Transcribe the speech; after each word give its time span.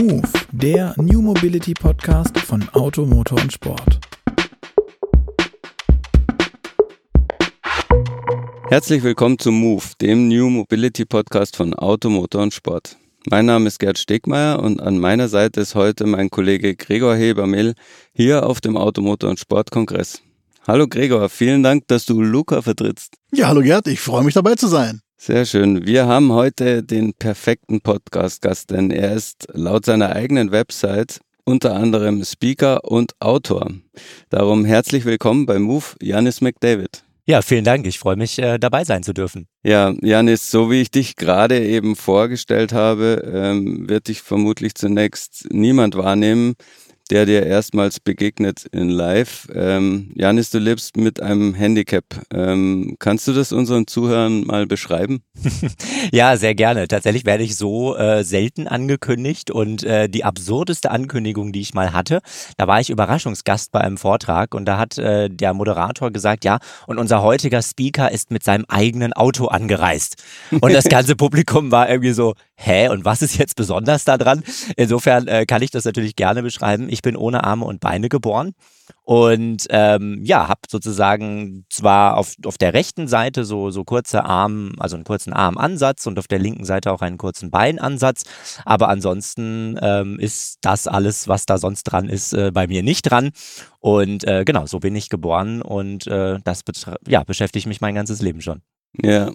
Move, 0.00 0.22
der 0.50 0.94
New 0.96 1.20
Mobility 1.20 1.74
Podcast 1.74 2.38
von 2.38 2.66
Auto, 2.70 3.04
Motor 3.04 3.38
und 3.38 3.52
Sport. 3.52 4.00
Herzlich 8.70 9.02
willkommen 9.02 9.38
zum 9.38 9.60
Move, 9.60 9.84
dem 10.00 10.28
New 10.28 10.48
Mobility 10.48 11.04
Podcast 11.04 11.54
von 11.54 11.74
Auto, 11.74 12.08
Motor 12.08 12.44
und 12.44 12.54
Sport. 12.54 12.96
Mein 13.28 13.44
Name 13.44 13.66
ist 13.66 13.78
Gerd 13.78 13.98
Stegmeier 13.98 14.62
und 14.62 14.80
an 14.80 14.98
meiner 14.98 15.28
Seite 15.28 15.60
ist 15.60 15.74
heute 15.74 16.06
mein 16.06 16.30
Kollege 16.30 16.76
Gregor 16.76 17.14
Hebermehl 17.14 17.74
hier 18.14 18.46
auf 18.46 18.62
dem 18.62 18.78
Auto, 18.78 19.02
Motor 19.02 19.28
und 19.28 19.38
Sportkongress. 19.38 20.22
Hallo 20.66 20.88
Gregor, 20.88 21.28
vielen 21.28 21.62
Dank, 21.62 21.88
dass 21.88 22.06
du 22.06 22.22
Luca 22.22 22.62
vertrittst. 22.62 23.16
Ja, 23.32 23.48
hallo 23.48 23.60
Gerd, 23.60 23.86
ich 23.86 24.00
freue 24.00 24.24
mich 24.24 24.32
dabei 24.32 24.54
zu 24.54 24.66
sein. 24.66 25.02
Sehr 25.22 25.44
schön. 25.44 25.86
Wir 25.86 26.06
haben 26.06 26.32
heute 26.32 26.82
den 26.82 27.12
perfekten 27.12 27.82
Podcast-Gast, 27.82 28.70
denn 28.70 28.90
er 28.90 29.12
ist 29.12 29.48
laut 29.52 29.84
seiner 29.84 30.16
eigenen 30.16 30.50
Website 30.50 31.20
unter 31.44 31.76
anderem 31.76 32.24
Speaker 32.24 32.84
und 32.84 33.12
Autor. 33.20 33.68
Darum 34.30 34.64
herzlich 34.64 35.04
willkommen 35.04 35.44
bei 35.44 35.58
Move, 35.58 35.84
Janis 36.00 36.40
McDavid. 36.40 37.04
Ja, 37.26 37.42
vielen 37.42 37.64
Dank. 37.64 37.86
Ich 37.86 37.98
freue 37.98 38.16
mich, 38.16 38.38
äh, 38.38 38.58
dabei 38.58 38.84
sein 38.84 39.02
zu 39.02 39.12
dürfen. 39.12 39.46
Ja, 39.62 39.92
Janis, 40.00 40.50
so 40.50 40.70
wie 40.70 40.80
ich 40.80 40.90
dich 40.90 41.16
gerade 41.16 41.62
eben 41.62 41.96
vorgestellt 41.96 42.72
habe, 42.72 43.22
ähm, 43.30 43.90
wird 43.90 44.08
dich 44.08 44.22
vermutlich 44.22 44.74
zunächst 44.74 45.48
niemand 45.50 45.98
wahrnehmen 45.98 46.54
der 47.10 47.26
dir 47.26 47.44
erstmals 47.44 47.98
begegnet 47.98 48.66
in 48.70 48.88
Live. 48.88 49.48
Ähm, 49.52 50.12
Janis, 50.14 50.50
du 50.50 50.58
lebst 50.58 50.96
mit 50.96 51.20
einem 51.20 51.54
Handicap. 51.54 52.04
Ähm, 52.32 52.96
kannst 52.98 53.26
du 53.26 53.32
das 53.32 53.52
unseren 53.52 53.86
Zuhörern 53.86 54.42
mal 54.46 54.66
beschreiben? 54.66 55.22
ja, 56.12 56.36
sehr 56.36 56.54
gerne. 56.54 56.86
Tatsächlich 56.86 57.24
werde 57.24 57.42
ich 57.42 57.56
so 57.56 57.96
äh, 57.96 58.22
selten 58.22 58.68
angekündigt 58.68 59.50
und 59.50 59.82
äh, 59.82 60.08
die 60.08 60.24
absurdeste 60.24 60.90
Ankündigung, 60.90 61.52
die 61.52 61.60
ich 61.60 61.74
mal 61.74 61.92
hatte, 61.92 62.20
da 62.56 62.68
war 62.68 62.80
ich 62.80 62.90
Überraschungsgast 62.90 63.72
bei 63.72 63.80
einem 63.80 63.98
Vortrag 63.98 64.54
und 64.54 64.66
da 64.66 64.78
hat 64.78 64.96
äh, 64.98 65.28
der 65.28 65.52
Moderator 65.52 66.10
gesagt, 66.12 66.44
ja, 66.44 66.58
und 66.86 66.98
unser 66.98 67.22
heutiger 67.22 67.62
Speaker 67.62 68.10
ist 68.12 68.30
mit 68.30 68.44
seinem 68.44 68.64
eigenen 68.68 69.12
Auto 69.12 69.46
angereist. 69.46 70.22
Und 70.60 70.72
das 70.72 70.84
ganze 70.84 71.16
Publikum 71.16 71.72
war 71.72 71.88
irgendwie 71.88 72.12
so, 72.12 72.34
hä, 72.54 72.88
und 72.88 73.04
was 73.04 73.22
ist 73.22 73.38
jetzt 73.38 73.56
besonders 73.56 74.04
daran? 74.04 74.42
Insofern 74.76 75.26
äh, 75.26 75.46
kann 75.46 75.62
ich 75.62 75.70
das 75.70 75.84
natürlich 75.84 76.14
gerne 76.14 76.42
beschreiben. 76.42 76.88
Ich 76.88 76.99
bin 77.02 77.16
ohne 77.16 77.44
Arme 77.44 77.64
und 77.64 77.80
Beine 77.80 78.08
geboren 78.08 78.52
und 79.04 79.66
ähm, 79.70 80.20
ja, 80.24 80.48
habe 80.48 80.60
sozusagen 80.68 81.64
zwar 81.70 82.16
auf, 82.16 82.34
auf 82.44 82.58
der 82.58 82.74
rechten 82.74 83.08
Seite 83.08 83.44
so, 83.44 83.70
so 83.70 83.84
kurze 83.84 84.24
Arm, 84.24 84.72
also 84.78 84.96
einen 84.96 85.04
kurzen 85.04 85.32
Armansatz 85.32 86.06
und 86.06 86.18
auf 86.18 86.28
der 86.28 86.38
linken 86.38 86.64
Seite 86.64 86.92
auch 86.92 87.02
einen 87.02 87.18
kurzen 87.18 87.50
Beinansatz, 87.50 88.22
aber 88.64 88.88
ansonsten 88.88 89.78
ähm, 89.82 90.18
ist 90.18 90.58
das 90.62 90.86
alles, 90.86 91.28
was 91.28 91.46
da 91.46 91.58
sonst 91.58 91.84
dran 91.84 92.08
ist, 92.08 92.32
äh, 92.32 92.50
bei 92.52 92.66
mir 92.66 92.82
nicht 92.82 93.02
dran. 93.02 93.30
Und 93.80 94.24
äh, 94.24 94.44
genau, 94.44 94.66
so 94.66 94.78
bin 94.78 94.94
ich 94.94 95.08
geboren 95.08 95.62
und 95.62 96.06
äh, 96.06 96.38
das 96.44 96.62
ja, 97.08 97.24
beschäftigt 97.24 97.66
mich 97.66 97.80
mein 97.80 97.94
ganzes 97.94 98.20
Leben 98.20 98.42
schon. 98.42 98.62
Ja, 98.98 99.30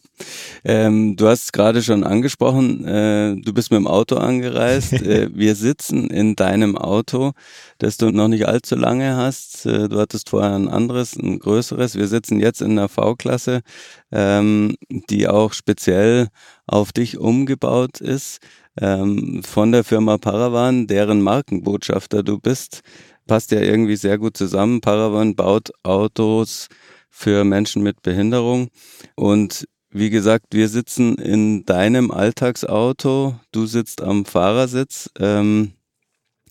ähm, 0.65 1.15
du 1.15 1.27
hast 1.27 1.53
gerade 1.53 1.81
schon 1.81 2.03
angesprochen, 2.03 2.85
äh, 2.85 3.35
du 3.37 3.53
bist 3.53 3.71
mit 3.71 3.77
dem 3.79 3.87
Auto 3.87 4.17
angereist. 4.17 4.93
äh, 4.93 5.29
wir 5.33 5.55
sitzen 5.55 6.09
in 6.09 6.35
deinem 6.35 6.77
Auto, 6.77 7.31
das 7.77 7.95
du 7.95 8.11
noch 8.11 8.27
nicht 8.27 8.47
allzu 8.47 8.75
lange 8.75 9.15
hast. 9.15 9.65
Äh, 9.65 9.87
du 9.87 9.97
hattest 9.97 10.29
vorher 10.29 10.55
ein 10.55 10.67
anderes, 10.67 11.15
ein 11.15 11.39
größeres. 11.39 11.95
Wir 11.95 12.07
sitzen 12.07 12.39
jetzt 12.39 12.61
in 12.61 12.75
der 12.75 12.89
V-Klasse, 12.89 13.61
ähm, 14.11 14.75
die 14.89 15.27
auch 15.29 15.53
speziell 15.53 16.27
auf 16.67 16.91
dich 16.91 17.17
umgebaut 17.17 18.01
ist. 18.01 18.39
Ähm, 18.79 19.41
von 19.41 19.71
der 19.71 19.85
Firma 19.85 20.17
Paravan, 20.17 20.85
deren 20.87 21.21
Markenbotschafter 21.21 22.23
du 22.23 22.39
bist. 22.39 22.81
Passt 23.25 23.51
ja 23.51 23.61
irgendwie 23.61 23.95
sehr 23.95 24.17
gut 24.17 24.35
zusammen. 24.35 24.81
Paravan 24.81 25.35
baut 25.35 25.71
Autos, 25.83 26.67
für 27.17 27.45
Menschen 27.45 27.81
mit 27.81 28.01
Behinderung. 28.01 28.67
Und 29.15 29.65
wie 29.89 30.09
gesagt, 30.09 30.47
wir 30.51 30.67
sitzen 30.67 31.15
in 31.15 31.63
deinem 31.63 32.11
Alltagsauto, 32.11 33.39
du 33.53 33.65
sitzt 33.65 34.01
am 34.01 34.25
Fahrersitz. 34.25 35.09
Ähm, 35.17 35.71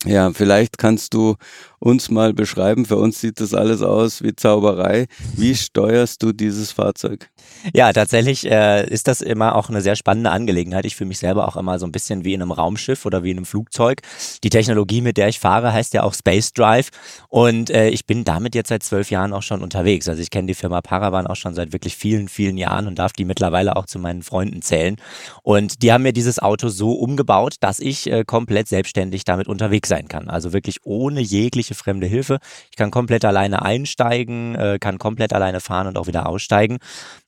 ja, 0.05 0.31
vielleicht 0.33 0.79
kannst 0.79 1.13
du 1.13 1.35
uns 1.77 2.09
mal 2.09 2.33
beschreiben. 2.33 2.85
Für 2.85 2.97
uns 2.97 3.21
sieht 3.21 3.39
das 3.39 3.53
alles 3.53 3.83
aus 3.83 4.23
wie 4.23 4.35
Zauberei. 4.35 5.05
Wie 5.35 5.53
steuerst 5.53 6.23
du 6.23 6.33
dieses 6.33 6.71
Fahrzeug? 6.71 7.29
Ja, 7.73 7.91
tatsächlich 7.93 8.45
äh, 8.49 8.87
ist 8.87 9.07
das 9.07 9.21
immer 9.21 9.55
auch 9.55 9.69
eine 9.69 9.81
sehr 9.81 9.95
spannende 9.95 10.29
Angelegenheit. 10.31 10.85
Ich 10.85 10.95
fühle 10.95 11.07
mich 11.07 11.17
selber 11.19 11.47
auch 11.47 11.55
immer 11.55 11.79
so 11.79 11.85
ein 11.85 11.91
bisschen 11.91 12.23
wie 12.23 12.33
in 12.33 12.41
einem 12.41 12.51
Raumschiff 12.51 13.05
oder 13.05 13.23
wie 13.23 13.31
in 13.31 13.37
einem 13.37 13.45
Flugzeug. 13.45 14.01
Die 14.43 14.49
Technologie, 14.49 15.01
mit 15.01 15.17
der 15.17 15.29
ich 15.29 15.39
fahre, 15.39 15.73
heißt 15.73 15.93
ja 15.93 16.03
auch 16.03 16.13
Space 16.13 16.53
Drive. 16.53 16.89
Und 17.29 17.69
äh, 17.69 17.89
ich 17.89 18.05
bin 18.05 18.23
damit 18.23 18.53
jetzt 18.55 18.69
seit 18.69 18.83
zwölf 18.83 19.09
Jahren 19.09 19.33
auch 19.33 19.41
schon 19.41 19.63
unterwegs. 19.63 20.07
Also 20.07 20.21
ich 20.21 20.29
kenne 20.29 20.47
die 20.47 20.53
Firma 20.53 20.81
Paravan 20.81 21.27
auch 21.27 21.35
schon 21.35 21.55
seit 21.55 21.73
wirklich 21.73 21.95
vielen, 21.95 22.27
vielen 22.27 22.57
Jahren 22.57 22.87
und 22.87 22.99
darf 22.99 23.13
die 23.13 23.25
mittlerweile 23.25 23.75
auch 23.75 23.85
zu 23.85 23.97
meinen 23.99 24.21
Freunden 24.21 24.61
zählen. 24.61 24.97
Und 25.41 25.81
die 25.81 25.91
haben 25.91 26.03
mir 26.03 26.13
dieses 26.13 26.39
Auto 26.39 26.69
so 26.69 26.91
umgebaut, 26.93 27.55
dass 27.61 27.79
ich 27.79 28.11
äh, 28.11 28.23
komplett 28.25 28.67
selbstständig 28.67 29.23
damit 29.23 29.47
unterwegs 29.47 29.89
sein 29.89 30.07
kann. 30.07 30.29
Also 30.29 30.53
wirklich 30.53 30.79
ohne 30.83 31.21
jegliche 31.21 31.73
fremde 31.73 32.05
Hilfe. 32.07 32.39
Ich 32.69 32.77
kann 32.77 32.91
komplett 32.91 33.25
alleine 33.25 33.63
einsteigen, 33.63 34.55
äh, 34.55 34.77
kann 34.79 34.99
komplett 34.99 35.33
alleine 35.33 35.61
fahren 35.61 35.87
und 35.87 35.97
auch 35.97 36.07
wieder 36.07 36.27
aussteigen. 36.27 36.77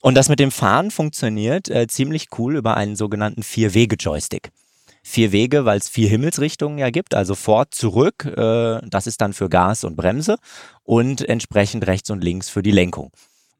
Und 0.02 0.16
das 0.16 0.27
mit 0.30 0.40
dem 0.40 0.52
Fahren 0.52 0.92
funktioniert 0.92 1.70
äh, 1.70 1.88
ziemlich 1.88 2.28
cool 2.38 2.56
über 2.56 2.78
einen 2.78 2.96
sogenannten 2.96 3.44
Vier-Wege-Joystick 3.44 4.52
vier 5.08 5.32
Wege, 5.32 5.64
weil 5.64 5.78
es 5.78 5.88
vier 5.88 6.10
Himmelsrichtungen 6.10 6.78
ja 6.78 6.90
gibt, 6.90 7.16
also 7.16 7.34
fort, 7.34 7.74
zurück, 7.74 8.26
äh, 8.26 8.80
das 8.86 9.08
ist 9.08 9.22
dann 9.22 9.32
für 9.32 9.48
Gas 9.48 9.86
und 9.86 9.96
Bremse 9.96 10.38
und 10.84 11.28
entsprechend 11.28 11.88
rechts 11.88 12.10
und 12.10 12.24
links 12.24 12.50
für 12.50 12.62
die 12.62 12.72
Lenkung. 12.72 13.12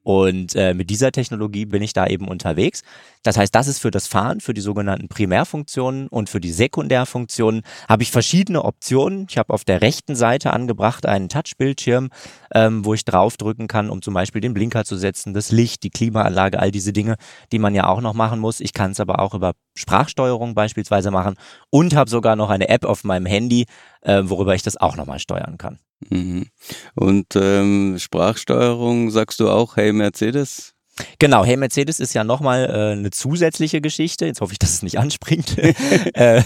Und 0.08 0.56
äh, 0.56 0.74
mit 0.74 0.90
dieser 0.90 1.12
Technologie 1.12 1.66
bin 1.66 1.82
ich 1.82 1.92
da 1.92 2.08
eben 2.08 2.30
unterwegs. 2.30 2.82
Das 3.24 3.36
heißt, 3.36 3.54
das 3.54 3.68
ist 3.68 3.80
für 3.80 3.92
das 3.92 4.08
Fahren, 4.08 4.40
für 4.40 4.54
die 4.54 4.62
sogenannten 4.62 5.10
Primärfunktionen 5.10 6.08
und 6.08 6.30
für 6.30 6.40
die 6.40 6.54
Sekundärfunktionen 6.54 7.64
habe 7.90 8.04
ich 8.04 8.12
verschiedene 8.12 8.64
Optionen. 8.64 9.28
Ich 9.30 9.38
habe 9.38 9.54
auf 9.54 9.66
der 9.66 9.82
rechten 9.82 10.16
Seite 10.16 10.54
angebracht 10.54 11.06
einen 11.06 11.28
Touchbildschirm, 11.28 12.08
ähm, 12.56 12.86
wo 12.86 12.94
ich 12.94 13.04
draufdrücken 13.04 13.68
kann, 13.68 13.90
um 13.90 14.02
zum 14.02 14.14
Beispiel 14.14 14.40
den 14.40 14.54
Blinker 14.54 14.86
zu 14.86 14.96
setzen, 14.96 15.34
das 15.34 15.52
Licht, 15.52 15.84
die 15.84 15.90
Klimaanlage, 15.90 16.58
all 16.58 16.72
diese 16.72 16.94
Dinge, 16.94 17.18
die 17.52 17.60
man 17.60 17.76
ja 17.76 17.88
auch 17.88 18.00
noch 18.00 18.14
machen 18.14 18.40
muss. 18.40 18.62
Ich 18.62 18.72
kann 18.72 18.92
es 18.92 19.02
aber 19.02 19.20
auch 19.20 19.34
über 19.34 19.56
Sprachsteuerung 19.76 20.56
beispielsweise 20.56 21.12
machen 21.12 21.36
und 21.70 21.96
habe 21.98 22.10
sogar 22.10 22.38
noch 22.38 22.50
eine 22.50 22.70
App 22.70 22.86
auf 22.86 23.04
meinem 23.04 23.26
Handy, 23.26 23.66
äh, 24.02 24.24
worüber 24.26 24.56
ich 24.56 24.64
das 24.64 24.78
auch 24.78 24.96
nochmal 24.96 25.20
steuern 25.20 25.58
kann. 25.58 25.80
Mhm. 26.10 26.48
Und 26.96 27.36
ähm, 27.36 27.98
Sprachsteuerung 28.00 29.10
sagst 29.10 29.40
du 29.40 29.50
auch, 29.50 29.78
hey 29.78 29.94
Mercedes, 29.94 30.74
Genau, 31.20 31.46
Hey 31.46 31.58
Mercedes 31.58 32.00
ist 32.00 32.14
ja 32.14 32.24
nochmal 32.24 32.66
äh, 32.66 32.92
eine 32.94 33.12
zusätzliche 33.12 33.82
Geschichte. 33.82 34.26
Jetzt 34.26 34.42
hoffe 34.42 34.54
ich, 34.54 34.60
dass 34.60 34.74
es 34.74 34.84
nicht 34.84 35.00
anspringt. 35.00 35.58
äh, 36.14 36.42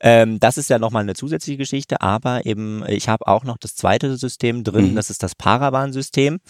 ähm, 0.00 0.40
das 0.40 0.58
ist 0.58 0.70
ja 0.70 0.78
nochmal 0.78 1.02
eine 1.02 1.14
zusätzliche 1.14 1.58
Geschichte, 1.58 2.00
aber 2.00 2.46
eben, 2.46 2.84
ich 2.88 3.08
habe 3.08 3.26
auch 3.26 3.44
noch 3.44 3.58
das 3.58 3.74
zweite 3.74 4.16
System 4.16 4.64
drin, 4.64 4.92
mhm. 4.92 4.96
das 4.96 5.10
ist 5.10 5.22
das 5.22 5.34
Paravan-System. 5.34 6.40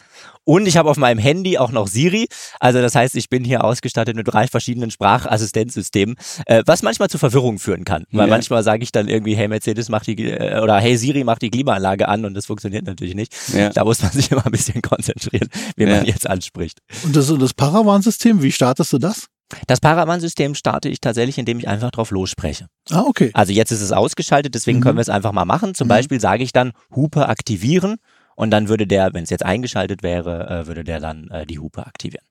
Und 0.45 0.67
ich 0.67 0.77
habe 0.77 0.91
auf 0.91 0.97
meinem 0.97 1.19
Handy 1.19 1.59
auch 1.59 1.71
noch 1.71 1.87
Siri. 1.87 2.27
Also 2.59 2.81
das 2.81 2.95
heißt, 2.95 3.15
ich 3.15 3.29
bin 3.29 3.45
hier 3.45 3.65
ausgestattet 3.65 4.17
mit 4.17 4.27
drei 4.27 4.49
verschiedenen 4.49 4.91
Sprachassistenzsystemen, 4.91 6.17
äh, 6.47 6.63
was 6.67 6.83
manchmal 6.83 7.09
zu 7.09 7.19
Verwirrung 7.19 7.59
führen 7.59 7.85
kann. 7.85 8.05
Weil 8.11 8.27
ja. 8.27 8.35
manchmal 8.35 8.63
sage 8.65 8.83
ich 8.83 8.91
dann 8.91 9.09
irgendwie, 9.09 9.37
hey 9.37 9.47
Mercedes, 9.47 9.89
mach 9.89 10.03
die 10.03 10.31
äh, 10.31 10.61
oder 10.61 10.79
hey 10.81 10.97
Siri, 10.97 11.23
mach 11.23 11.39
die 11.39 11.51
Klimaanlage 11.51 12.09
an 12.09 12.25
und 12.25 12.35
das 12.35 12.47
funktioniert 12.47 12.87
natürlich 12.87 13.15
nicht. 13.15 13.35
Ja. 13.55 13.71
Da 13.71 13.85
muss 13.85 14.03
man 14.03 14.11
sich 14.11 14.31
immer 14.33 14.45
ein 14.45 14.53
bisschen 14.53 14.83
konzentrieren, 14.83 15.49
wie 15.77 15.85
ja. 15.85 15.97
man 15.97 16.05
jetzt 16.07 16.29
anspricht. 16.29 16.81
Und 17.05 17.15
das, 17.31 17.39
das 17.39 17.55
Paravan-System, 17.55 18.43
wie 18.43 18.53
startest 18.53 18.93
du 18.93 18.99
das? 18.99 19.27
Das 19.67 19.81
Paravan-System 19.81 20.55
starte 20.55 20.89
ich 20.89 21.01
tatsächlich, 21.01 21.39
indem 21.39 21.59
ich 21.59 21.69
einfach 21.69 21.91
drauf 21.91 22.11
losspreche. 22.11 22.67
Ah, 22.91 23.05
okay. 23.07 23.31
Also 23.35 23.53
jetzt 23.53 23.71
ist 23.71 23.83
es 23.83 23.93
ausgeschaltet, 23.93 24.55
deswegen 24.55 24.79
mhm. 24.79 24.83
können 24.83 24.97
wir 24.97 25.03
es 25.03 25.09
einfach 25.09 25.33
mal 25.33 25.45
machen. 25.45 25.75
Zum 25.75 25.87
mhm. 25.87 25.91
Beispiel 25.91 26.21
sage 26.21 26.43
ich 26.43 26.53
dann 26.53 26.73
Hupe 26.95 27.29
aktivieren 27.29 27.97
und 28.35 28.51
dann 28.51 28.69
würde 28.69 28.87
der, 28.87 29.13
wenn 29.13 29.25
es 29.25 29.31
jetzt 29.31 29.45
eingeschaltet 29.45 30.03
wäre, 30.03 30.49
äh, 30.49 30.67
würde 30.67 30.85
der 30.85 31.01
dann 31.01 31.29
äh, 31.29 31.47
die 31.47 31.59
Hupe 31.59 31.87
aktivieren. 31.87 32.25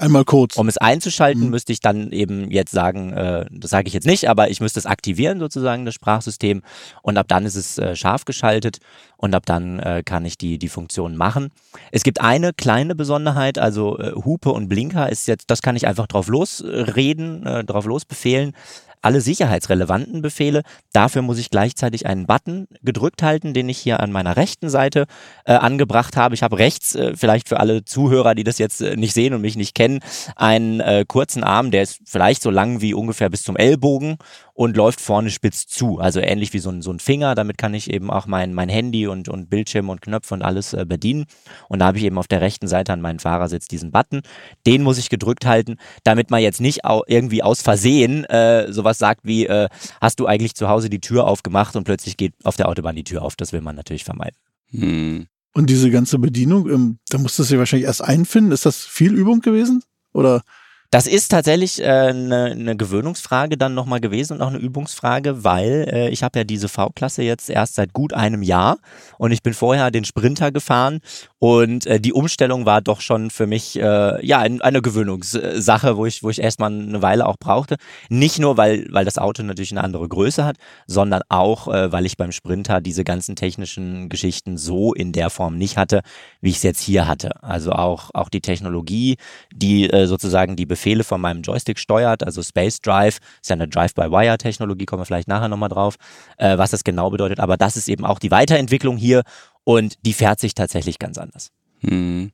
Einmal 0.00 0.24
kurz. 0.24 0.56
Um 0.56 0.68
es 0.68 0.78
einzuschalten, 0.78 1.44
mhm. 1.44 1.50
müsste 1.50 1.72
ich 1.72 1.80
dann 1.80 2.12
eben 2.12 2.52
jetzt 2.52 2.70
sagen, 2.70 3.12
äh, 3.12 3.46
das 3.50 3.70
sage 3.70 3.88
ich 3.88 3.94
jetzt 3.94 4.06
nicht, 4.06 4.28
aber 4.28 4.48
ich 4.48 4.60
müsste 4.60 4.78
es 4.78 4.86
aktivieren, 4.86 5.40
sozusagen, 5.40 5.84
das 5.84 5.94
Sprachsystem. 5.94 6.62
Und 7.02 7.18
ab 7.18 7.26
dann 7.26 7.44
ist 7.44 7.56
es 7.56 7.78
äh, 7.78 7.96
scharf 7.96 8.24
geschaltet 8.24 8.78
und 9.16 9.34
ab 9.34 9.44
dann 9.44 9.80
äh, 9.80 10.04
kann 10.04 10.24
ich 10.24 10.38
die, 10.38 10.58
die 10.58 10.68
Funktion 10.68 11.16
machen. 11.16 11.50
Es 11.90 12.04
gibt 12.04 12.20
eine 12.20 12.52
kleine 12.52 12.94
Besonderheit, 12.94 13.58
also 13.58 13.98
äh, 13.98 14.12
Hupe 14.14 14.52
und 14.52 14.68
Blinker 14.68 15.10
ist 15.10 15.26
jetzt, 15.26 15.50
das 15.50 15.62
kann 15.62 15.74
ich 15.74 15.88
einfach 15.88 16.06
drauf 16.06 16.28
losreden, 16.28 17.44
äh, 17.44 17.64
drauf 17.64 17.84
losbefehlen 17.84 18.54
alle 19.02 19.20
sicherheitsrelevanten 19.20 20.22
Befehle. 20.22 20.62
Dafür 20.92 21.22
muss 21.22 21.38
ich 21.38 21.50
gleichzeitig 21.50 22.06
einen 22.06 22.26
Button 22.26 22.66
gedrückt 22.82 23.22
halten, 23.22 23.54
den 23.54 23.68
ich 23.68 23.78
hier 23.78 24.00
an 24.00 24.12
meiner 24.12 24.36
rechten 24.36 24.70
Seite 24.70 25.06
äh, 25.44 25.52
angebracht 25.52 26.16
habe. 26.16 26.34
Ich 26.34 26.42
habe 26.42 26.58
rechts, 26.58 26.94
äh, 26.94 27.14
vielleicht 27.16 27.48
für 27.48 27.60
alle 27.60 27.84
Zuhörer, 27.84 28.34
die 28.34 28.44
das 28.44 28.58
jetzt 28.58 28.80
äh, 28.80 28.96
nicht 28.96 29.14
sehen 29.14 29.34
und 29.34 29.40
mich 29.40 29.56
nicht 29.56 29.74
kennen, 29.74 30.00
einen 30.36 30.80
äh, 30.80 31.04
kurzen 31.06 31.44
Arm, 31.44 31.70
der 31.70 31.82
ist 31.82 32.00
vielleicht 32.04 32.42
so 32.42 32.50
lang 32.50 32.80
wie 32.80 32.94
ungefähr 32.94 33.30
bis 33.30 33.42
zum 33.42 33.56
Ellbogen 33.56 34.18
und 34.58 34.76
läuft 34.76 35.00
vorne 35.00 35.30
spitz 35.30 35.68
zu. 35.68 36.00
Also 36.00 36.18
ähnlich 36.18 36.52
wie 36.52 36.58
so 36.58 36.68
ein, 36.70 36.82
so 36.82 36.90
ein 36.90 36.98
Finger. 36.98 37.36
Damit 37.36 37.58
kann 37.58 37.74
ich 37.74 37.92
eben 37.92 38.10
auch 38.10 38.26
mein, 38.26 38.54
mein 38.54 38.68
Handy 38.68 39.06
und, 39.06 39.28
und 39.28 39.48
Bildschirm 39.48 39.88
und 39.88 40.02
Knöpfe 40.02 40.34
und 40.34 40.42
alles 40.42 40.72
äh, 40.72 40.84
bedienen. 40.84 41.26
Und 41.68 41.78
da 41.78 41.86
habe 41.86 41.98
ich 41.98 42.02
eben 42.02 42.18
auf 42.18 42.26
der 42.26 42.40
rechten 42.40 42.66
Seite 42.66 42.92
an 42.92 43.00
meinem 43.00 43.20
Fahrersitz 43.20 43.68
diesen 43.68 43.92
Button. 43.92 44.22
Den 44.66 44.82
muss 44.82 44.98
ich 44.98 45.10
gedrückt 45.10 45.46
halten, 45.46 45.76
damit 46.02 46.32
man 46.32 46.42
jetzt 46.42 46.60
nicht 46.60 46.84
au 46.84 47.04
irgendwie 47.06 47.44
aus 47.44 47.62
Versehen 47.62 48.24
äh, 48.24 48.72
sowas 48.72 48.98
sagt 48.98 49.20
wie, 49.22 49.46
äh, 49.46 49.68
hast 50.00 50.18
du 50.18 50.26
eigentlich 50.26 50.56
zu 50.56 50.68
Hause 50.68 50.90
die 50.90 51.00
Tür 51.00 51.28
aufgemacht 51.28 51.76
und 51.76 51.84
plötzlich 51.84 52.16
geht 52.16 52.34
auf 52.42 52.56
der 52.56 52.68
Autobahn 52.68 52.96
die 52.96 53.04
Tür 53.04 53.22
auf. 53.22 53.36
Das 53.36 53.52
will 53.52 53.60
man 53.60 53.76
natürlich 53.76 54.02
vermeiden. 54.02 54.36
Hm. 54.70 55.28
Und 55.54 55.70
diese 55.70 55.88
ganze 55.92 56.18
Bedienung, 56.18 56.68
ähm, 56.68 56.98
da 57.10 57.18
musstest 57.18 57.50
du 57.50 57.54
dich 57.54 57.58
wahrscheinlich 57.60 57.86
erst 57.86 58.02
einfinden. 58.02 58.50
Ist 58.50 58.66
das 58.66 58.84
viel 58.84 59.14
Übung 59.14 59.40
gewesen? 59.40 59.84
Oder? 60.12 60.42
Das 60.90 61.06
ist 61.06 61.28
tatsächlich 61.28 61.84
eine 61.84 62.52
äh, 62.52 62.54
ne 62.54 62.74
Gewöhnungsfrage 62.74 63.58
dann 63.58 63.74
nochmal 63.74 64.00
gewesen 64.00 64.32
und 64.32 64.42
auch 64.42 64.48
eine 64.48 64.56
Übungsfrage, 64.56 65.44
weil 65.44 65.86
äh, 65.92 66.08
ich 66.08 66.22
habe 66.22 66.38
ja 66.38 66.44
diese 66.44 66.70
V-Klasse 66.70 67.22
jetzt 67.22 67.50
erst 67.50 67.74
seit 67.74 67.92
gut 67.92 68.14
einem 68.14 68.42
Jahr 68.42 68.78
und 69.18 69.32
ich 69.32 69.42
bin 69.42 69.52
vorher 69.52 69.90
den 69.90 70.06
Sprinter 70.06 70.50
gefahren 70.50 71.00
und 71.40 71.86
äh, 71.86 72.00
die 72.00 72.14
Umstellung 72.14 72.64
war 72.64 72.80
doch 72.80 73.02
schon 73.02 73.28
für 73.28 73.46
mich 73.46 73.78
äh, 73.78 74.26
ja 74.26 74.38
eine 74.38 74.80
Gewöhnungssache, 74.80 75.98
wo 75.98 76.06
ich, 76.06 76.22
wo 76.22 76.30
ich 76.30 76.40
erstmal 76.40 76.72
eine 76.72 77.02
Weile 77.02 77.26
auch 77.26 77.36
brauchte. 77.38 77.76
Nicht 78.08 78.38
nur, 78.38 78.56
weil, 78.56 78.86
weil 78.90 79.04
das 79.04 79.18
Auto 79.18 79.42
natürlich 79.42 79.72
eine 79.72 79.84
andere 79.84 80.08
Größe 80.08 80.44
hat, 80.46 80.56
sondern 80.86 81.20
auch, 81.28 81.68
äh, 81.68 81.92
weil 81.92 82.06
ich 82.06 82.16
beim 82.16 82.32
Sprinter 82.32 82.80
diese 82.80 83.04
ganzen 83.04 83.36
technischen 83.36 84.08
Geschichten 84.08 84.56
so 84.56 84.94
in 84.94 85.12
der 85.12 85.28
Form 85.28 85.58
nicht 85.58 85.76
hatte, 85.76 86.00
wie 86.40 86.48
ich 86.48 86.56
es 86.56 86.62
jetzt 86.62 86.80
hier 86.80 87.06
hatte. 87.06 87.42
Also 87.42 87.72
auch, 87.72 88.10
auch 88.14 88.30
die 88.30 88.40
Technologie, 88.40 89.16
die 89.52 89.90
äh, 89.90 90.06
sozusagen 90.06 90.56
die 90.56 90.66
Befehle 90.78 91.02
von 91.02 91.20
meinem 91.20 91.42
Joystick 91.42 91.78
steuert, 91.78 92.22
also 92.22 92.40
Space 92.40 92.80
Drive, 92.80 93.18
ist 93.42 93.50
ja 93.50 93.54
eine 93.54 93.66
Drive-by-Wire-Technologie, 93.66 94.86
kommen 94.86 95.02
wir 95.02 95.06
vielleicht 95.06 95.26
nachher 95.26 95.48
nochmal 95.48 95.68
drauf, 95.68 95.96
äh, 96.36 96.56
was 96.56 96.70
das 96.70 96.84
genau 96.84 97.10
bedeutet. 97.10 97.40
Aber 97.40 97.56
das 97.56 97.76
ist 97.76 97.88
eben 97.88 98.04
auch 98.04 98.20
die 98.20 98.30
Weiterentwicklung 98.30 98.96
hier 98.96 99.22
und 99.64 99.96
die 100.06 100.12
fährt 100.12 100.38
sich 100.38 100.54
tatsächlich 100.54 101.00
ganz 101.00 101.18
anders. 101.18 101.50
Hm. 101.80 102.30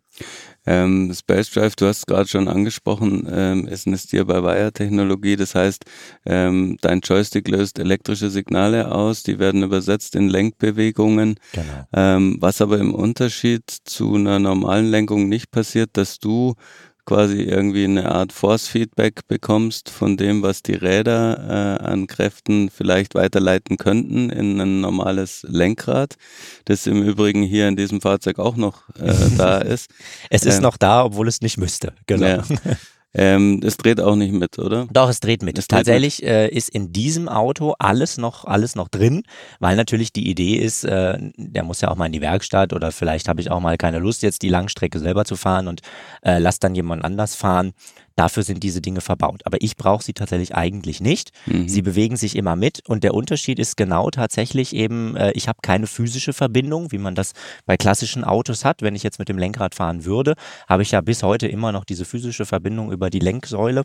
Ähm, 0.66 1.12
Space 1.14 1.50
Drive, 1.50 1.76
du 1.76 1.86
hast 1.86 1.98
es 1.98 2.06
gerade 2.06 2.28
schon 2.28 2.48
angesprochen, 2.48 3.26
ähm, 3.30 3.66
ist 3.66 3.86
eine 3.86 3.98
Steer-by-Wire-Technologie. 3.98 5.36
Das 5.36 5.54
heißt, 5.54 5.84
ähm, 6.26 6.76
dein 6.80 7.00
Joystick 7.00 7.48
löst 7.48 7.78
elektrische 7.78 8.30
Signale 8.30 8.92
aus, 8.92 9.22
die 9.22 9.38
werden 9.38 9.62
übersetzt 9.62 10.16
in 10.16 10.28
Lenkbewegungen. 10.28 11.36
Genau. 11.52 11.86
Ähm, 11.92 12.36
was 12.40 12.60
aber 12.60 12.78
im 12.78 12.94
Unterschied 12.94 13.64
zu 13.70 14.14
einer 14.14 14.38
normalen 14.38 14.86
Lenkung 14.86 15.28
nicht 15.28 15.50
passiert, 15.50 15.90
dass 15.94 16.18
du 16.18 16.54
quasi 17.04 17.42
irgendwie 17.42 17.84
eine 17.84 18.10
Art 18.10 18.32
Force-Feedback 18.32 19.26
bekommst 19.28 19.90
von 19.90 20.16
dem, 20.16 20.42
was 20.42 20.62
die 20.62 20.74
Räder 20.74 21.78
äh, 21.80 21.84
an 21.84 22.06
Kräften 22.06 22.70
vielleicht 22.70 23.14
weiterleiten 23.14 23.76
könnten 23.76 24.30
in 24.30 24.60
ein 24.60 24.80
normales 24.80 25.44
Lenkrad, 25.48 26.16
das 26.64 26.86
im 26.86 27.02
Übrigen 27.02 27.42
hier 27.42 27.68
in 27.68 27.76
diesem 27.76 28.00
Fahrzeug 28.00 28.38
auch 28.38 28.56
noch 28.56 28.88
äh, 28.98 29.12
da 29.36 29.58
ist. 29.58 29.90
Es 30.30 30.44
ist 30.44 30.56
Ähm, 30.56 30.62
noch 30.62 30.76
da, 30.76 31.04
obwohl 31.04 31.28
es 31.28 31.40
nicht 31.40 31.58
müsste. 31.58 31.92
Genau. 32.06 32.26
Ja. 32.26 32.44
Ähm, 33.14 33.60
es 33.64 33.76
dreht 33.76 34.00
auch 34.00 34.16
nicht 34.16 34.32
mit, 34.32 34.58
oder? 34.58 34.86
Doch, 34.92 35.08
es 35.08 35.20
dreht 35.20 35.42
mit. 35.42 35.58
Es 35.58 35.68
dreht 35.68 35.78
Tatsächlich 35.78 36.22
Äh, 36.22 36.48
ist 36.48 36.68
in 36.68 36.92
diesem 36.92 37.28
Auto 37.28 37.74
alles 37.78 38.18
noch, 38.18 38.44
alles 38.44 38.74
noch 38.74 38.88
drin, 38.88 39.22
weil 39.60 39.76
natürlich 39.76 40.12
die 40.12 40.28
Idee 40.28 40.56
ist, 40.56 40.84
äh, 40.84 41.16
der 41.36 41.62
muss 41.62 41.80
ja 41.80 41.90
auch 41.90 41.96
mal 41.96 42.06
in 42.06 42.12
die 42.12 42.20
Werkstatt 42.20 42.72
oder 42.72 42.92
vielleicht 42.92 43.28
habe 43.28 43.40
ich 43.40 43.50
auch 43.50 43.60
mal 43.60 43.76
keine 43.76 43.98
Lust, 43.98 44.22
jetzt 44.22 44.42
die 44.42 44.48
Langstrecke 44.48 44.98
selber 44.98 45.24
zu 45.24 45.36
fahren 45.36 45.68
und 45.68 45.80
äh, 46.22 46.38
lass 46.38 46.58
dann 46.58 46.74
jemand 46.74 47.04
anders 47.04 47.34
fahren. 47.34 47.72
Dafür 48.16 48.42
sind 48.44 48.62
diese 48.62 48.80
Dinge 48.80 49.00
verbaut. 49.00 49.42
Aber 49.44 49.60
ich 49.60 49.76
brauche 49.76 50.04
sie 50.04 50.12
tatsächlich 50.12 50.54
eigentlich 50.54 51.00
nicht. 51.00 51.32
Mhm. 51.46 51.68
Sie 51.68 51.82
bewegen 51.82 52.16
sich 52.16 52.36
immer 52.36 52.56
mit 52.56 52.82
und 52.88 53.04
der 53.04 53.14
Unterschied 53.14 53.58
ist 53.58 53.76
genau 53.76 54.10
tatsächlich 54.10 54.74
eben, 54.74 55.16
äh, 55.16 55.32
ich 55.32 55.48
habe 55.48 55.58
keine 55.62 55.86
physische 55.86 56.32
Verbindung, 56.32 56.92
wie 56.92 56.98
man 56.98 57.14
das 57.14 57.32
bei 57.66 57.76
klassischen 57.76 58.24
Autos 58.24 58.64
hat. 58.64 58.82
Wenn 58.82 58.94
ich 58.94 59.02
jetzt 59.02 59.18
mit 59.18 59.28
dem 59.28 59.38
Lenkrad 59.38 59.74
fahren 59.74 60.04
würde, 60.04 60.34
habe 60.68 60.82
ich 60.82 60.92
ja 60.92 61.00
bis 61.00 61.22
heute 61.22 61.48
immer 61.48 61.72
noch 61.72 61.84
diese 61.84 62.04
physische 62.04 62.46
Verbindung 62.46 62.92
über 62.92 63.10
die 63.10 63.18
Lenksäule. 63.18 63.84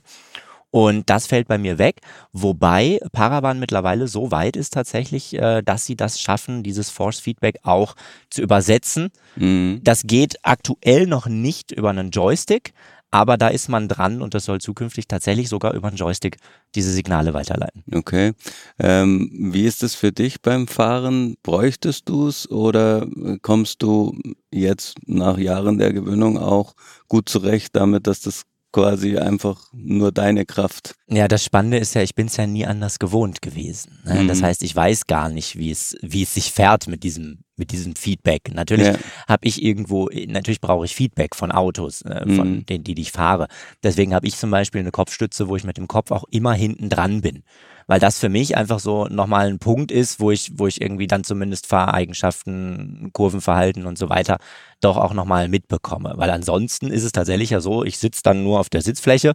Und 0.72 1.10
das 1.10 1.26
fällt 1.26 1.48
bei 1.48 1.58
mir 1.58 1.80
weg, 1.80 2.02
wobei 2.32 3.00
Paravan 3.12 3.60
mittlerweile 3.60 4.08
so 4.08 4.30
weit 4.30 4.56
ist 4.56 4.74
tatsächlich, 4.74 5.34
äh, 5.34 5.64
dass 5.64 5.86
sie 5.86 5.96
das 5.96 6.22
schaffen, 6.22 6.62
dieses 6.62 6.92
Force 6.92 7.20
Feedback 7.20 7.58
auch 7.64 7.96
zu 8.30 8.44
übersetzen. 8.44 9.10
Mhm. 9.36 9.82
Das 9.84 10.04
geht 10.04 10.38
aktuell 10.44 11.08
noch 11.08 11.26
nicht 11.26 11.72
über 11.72 11.90
einen 11.90 12.12
Joystick, 12.12 12.74
aber 13.12 13.38
da 13.38 13.48
ist 13.48 13.70
man 13.70 13.88
dran 13.88 14.22
und 14.22 14.34
das 14.34 14.46
soll 14.46 14.62
zukünftig 14.62 15.08
tatsächlich 15.08 15.50
sogar 15.50 15.74
über 15.74 15.88
einen 15.88 15.98
Joystick 15.98 16.38
diese 16.76 16.92
Signale 16.92 17.34
weiterleiten. 17.34 17.84
Okay. 17.92 18.34
Ähm, 18.78 19.30
wie 19.52 19.66
ist 19.66 19.84
es 19.84 19.96
für 19.96 20.12
dich 20.12 20.42
beim 20.42 20.68
Fahren? 20.68 21.36
Bräuchtest 21.42 22.08
du 22.10 22.28
es 22.28 22.50
oder 22.50 23.04
äh, 23.04 23.38
kommst 23.42 23.82
du 23.82 24.18
jetzt 24.52 24.98
nach 25.06 25.38
Jahren 25.38 25.78
der 25.80 25.94
Gewöhnung 25.94 26.38
auch 26.38 26.74
gut 27.08 27.30
zurecht 27.30 27.76
damit, 27.76 28.08
dass 28.08 28.22
das 28.22 28.44
quasi 28.72 29.18
einfach 29.18 29.62
nur 29.74 30.12
deine 30.12 30.46
Kraft? 30.46 30.96
Ja, 31.08 31.28
das 31.28 31.44
Spannende 31.44 31.78
ist 31.78 31.96
ja, 31.96 32.02
ich 32.04 32.16
bin 32.16 32.28
es 32.28 32.38
ja 32.38 32.46
nie 32.48 32.66
anders 32.66 33.00
gewohnt 33.00 33.42
gewesen. 33.42 34.00
Ne? 34.06 34.24
Mhm. 34.24 34.28
Das 34.28 34.44
heißt, 34.44 34.64
ich 34.64 34.76
weiß 34.76 35.08
gar 35.08 35.30
nicht, 35.30 35.58
wie 35.58 35.72
es, 35.72 35.98
wie 36.02 36.24
es 36.24 36.34
sich 36.34 36.52
fährt 36.52 36.88
mit 36.88 37.04
diesem, 37.04 37.40
mit 37.56 37.72
diesem 37.72 37.96
Feedback. 37.96 38.54
Natürlich 38.54 38.88
Ja. 38.88 38.96
habe 39.28 39.48
ich 39.48 39.62
irgendwo, 39.64 40.10
natürlich 40.28 40.62
brauche 40.62 40.86
ich 40.86 40.96
Feedback 40.96 41.36
von 41.36 41.52
Autos, 41.52 42.02
äh, 42.04 42.22
von 42.34 42.58
Mhm. 42.58 42.66
denen, 42.68 42.84
die 42.84 43.00
ich 43.00 43.12
fahre. 43.12 43.48
Deswegen 43.84 44.14
habe 44.14 44.28
ich 44.28 44.38
zum 44.38 44.52
Beispiel 44.52 44.82
eine 44.82 44.92
Kopfstütze, 44.92 45.48
wo 45.48 45.56
ich 45.56 45.64
mit 45.64 45.78
dem 45.78 45.88
Kopf 45.88 46.12
auch 46.12 46.26
immer 46.30 46.54
hinten 46.54 46.90
dran 46.90 47.22
bin. 47.22 47.44
Weil 47.90 48.00
das 48.00 48.20
für 48.20 48.30
mich 48.30 48.56
einfach 48.56 48.80
so 48.80 49.08
nochmal 49.08 49.48
ein 49.48 49.58
Punkt 49.58 49.92
ist, 49.92 50.20
wo 50.20 50.30
ich, 50.30 50.52
wo 50.60 50.68
ich 50.68 50.80
irgendwie 50.80 51.08
dann 51.08 51.24
zumindest 51.24 51.66
Fahreigenschaften, 51.66 53.10
Kurvenverhalten 53.14 53.88
und 53.88 53.98
so 53.98 54.10
weiter 54.10 54.38
doch 54.80 54.96
auch 54.96 55.14
nochmal 55.14 55.48
mitbekomme. 55.48 56.14
Weil 56.16 56.30
ansonsten 56.30 56.92
ist 56.92 57.04
es 57.04 57.14
tatsächlich 57.14 57.50
ja 57.50 57.62
so, 57.62 57.84
ich 57.84 57.98
sitze 57.98 58.22
dann 58.24 58.44
nur 58.44 58.60
auf 58.60 58.70
der 58.70 58.84
Sitzfläche, 58.84 59.34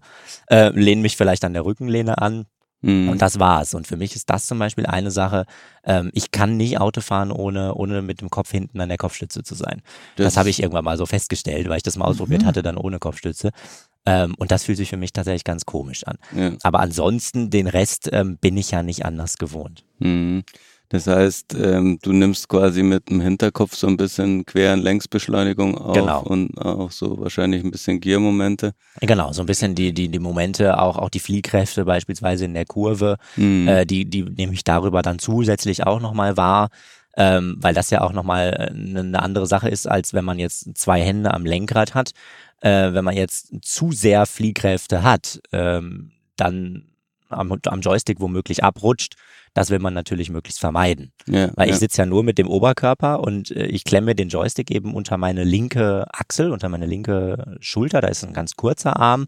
äh, 0.48 0.68
lehne 0.68 1.02
mich 1.02 1.16
vielleicht 1.16 1.44
an 1.44 1.52
der 1.52 1.64
Rückenlehne 1.64 2.18
an, 2.18 2.46
Mhm. 2.84 3.08
und 3.08 3.22
das 3.22 3.38
war's. 3.38 3.74
Und 3.74 3.86
für 3.86 3.96
mich 3.96 4.14
ist 4.14 4.28
das 4.30 4.46
zum 4.46 4.58
Beispiel 4.58 4.86
eine 4.86 5.10
Sache, 5.10 5.46
ähm, 5.84 6.10
ich 6.12 6.30
kann 6.30 6.56
nicht 6.56 6.78
Auto 6.80 7.00
fahren, 7.00 7.32
ohne, 7.32 7.74
ohne 7.74 8.02
mit 8.02 8.20
dem 8.20 8.30
Kopf 8.30 8.50
hinten 8.50 8.80
an 8.80 8.88
der 8.88 8.98
Kopfstütze 8.98 9.42
zu 9.42 9.54
sein. 9.54 9.82
Das, 10.16 10.36
habe 10.36 10.50
ich 10.50 10.60
irgendwann 10.62 10.84
mal 10.84 10.96
so 10.98 11.06
festgestellt, 11.06 11.68
weil 11.68 11.78
ich 11.78 11.82
das 11.82 11.96
mal 11.96 12.04
ausprobiert 12.06 12.42
Mhm. 12.42 12.46
hatte, 12.46 12.62
dann 12.62 12.76
ohne 12.76 12.98
Kopfstütze. 12.98 13.50
Ähm, 14.06 14.34
und 14.36 14.50
das 14.50 14.64
fühlt 14.64 14.76
sich 14.76 14.90
für 14.90 14.98
mich 14.98 15.12
tatsächlich 15.14 15.44
ganz 15.44 15.64
komisch 15.64 16.04
an. 16.04 16.18
Ja. 16.36 16.52
Aber 16.62 16.80
ansonsten, 16.80 17.48
den 17.50 17.66
Rest 17.66 18.10
ähm, 18.12 18.36
bin 18.38 18.56
ich 18.56 18.70
ja 18.70 18.82
nicht 18.82 19.04
anders 19.06 19.38
gewohnt. 19.38 19.84
Mhm. 19.98 20.44
Das 20.94 21.08
heißt, 21.08 21.56
ähm, 21.60 21.98
du 22.02 22.12
nimmst 22.12 22.48
quasi 22.48 22.84
mit 22.84 23.10
dem 23.10 23.20
Hinterkopf 23.20 23.74
so 23.74 23.88
ein 23.88 23.96
bisschen 23.96 24.46
Quer- 24.46 24.74
und 24.74 24.82
Längsbeschleunigung 24.84 25.76
auf 25.76 25.96
Genau. 25.96 26.22
und 26.22 26.56
auch 26.56 26.92
so 26.92 27.18
wahrscheinlich 27.18 27.64
ein 27.64 27.72
bisschen 27.72 27.98
Giermomente. 27.98 28.74
Genau, 29.00 29.32
so 29.32 29.42
ein 29.42 29.46
bisschen 29.46 29.74
die, 29.74 29.92
die, 29.92 30.08
die 30.08 30.20
Momente, 30.20 30.78
auch, 30.78 30.96
auch 30.96 31.08
die 31.10 31.18
Fliehkräfte 31.18 31.84
beispielsweise 31.84 32.44
in 32.44 32.54
der 32.54 32.64
Kurve, 32.64 33.16
Mhm. 33.34 33.66
äh, 33.66 33.84
die, 33.86 34.04
die 34.04 34.22
nehme 34.22 34.52
ich 34.54 34.62
darüber 34.62 35.02
dann 35.02 35.18
zusätzlich 35.18 35.84
auch 35.84 35.98
nochmal 36.00 36.36
wahr, 36.36 36.68
ähm, 37.16 37.56
weil 37.58 37.74
das 37.74 37.90
ja 37.90 38.02
auch 38.02 38.12
nochmal 38.12 38.52
eine 38.72 39.20
andere 39.20 39.48
Sache 39.48 39.68
ist, 39.68 39.88
als 39.90 40.14
wenn 40.14 40.24
man 40.24 40.38
jetzt 40.38 40.78
zwei 40.78 41.02
Hände 41.02 41.34
am 41.34 41.44
Lenkrad 41.44 41.94
hat. 41.94 42.12
Äh, 42.60 42.92
wenn 42.92 43.04
man 43.04 43.16
jetzt 43.16 43.50
zu 43.62 43.90
sehr 43.90 44.26
Fliehkräfte 44.26 45.02
hat, 45.02 45.40
ähm, 45.50 46.12
dann 46.36 46.84
am, 47.30 47.52
am 47.66 47.80
Joystick 47.80 48.20
womöglich 48.20 48.62
abrutscht, 48.62 49.16
das 49.54 49.70
will 49.70 49.78
man 49.78 49.94
natürlich 49.94 50.30
möglichst 50.30 50.60
vermeiden. 50.60 51.12
ja, 51.26 51.50
Weil 51.54 51.68
ja. 51.68 51.74
ich 51.74 51.78
sitze 51.78 52.02
ja 52.02 52.06
nur 52.06 52.24
mit 52.24 52.38
dem 52.38 52.48
Oberkörper 52.48 53.20
und 53.20 53.50
äh, 53.52 53.66
ich 53.66 53.84
klemme 53.84 54.14
den 54.14 54.28
Joystick 54.28 54.70
eben 54.70 54.94
unter 54.94 55.16
meine 55.16 55.44
linke 55.44 56.06
Achsel, 56.12 56.50
unter 56.50 56.68
meine 56.68 56.86
linke 56.86 57.56
Schulter. 57.60 58.00
Da 58.00 58.08
ist 58.08 58.24
ein 58.24 58.32
ganz 58.32 58.56
kurzer 58.56 58.98
Arm, 58.98 59.26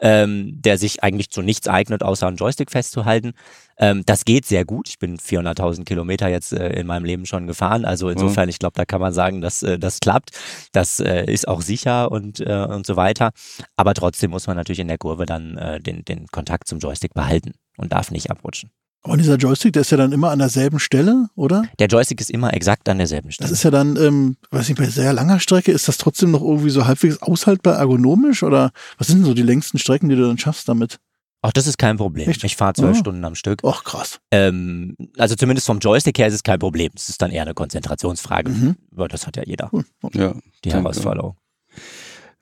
ähm, 0.00 0.60
der 0.60 0.78
sich 0.78 1.02
eigentlich 1.04 1.30
zu 1.30 1.42
nichts 1.42 1.68
eignet, 1.68 2.02
außer 2.02 2.26
einen 2.26 2.36
Joystick 2.36 2.72
festzuhalten. 2.72 3.32
Ähm, 3.78 4.02
das 4.04 4.24
geht 4.24 4.44
sehr 4.46 4.64
gut. 4.64 4.88
Ich 4.88 4.98
bin 4.98 5.16
400.000 5.16 5.84
Kilometer 5.84 6.28
jetzt 6.28 6.52
äh, 6.52 6.70
in 6.70 6.86
meinem 6.88 7.04
Leben 7.04 7.24
schon 7.24 7.46
gefahren. 7.46 7.84
Also 7.84 8.10
insofern, 8.10 8.48
ich 8.48 8.58
glaube, 8.58 8.74
da 8.74 8.84
kann 8.84 9.00
man 9.00 9.12
sagen, 9.12 9.40
dass 9.40 9.62
äh, 9.62 9.78
das 9.78 10.00
klappt. 10.00 10.30
Das 10.72 10.98
äh, 10.98 11.24
ist 11.32 11.46
auch 11.46 11.62
sicher 11.62 12.10
und, 12.10 12.40
äh, 12.40 12.66
und 12.68 12.84
so 12.84 12.96
weiter. 12.96 13.30
Aber 13.76 13.94
trotzdem 13.94 14.32
muss 14.32 14.48
man 14.48 14.56
natürlich 14.56 14.80
in 14.80 14.88
der 14.88 14.98
Kurve 14.98 15.24
dann 15.24 15.56
äh, 15.56 15.80
den, 15.80 16.04
den 16.04 16.26
Kontakt 16.26 16.66
zum 16.66 16.80
Joystick 16.80 17.14
behalten 17.14 17.52
und 17.76 17.92
darf 17.92 18.10
nicht 18.10 18.30
abrutschen. 18.32 18.70
Aber 19.02 19.16
dieser 19.16 19.36
Joystick, 19.36 19.72
der 19.74 19.82
ist 19.82 19.90
ja 19.90 19.96
dann 19.96 20.12
immer 20.12 20.30
an 20.30 20.38
derselben 20.40 20.78
Stelle, 20.80 21.28
oder? 21.36 21.62
Der 21.78 21.86
Joystick 21.86 22.20
ist 22.20 22.30
immer 22.30 22.52
exakt 22.52 22.88
an 22.88 22.98
derselben 22.98 23.30
Stelle. 23.30 23.48
Das 23.48 23.56
ist 23.58 23.62
ja 23.62 23.70
dann, 23.70 23.96
ähm, 23.96 24.36
weiß 24.50 24.68
nicht, 24.68 24.78
bei 24.78 24.86
sehr 24.86 25.12
langer 25.12 25.38
Strecke, 25.40 25.70
ist 25.72 25.86
das 25.88 25.98
trotzdem 25.98 26.32
noch 26.32 26.42
irgendwie 26.42 26.70
so 26.70 26.86
halbwegs 26.86 27.22
aushaltbar 27.22 27.76
ergonomisch? 27.76 28.42
Oder 28.42 28.72
was 28.98 29.06
sind 29.06 29.18
denn 29.18 29.24
so 29.26 29.34
die 29.34 29.42
längsten 29.42 29.78
Strecken, 29.78 30.08
die 30.08 30.16
du 30.16 30.26
dann 30.26 30.36
schaffst 30.38 30.68
damit? 30.68 30.98
Ach, 31.42 31.52
das 31.52 31.68
ist 31.68 31.78
kein 31.78 31.96
Problem. 31.96 32.28
Echt? 32.28 32.42
Ich 32.42 32.56
fahre 32.56 32.74
zwölf 32.74 32.96
Ah. 32.96 32.98
Stunden 33.00 33.24
am 33.24 33.36
Stück. 33.36 33.60
Ach, 33.64 33.84
krass. 33.84 34.18
Ähm, 34.32 34.96
also 35.16 35.36
zumindest 35.36 35.68
vom 35.68 35.78
Joystick 35.78 36.18
her 36.18 36.26
ist 36.26 36.34
es 36.34 36.42
kein 36.42 36.58
Problem. 36.58 36.90
Es 36.96 37.08
ist 37.08 37.22
dann 37.22 37.30
eher 37.30 37.42
eine 37.42 37.54
Konzentrationsfrage. 37.54 38.50
Mhm. 38.50 38.76
Aber 38.92 39.06
das 39.06 39.28
hat 39.28 39.36
ja 39.36 39.44
jeder, 39.46 39.70
Cool. 39.72 39.84
ja. 40.14 40.34
die 40.64 40.70
Danke. 40.70 40.82
Herausforderung. 40.82 41.36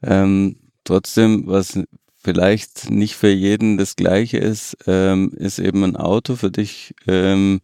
Ähm, 0.03 0.57
trotzdem, 0.85 1.45
was 1.47 1.79
vielleicht 2.27 2.91
nicht 2.91 3.15
für 3.15 3.31
jeden 3.31 3.79
das 3.79 3.95
Gleiche 3.95 4.39
ist, 4.39 4.77
ähm, 4.89 5.31
ist 5.37 5.61
eben 5.61 5.85
ein 5.85 5.95
Auto. 5.95 6.35
Für 6.35 6.51
dich 6.51 6.93
ähm, 7.07 7.61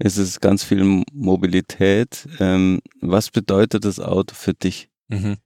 ist 0.00 0.16
es 0.16 0.40
ganz 0.40 0.64
viel 0.64 1.04
Mobilität. 1.12 2.26
Ähm, 2.40 2.80
was 3.00 3.30
bedeutet 3.30 3.84
das 3.84 4.00
Auto 4.00 4.34
für 4.34 4.52
dich? 4.52 4.88
Mhm. 5.06 5.36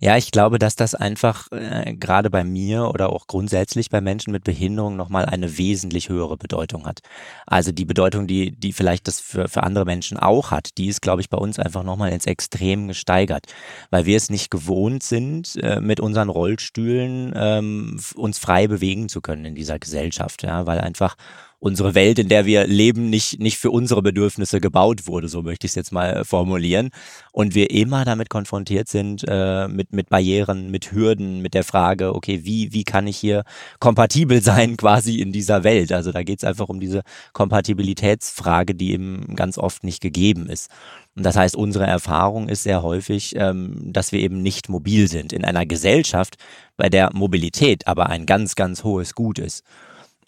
Ja, 0.00 0.16
ich 0.16 0.30
glaube, 0.30 0.58
dass 0.58 0.76
das 0.76 0.94
einfach 0.94 1.48
äh, 1.52 1.94
gerade 1.94 2.30
bei 2.30 2.44
mir 2.44 2.88
oder 2.88 3.10
auch 3.10 3.26
grundsätzlich 3.26 3.90
bei 3.90 4.00
Menschen 4.00 4.32
mit 4.32 4.44
Behinderung 4.44 4.96
nochmal 4.96 5.26
eine 5.26 5.58
wesentlich 5.58 6.08
höhere 6.08 6.36
Bedeutung 6.36 6.86
hat. 6.86 7.00
Also 7.46 7.72
die 7.72 7.84
Bedeutung, 7.84 8.26
die, 8.26 8.52
die 8.52 8.72
vielleicht 8.72 9.06
das 9.06 9.20
für, 9.20 9.48
für 9.48 9.62
andere 9.62 9.84
Menschen 9.84 10.16
auch 10.16 10.50
hat, 10.50 10.78
die 10.78 10.86
ist, 10.86 11.02
glaube 11.02 11.20
ich, 11.20 11.30
bei 11.30 11.38
uns 11.38 11.58
einfach 11.58 11.82
nochmal 11.82 12.12
ins 12.12 12.26
Extrem 12.26 12.88
gesteigert, 12.88 13.46
weil 13.90 14.06
wir 14.06 14.16
es 14.16 14.30
nicht 14.30 14.50
gewohnt 14.50 15.02
sind, 15.02 15.56
äh, 15.62 15.80
mit 15.80 16.00
unseren 16.00 16.28
Rollstühlen 16.28 17.32
ähm, 17.36 18.00
uns 18.14 18.38
frei 18.38 18.66
bewegen 18.68 19.08
zu 19.08 19.20
können 19.20 19.44
in 19.44 19.54
dieser 19.54 19.78
Gesellschaft, 19.78 20.42
ja, 20.42 20.66
weil 20.66 20.80
einfach 20.80 21.16
unsere 21.58 21.94
Welt, 21.94 22.18
in 22.18 22.28
der 22.28 22.44
wir 22.46 22.66
leben, 22.66 23.08
nicht, 23.08 23.40
nicht 23.40 23.58
für 23.58 23.70
unsere 23.70 24.02
Bedürfnisse 24.02 24.60
gebaut 24.60 25.06
wurde, 25.06 25.28
so 25.28 25.42
möchte 25.42 25.66
ich 25.66 25.72
es 25.72 25.74
jetzt 25.74 25.92
mal 25.92 26.24
formulieren. 26.24 26.90
Und 27.32 27.54
wir 27.54 27.70
immer 27.70 28.04
damit 28.04 28.28
konfrontiert 28.28 28.88
sind, 28.88 29.24
äh, 29.26 29.66
mit, 29.68 29.92
mit 29.92 30.08
Barrieren, 30.10 30.70
mit 30.70 30.92
Hürden, 30.92 31.40
mit 31.40 31.54
der 31.54 31.64
Frage, 31.64 32.14
okay, 32.14 32.40
wie, 32.44 32.72
wie 32.72 32.84
kann 32.84 33.06
ich 33.06 33.16
hier 33.16 33.44
kompatibel 33.80 34.42
sein 34.42 34.76
quasi 34.76 35.20
in 35.20 35.32
dieser 35.32 35.64
Welt? 35.64 35.92
Also 35.92 36.12
da 36.12 36.22
geht 36.22 36.38
es 36.38 36.44
einfach 36.44 36.68
um 36.68 36.78
diese 36.80 37.02
Kompatibilitätsfrage, 37.32 38.74
die 38.74 38.92
eben 38.92 39.34
ganz 39.34 39.58
oft 39.58 39.82
nicht 39.82 40.00
gegeben 40.00 40.48
ist. 40.48 40.70
Und 41.16 41.24
das 41.24 41.36
heißt, 41.36 41.56
unsere 41.56 41.86
Erfahrung 41.86 42.50
ist 42.50 42.64
sehr 42.64 42.82
häufig, 42.82 43.34
ähm, 43.36 43.92
dass 43.92 44.12
wir 44.12 44.20
eben 44.20 44.42
nicht 44.42 44.68
mobil 44.68 45.08
sind 45.08 45.32
in 45.32 45.44
einer 45.46 45.64
Gesellschaft, 45.64 46.36
bei 46.76 46.90
der 46.90 47.10
Mobilität 47.14 47.86
aber 47.86 48.10
ein 48.10 48.26
ganz, 48.26 48.54
ganz 48.54 48.84
hohes 48.84 49.14
Gut 49.14 49.38
ist. 49.38 49.64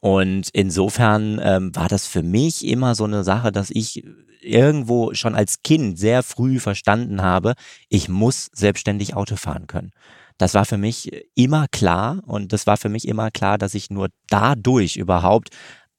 Und 0.01 0.49
insofern 0.53 1.41
ähm, 1.43 1.75
war 1.75 1.89
das 1.89 2.07
für 2.07 2.23
mich 2.23 2.67
immer 2.67 2.95
so 2.95 3.05
eine 3.05 3.25
Sache, 3.25 3.51
dass 3.51 3.71
ich 3.71 4.05
irgendwo 4.41 5.15
schon 5.15 5.35
als 5.35 5.63
Kind 5.63 5.99
sehr 5.99 6.23
früh 6.23 6.61
verstanden 6.61 7.23
habe, 7.23 7.55
ich 7.89 8.09
muss 8.09 8.49
selbstständig 8.53 9.15
Auto 9.15 9.37
fahren 9.37 9.67
können. 9.67 9.91
Das 10.39 10.55
war 10.55 10.65
für 10.65 10.79
mich 10.79 11.11
immer 11.35 11.67
klar 11.69 12.23
und 12.25 12.53
das 12.53 12.67
war 12.67 12.77
für 12.77 12.89
mich 12.89 13.09
immer 13.09 13.31
klar, 13.33 13.59
dass 13.59 13.75
ich 13.75 13.91
nur 13.91 14.09
dadurch 14.29 14.97
überhaupt 14.97 15.49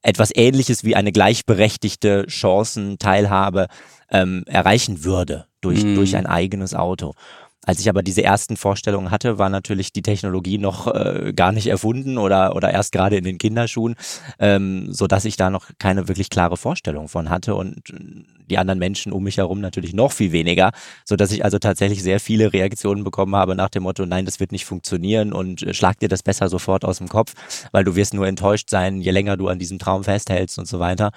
etwas 0.02 0.30
Ähnliches 0.34 0.82
wie 0.82 0.96
eine 0.96 1.12
gleichberechtigte 1.12 2.24
Chancenteilhabe 2.26 3.66
ähm, 4.10 4.44
erreichen 4.46 5.04
würde 5.04 5.46
durch, 5.60 5.84
mhm. 5.84 5.94
durch 5.94 6.16
ein 6.16 6.26
eigenes 6.26 6.74
Auto. 6.74 7.12
Als 7.66 7.78
ich 7.78 7.88
aber 7.90 8.02
diese 8.02 8.22
ersten 8.22 8.56
Vorstellungen 8.56 9.10
hatte, 9.10 9.38
war 9.38 9.50
natürlich 9.50 9.92
die 9.92 10.00
Technologie 10.02 10.56
noch 10.56 10.86
äh, 10.86 11.32
gar 11.34 11.52
nicht 11.52 11.66
erfunden 11.66 12.16
oder, 12.16 12.56
oder 12.56 12.70
erst 12.70 12.92
gerade 12.92 13.16
in 13.16 13.24
den 13.24 13.36
Kinderschuhen, 13.36 13.96
ähm, 14.38 14.92
so 14.92 15.06
dass 15.06 15.26
ich 15.26 15.36
da 15.36 15.50
noch 15.50 15.70
keine 15.78 16.08
wirklich 16.08 16.30
klare 16.30 16.56
Vorstellung 16.56 17.08
von 17.08 17.28
hatte 17.28 17.54
und 17.54 17.82
die 18.48 18.58
anderen 18.58 18.78
Menschen 18.78 19.12
um 19.12 19.24
mich 19.24 19.36
herum 19.36 19.60
natürlich 19.60 19.92
noch 19.92 20.12
viel 20.12 20.32
weniger, 20.32 20.72
so 21.04 21.16
dass 21.16 21.32
ich 21.32 21.44
also 21.44 21.58
tatsächlich 21.58 22.02
sehr 22.02 22.18
viele 22.18 22.52
Reaktionen 22.52 23.04
bekommen 23.04 23.36
habe 23.36 23.54
nach 23.54 23.68
dem 23.68 23.82
Motto, 23.82 24.06
nein, 24.06 24.24
das 24.24 24.40
wird 24.40 24.52
nicht 24.52 24.64
funktionieren 24.64 25.32
und 25.32 25.62
äh, 25.62 25.74
schlag 25.74 25.98
dir 25.98 26.08
das 26.08 26.22
besser 26.22 26.48
sofort 26.48 26.84
aus 26.84 26.98
dem 26.98 27.08
Kopf, 27.08 27.34
weil 27.72 27.84
du 27.84 27.94
wirst 27.94 28.14
nur 28.14 28.26
enttäuscht 28.26 28.70
sein, 28.70 29.02
je 29.02 29.10
länger 29.10 29.36
du 29.36 29.48
an 29.48 29.58
diesem 29.58 29.78
Traum 29.78 30.02
festhältst 30.02 30.58
und 30.58 30.66
so 30.66 30.78
weiter. 30.78 31.12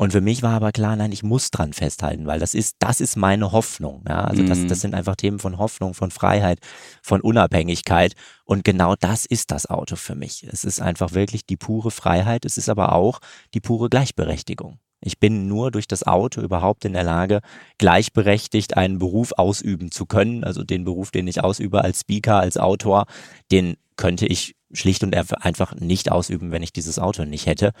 Und 0.00 0.12
für 0.12 0.22
mich 0.22 0.42
war 0.42 0.54
aber 0.54 0.72
klar, 0.72 0.96
nein, 0.96 1.12
ich 1.12 1.22
muss 1.22 1.50
dran 1.50 1.74
festhalten, 1.74 2.24
weil 2.24 2.40
das 2.40 2.54
ist, 2.54 2.76
das 2.78 3.02
ist 3.02 3.16
meine 3.16 3.52
Hoffnung. 3.52 4.02
Ja? 4.08 4.24
Also 4.24 4.42
das, 4.42 4.62
das 4.62 4.78
mhm. 4.78 4.80
sind 4.80 4.94
einfach 4.94 5.14
Themen 5.14 5.38
von 5.38 5.58
Hoffnung, 5.58 5.92
von 5.92 6.10
Freiheit, 6.10 6.58
von 7.02 7.20
Unabhängigkeit. 7.20 8.14
Und 8.46 8.64
genau 8.64 8.94
das 8.98 9.26
ist 9.26 9.50
das 9.50 9.66
Auto 9.68 9.96
für 9.96 10.14
mich. 10.14 10.42
Es 10.50 10.64
ist 10.64 10.80
einfach 10.80 11.12
wirklich 11.12 11.44
die 11.44 11.58
pure 11.58 11.90
Freiheit. 11.90 12.46
Es 12.46 12.56
ist 12.56 12.70
aber 12.70 12.94
auch 12.94 13.20
die 13.52 13.60
pure 13.60 13.90
Gleichberechtigung. 13.90 14.78
Ich 15.02 15.18
bin 15.18 15.48
nur 15.48 15.70
durch 15.70 15.86
das 15.86 16.06
Auto 16.06 16.40
überhaupt 16.40 16.86
in 16.86 16.94
der 16.94 17.04
Lage, 17.04 17.40
gleichberechtigt 17.76 18.78
einen 18.78 18.98
Beruf 18.98 19.32
ausüben 19.36 19.90
zu 19.90 20.06
können. 20.06 20.44
Also 20.44 20.64
den 20.64 20.84
Beruf, 20.84 21.10
den 21.10 21.28
ich 21.28 21.44
ausübe 21.44 21.84
als 21.84 22.00
Speaker, 22.00 22.40
als 22.40 22.56
Autor, 22.56 23.04
den 23.52 23.76
könnte 23.96 24.24
ich 24.24 24.56
schlicht 24.72 25.04
und 25.04 25.14
einfach 25.14 25.74
nicht 25.74 26.10
ausüben, 26.10 26.52
wenn 26.52 26.62
ich 26.62 26.72
dieses 26.72 26.98
Auto 26.98 27.26
nicht 27.26 27.44
hätte. 27.44 27.74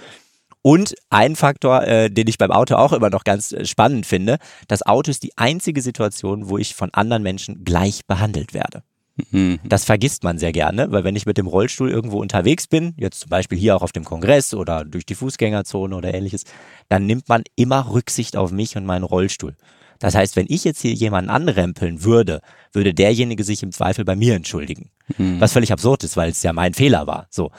Und 0.62 0.94
ein 1.08 1.36
Faktor, 1.36 1.84
äh, 1.84 2.10
den 2.10 2.28
ich 2.28 2.36
beim 2.36 2.50
Auto 2.50 2.74
auch 2.74 2.92
immer 2.92 3.10
noch 3.10 3.24
ganz 3.24 3.52
äh, 3.52 3.64
spannend 3.64 4.04
finde, 4.06 4.38
das 4.68 4.82
Auto 4.82 5.10
ist 5.10 5.22
die 5.22 5.36
einzige 5.36 5.80
Situation, 5.80 6.48
wo 6.48 6.58
ich 6.58 6.74
von 6.74 6.90
anderen 6.92 7.22
Menschen 7.22 7.64
gleich 7.64 8.04
behandelt 8.06 8.52
werde. 8.52 8.82
Mhm. 9.30 9.58
Das 9.64 9.84
vergisst 9.84 10.22
man 10.22 10.38
sehr 10.38 10.52
gerne, 10.52 10.92
weil 10.92 11.04
wenn 11.04 11.16
ich 11.16 11.26
mit 11.26 11.38
dem 11.38 11.46
Rollstuhl 11.46 11.90
irgendwo 11.90 12.20
unterwegs 12.20 12.66
bin, 12.66 12.94
jetzt 12.96 13.20
zum 13.20 13.30
Beispiel 13.30 13.58
hier 13.58 13.76
auch 13.76 13.82
auf 13.82 13.92
dem 13.92 14.04
Kongress 14.04 14.54
oder 14.54 14.84
durch 14.84 15.06
die 15.06 15.14
Fußgängerzone 15.14 15.94
oder 15.96 16.12
ähnliches, 16.12 16.44
dann 16.88 17.06
nimmt 17.06 17.28
man 17.28 17.42
immer 17.56 17.90
Rücksicht 17.90 18.36
auf 18.36 18.50
mich 18.50 18.76
und 18.76 18.86
meinen 18.86 19.04
Rollstuhl. 19.04 19.56
Das 19.98 20.14
heißt, 20.14 20.34
wenn 20.36 20.46
ich 20.48 20.64
jetzt 20.64 20.80
hier 20.80 20.94
jemanden 20.94 21.30
anrempeln 21.30 22.02
würde, 22.04 22.40
würde 22.72 22.94
derjenige 22.94 23.44
sich 23.44 23.62
im 23.62 23.70
Zweifel 23.70 24.04
bei 24.04 24.16
mir 24.16 24.34
entschuldigen. 24.34 24.90
Mhm. 25.18 25.40
Was 25.40 25.52
völlig 25.52 25.72
absurd 25.72 26.04
ist, 26.04 26.16
weil 26.16 26.30
es 26.30 26.42
ja 26.42 26.52
mein 26.52 26.74
Fehler 26.74 27.06
war. 27.06 27.26
So. 27.30 27.50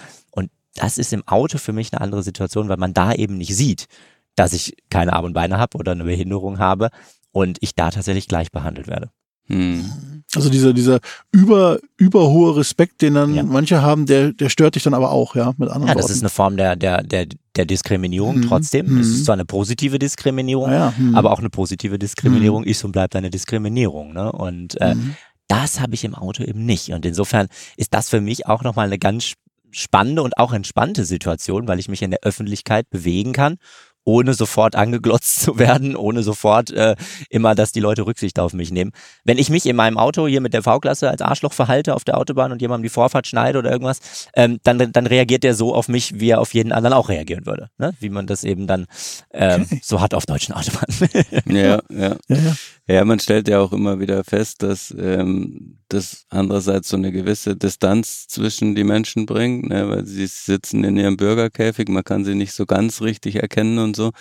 Das 0.76 0.98
ist 0.98 1.14
im 1.14 1.28
Auto 1.28 1.58
für 1.58 1.74
mich 1.74 1.92
eine 1.92 2.02
andere 2.02 2.24
Situation, 2.24 2.70
weil 2.70 2.78
man 2.78 2.94
da 2.94 3.14
eben 3.14 3.38
nicht 3.38 3.56
sieht, 3.56 3.88
dass 4.36 4.54
ich 4.54 4.76
keine 4.90 5.14
Arme 5.14 5.28
und 5.28 5.34
Beine 5.34 5.58
habe 5.58 5.78
oder 5.78 5.92
eine 5.92 6.06
Behinderung 6.06 6.60
habe 6.60 6.90
und 7.32 7.58
ich 7.62 7.76
da 7.76 7.92
tatsächlich 7.92 8.28
gleich 8.28 8.52
behandelt 8.52 8.88
werde. 8.88 9.10
Hm. 9.48 10.24
Also 10.34 10.50
dieser, 10.50 10.72
dieser 10.72 11.00
über, 11.32 11.80
überhohe 11.98 12.56
Respekt, 12.56 13.02
den 13.02 13.16
dann 13.16 13.34
ja. 13.34 13.44
manche 13.44 13.82
haben, 13.82 14.06
der, 14.06 14.32
der 14.32 14.48
stört 14.48 14.76
dich 14.76 14.84
dann 14.84 14.94
aber 14.94 15.12
auch, 15.12 15.36
ja, 15.36 15.52
mit 15.58 15.68
anderen 15.68 15.88
Ja, 15.90 15.94
das 15.94 16.04
Worten. 16.04 16.14
ist 16.14 16.22
eine 16.22 16.30
Form 16.30 16.56
der, 16.56 16.78
der, 16.78 17.04
der, 17.04 17.28
der 17.58 17.66
Diskriminierung 17.66 18.36
hm. 18.36 18.48
trotzdem. 18.48 18.88
Hm. 18.88 19.00
Es 19.02 19.08
ist 19.08 19.26
zwar 19.26 19.34
eine 19.34 19.46
positive 19.46 20.00
Diskriminierung, 20.00 20.70
ah 20.70 20.74
ja. 20.74 20.94
hm. 20.96 21.16
aber 21.16 21.32
auch 21.32 21.40
eine 21.40 21.50
positive 21.50 22.00
Diskriminierung 22.00 22.64
ist 22.64 22.84
und 22.86 22.94
bleibt 22.94 23.16
eine 23.16 23.30
Diskriminierung. 23.30 24.14
Ne? 24.14 24.32
Und 24.32 24.80
äh, 24.80 24.94
hm. 24.94 25.16
das 25.50 25.82
habe 25.82 25.96
ich 25.96 26.06
im 26.06 26.16
Auto 26.16 26.44
eben 26.44 26.66
nicht. 26.66 26.94
Und 26.94 27.06
insofern 27.06 27.48
ist 27.76 27.94
das 27.94 28.08
für 28.08 28.22
mich 28.22 28.48
auch 28.48 28.64
nochmal 28.64 28.88
eine 28.88 29.00
ganz 29.00 29.34
spannende 29.72 30.22
und 30.22 30.38
auch 30.38 30.54
entspannte 30.54 31.06
Situation, 31.06 31.68
weil 31.68 31.80
ich 31.80 31.90
mich 31.90 32.02
in 32.02 32.12
der 32.12 32.22
Öffentlichkeit 32.24 32.90
bewegen 32.90 33.34
kann 33.34 33.58
ohne 34.04 34.34
sofort 34.34 34.76
angeglotzt 34.76 35.36
zu 35.42 35.60
werden, 35.60 35.96
ohne 35.96 36.24
sofort 36.24 36.72
äh, 36.72 36.96
immer, 37.30 37.56
dass 37.56 37.72
die 37.72 37.80
Leute 37.80 38.06
Rücksicht 38.06 38.40
auf 38.40 38.54
mich 38.54 38.72
nehmen. 38.72 38.92
Wenn 39.24 39.38
ich 39.38 39.50
mich 39.50 39.66
in 39.66 39.76
meinem 39.76 39.98
Auto 39.98 40.28
hier 40.28 40.42
mit 40.42 40.54
der 40.54 40.64
V-Klasse 40.64 41.10
als 41.10 41.22
Arschloch 41.22 41.54
verhalte 41.54 41.96
auf 41.96 42.04
der 42.04 42.18
Autobahn 42.18 42.52
und 42.52 42.62
jemandem 42.62 42.84
die 42.84 42.90
Vorfahrt 42.90 43.28
schneide 43.28 43.60
oder 43.60 43.72
irgendwas, 43.72 44.30
ähm, 44.36 44.60
dann, 44.64 44.92
dann 44.92 45.08
reagiert 45.08 45.44
der 45.44 45.54
so 45.54 45.74
auf 45.74 45.88
mich, 45.88 46.20
wie 46.20 46.30
er 46.30 46.42
auf 46.42 46.54
jeden 46.54 46.72
anderen 46.72 46.94
auch 46.94 47.10
reagieren 47.10 47.46
würde. 47.46 47.70
Ne? 47.78 47.94
Wie 48.00 48.10
man 48.10 48.28
das 48.28 48.44
eben 48.44 48.68
dann 48.68 48.88
ähm, 49.32 49.64
okay. 49.64 49.80
so 49.84 50.02
hat 50.02 50.14
auf 50.14 50.26
deutschen 50.26 50.54
Autobahnen. 50.54 51.10
ja, 51.46 51.80
ja, 51.90 52.16
ja. 52.28 52.56
Ja, 52.88 53.06
man 53.06 53.20
stellt 53.20 53.48
ja 53.48 53.60
auch 53.60 53.72
immer 53.72 54.00
wieder 54.00 54.24
fest, 54.24 54.64
dass 54.64 54.94
ähm, 54.98 55.78
das 55.94 56.26
andererseits 56.30 56.90
so 56.90 56.98
eine 56.98 57.12
gewisse 57.12 57.56
Distanz 57.56 58.28
zwischen 58.28 58.76
die 58.76 58.84
Menschen 58.84 59.26
bringt, 59.26 59.70
ne, 59.70 59.90
weil 59.90 60.06
sie 60.06 60.26
sitzen 60.26 60.84
in 60.84 60.98
ihrem 60.98 61.18
Bürgerkäfig, 61.18 61.90
man 61.90 62.04
kann 62.04 62.26
sie 62.26 62.36
nicht 62.36 62.54
so 62.54 62.66
ganz 62.66 63.02
richtig 63.02 63.36
erkennen 63.36 63.80
und 63.80 63.96
so. 63.96 64.12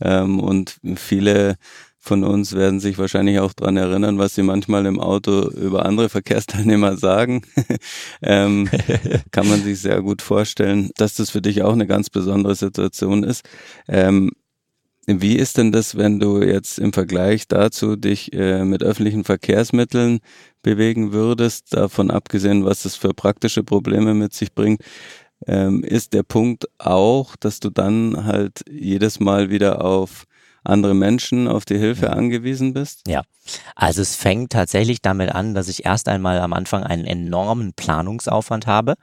Ähm, 0.00 0.40
und 0.40 0.76
viele 0.96 1.56
von 2.04 2.24
uns 2.24 2.52
werden 2.54 2.80
sich 2.80 2.98
wahrscheinlich 2.98 3.38
auch 3.38 3.52
dran 3.52 3.76
erinnern, 3.76 4.18
was 4.18 4.34
sie 4.34 4.42
manchmal 4.42 4.86
im 4.86 4.98
Auto 4.98 5.48
über 5.50 5.86
andere 5.86 6.08
Verkehrsteilnehmer 6.08 6.96
sagen. 6.96 7.42
ähm, 8.22 8.68
kann 9.30 9.48
man 9.48 9.62
sich 9.62 9.80
sehr 9.80 10.02
gut 10.02 10.20
vorstellen, 10.20 10.90
dass 10.96 11.14
das 11.14 11.30
für 11.30 11.40
dich 11.40 11.62
auch 11.62 11.72
eine 11.72 11.86
ganz 11.86 12.10
besondere 12.10 12.56
Situation 12.56 13.22
ist. 13.22 13.48
Ähm, 13.86 14.32
wie 15.06 15.36
ist 15.36 15.58
denn 15.58 15.72
das, 15.72 15.96
wenn 15.96 16.20
du 16.20 16.42
jetzt 16.42 16.78
im 16.78 16.92
Vergleich 16.92 17.48
dazu 17.48 17.96
dich 17.96 18.32
äh, 18.32 18.64
mit 18.64 18.82
öffentlichen 18.82 19.24
Verkehrsmitteln 19.24 20.20
bewegen 20.62 21.12
würdest, 21.12 21.74
davon 21.74 22.10
abgesehen, 22.10 22.64
was 22.64 22.84
es 22.84 22.94
für 22.94 23.12
praktische 23.12 23.64
Probleme 23.64 24.14
mit 24.14 24.32
sich 24.32 24.54
bringt? 24.54 24.82
Ähm, 25.46 25.82
ist 25.82 26.12
der 26.12 26.22
Punkt 26.22 26.66
auch, 26.78 27.34
dass 27.34 27.58
du 27.58 27.70
dann 27.70 28.24
halt 28.24 28.60
jedes 28.70 29.18
Mal 29.18 29.50
wieder 29.50 29.84
auf 29.84 30.24
andere 30.64 30.94
Menschen 30.94 31.48
auf 31.48 31.64
die 31.64 31.78
Hilfe 31.78 32.10
angewiesen 32.12 32.72
bist? 32.72 33.02
Ja, 33.08 33.22
also 33.74 34.00
es 34.02 34.14
fängt 34.14 34.52
tatsächlich 34.52 35.02
damit 35.02 35.34
an, 35.34 35.54
dass 35.54 35.68
ich 35.68 35.84
erst 35.84 36.08
einmal 36.08 36.38
am 36.38 36.52
Anfang 36.52 36.84
einen 36.84 37.04
enormen 37.04 37.72
Planungsaufwand 37.72 38.66
habe, 38.66 38.94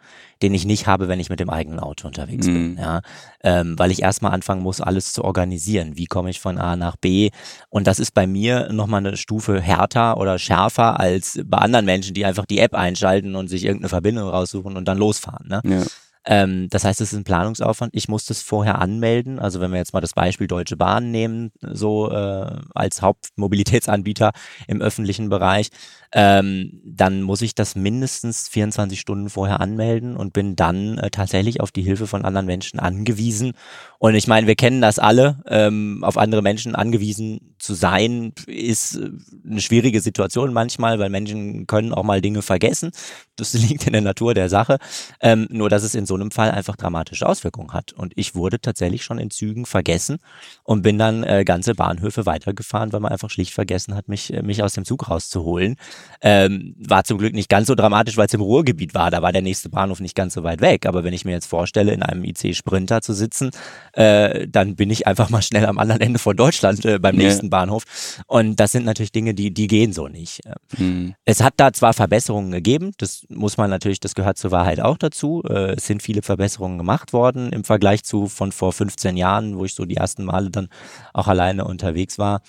den 0.42 0.54
ich 0.54 0.66
nicht 0.66 0.88
habe, 0.88 1.08
wenn 1.10 1.20
ich 1.20 1.30
mit 1.30 1.40
dem 1.40 1.50
eigenen 1.50 1.80
Auto 1.80 2.08
unterwegs 2.08 2.48
mhm. 2.48 2.54
bin. 2.54 2.78
Ja, 2.78 3.02
ähm, 3.44 3.78
weil 3.78 3.92
ich 3.92 4.02
erstmal 4.02 4.32
anfangen 4.32 4.64
muss, 4.64 4.80
alles 4.80 5.12
zu 5.12 5.24
organisieren. 5.24 5.98
Wie 5.98 6.06
komme 6.06 6.30
ich 6.30 6.40
von 6.40 6.58
A 6.58 6.76
nach 6.76 6.96
B? 6.96 7.32
Und 7.70 7.88
das 7.88 8.00
ist 8.00 8.14
bei 8.14 8.28
mir 8.28 8.72
nochmal 8.72 9.06
eine 9.06 9.18
Stufe 9.18 9.60
härter 9.62 10.18
oder 10.18 10.40
schärfer 10.40 11.00
als 11.00 11.40
bei 11.46 11.58
anderen 11.58 11.86
Menschen, 11.86 12.14
die 12.14 12.26
einfach 12.26 12.46
die 12.46 12.60
App 12.60 12.74
einschalten 12.74 13.36
und 13.36 13.50
sich 13.50 13.66
irgendeine 13.66 13.90
Verbindung 13.90 14.30
raussuchen 14.30 14.78
und 14.78 14.88
dann 14.88 14.98
losfahren. 14.98 15.48
Ne? 15.48 15.62
Ja. 15.66 15.84
Ähm, 16.30 16.68
das 16.70 16.84
heißt, 16.86 17.02
es 17.02 17.12
ist 17.12 17.18
ein 17.18 17.24
Planungsaufwand. 17.24 17.96
Ich 17.96 18.08
muss 18.08 18.26
das 18.26 18.44
vorher 18.44 18.80
anmelden. 18.80 19.40
Also 19.40 19.60
wenn 19.62 19.72
wir 19.72 19.80
jetzt 19.80 19.94
mal 19.94 20.00
das 20.00 20.14
Beispiel 20.14 20.46
Deutsche 20.46 20.78
Bahn 20.78 21.10
nehmen, 21.10 21.52
so 21.60 22.12
äh, 22.12 22.56
als 22.76 23.02
Hauptmobilitätsanbieter 23.02 24.32
im 24.68 24.80
öffentlichen 24.80 25.30
Bereich, 25.30 25.72
ähm, 26.14 26.82
dann 26.86 27.24
muss 27.24 27.42
ich 27.42 27.56
das 27.56 27.76
mindestens 27.76 28.48
24 28.48 29.00
Stunden 29.00 29.32
vorher 29.32 29.60
anmelden 29.60 30.16
und 30.16 30.32
bin 30.32 30.56
dann 30.56 31.00
äh, 31.00 31.10
tatsächlich 31.10 31.62
auf 31.62 31.72
die 31.72 31.82
Hilfe 31.82 32.06
von 32.06 32.24
anderen 32.24 32.46
Menschen 32.46 32.80
angewiesen. 32.80 33.54
Und 34.00 34.16
ich 34.16 34.28
meine, 34.28 34.48
wir 34.48 34.56
kennen 34.56 34.82
das 34.82 34.98
alle. 34.98 35.44
Ähm, 35.46 36.04
auf 36.04 36.18
andere 36.18 36.42
Menschen 36.42 36.74
angewiesen 36.74 37.56
zu 37.60 37.74
sein, 37.74 38.32
ist 38.48 38.96
äh, 38.96 39.10
eine 39.46 39.60
schwierige 39.60 40.00
Situation 40.00 40.54
manchmal, 40.54 41.00
weil 41.00 41.10
Menschen 41.10 41.68
können 41.68 41.94
auch 41.94 42.04
mal 42.04 42.22
Dinge 42.22 42.42
vergessen. 42.42 42.92
Das 43.36 43.54
liegt 43.70 43.86
in 43.86 43.94
der 43.94 44.02
Natur 44.02 44.34
der 44.34 44.48
Sache. 44.48 44.78
Ähm, 45.22 45.48
nur, 45.52 45.70
dass 45.70 45.84
es 45.84 45.96
in 45.96 46.06
so 46.06 46.16
einem 46.16 46.32
Fall 46.32 46.52
einfach 46.52 46.78
dramatische 46.78 47.28
Auswirkungen 47.28 47.74
hat. 47.74 47.92
Und 47.92 48.14
ich 48.16 48.36
wurde 48.36 48.62
tatsächlich 48.62 49.04
schon 49.04 49.20
in 49.20 49.32
Zügen 49.32 49.66
vergessen 49.66 50.20
und 50.70 50.84
bin 50.84 51.00
dann 51.00 51.24
äh, 51.24 51.46
ganze 51.46 51.74
Bahnhöfe 51.74 52.28
weitergefahren, 52.28 52.94
weil 52.94 53.00
man 53.00 53.12
einfach 53.12 53.32
schlicht 53.32 53.56
vergessen 53.56 53.96
hat, 53.96 54.08
mich, 54.08 54.32
äh, 54.32 54.44
mich 54.44 54.62
aus 54.62 54.74
dem 54.74 54.86
Zug 54.86 55.10
rauszuholen. 55.10 55.78
Ähm, 56.22 56.76
war 56.78 57.04
zum 57.06 57.18
Glück 57.18 57.34
nicht 57.34 57.50
ganz 57.50 57.66
so 57.70 57.74
dramatisch, 57.74 58.18
weil 58.18 58.28
es 58.28 58.36
im 58.36 58.42
Ruhrgebiet 58.42 58.94
war. 58.94 59.10
Da 59.10 59.24
war 59.24 59.32
der 59.32 59.42
nächste 59.42 59.70
Bahnhof 59.70 60.00
nicht 60.00 60.14
ganz 60.14 60.36
so 60.36 60.44
weit 60.44 60.62
weg. 60.62 60.86
Aber 60.86 61.04
wenn 61.04 61.12
ich 61.12 61.26
mir 61.26 61.32
jetzt 61.32 61.48
vorstelle, 61.48 61.92
in 61.92 62.04
einem 62.04 62.24
IC-Sprinter 62.24 63.02
zu 63.02 63.14
sitzen, 63.14 63.50
äh, 63.94 64.48
dann 64.48 64.76
bin 64.76 64.92
ich 64.92 65.08
einfach 65.08 65.32
mal 65.32 65.42
schnell 65.42 65.66
am 65.66 65.80
anderen 65.80 66.02
Ende 66.02 66.20
von 66.20 66.38
Deutschland 66.38 66.86
äh, 66.86 67.00
beim 67.00 67.16
nächsten 67.16 67.48
ja. 67.48 67.50
Bahnhof. 67.50 68.22
Und 68.28 68.60
das 68.60 68.72
sind 68.72 68.86
natürlich 68.86 69.12
Dinge, 69.12 69.34
die, 69.34 69.52
die 69.52 69.66
gehen 69.66 69.92
so 69.92 70.08
nicht. 70.08 70.42
Mhm. 70.78 71.16
Es 71.26 71.42
hat 71.42 71.56
da 71.58 71.74
zwar 71.74 71.94
Verbesserungen 71.96 72.52
gegeben, 72.52 72.92
das 73.00 73.26
muss 73.30 73.58
man 73.58 73.72
natürlich, 73.72 74.02
das 74.02 74.14
gehört 74.14 74.38
zur 74.38 74.52
Wahrheit 74.52 74.82
auch 74.82 75.00
dazu. 75.00 75.42
Äh, 75.50 75.78
es 75.78 75.88
sind 75.88 76.04
viele 76.04 76.22
Verbesserungen 76.22 76.78
gemacht 76.78 77.12
worden 77.12 77.52
im 77.54 77.64
Vergleich 77.64 78.04
zu 78.04 78.28
von 78.28 78.52
vor 78.52 78.72
15 78.72 79.18
Jahren, 79.18 79.58
wo 79.58 79.66
ich 79.66 79.74
so 79.74 79.86
die 79.86 79.96
ersten 79.96 80.26
Male 80.26 80.52
dann 80.60 80.70
auch 81.14 81.28
alleine 81.28 81.66
unterwegs 81.66 82.18
war. 82.18 82.42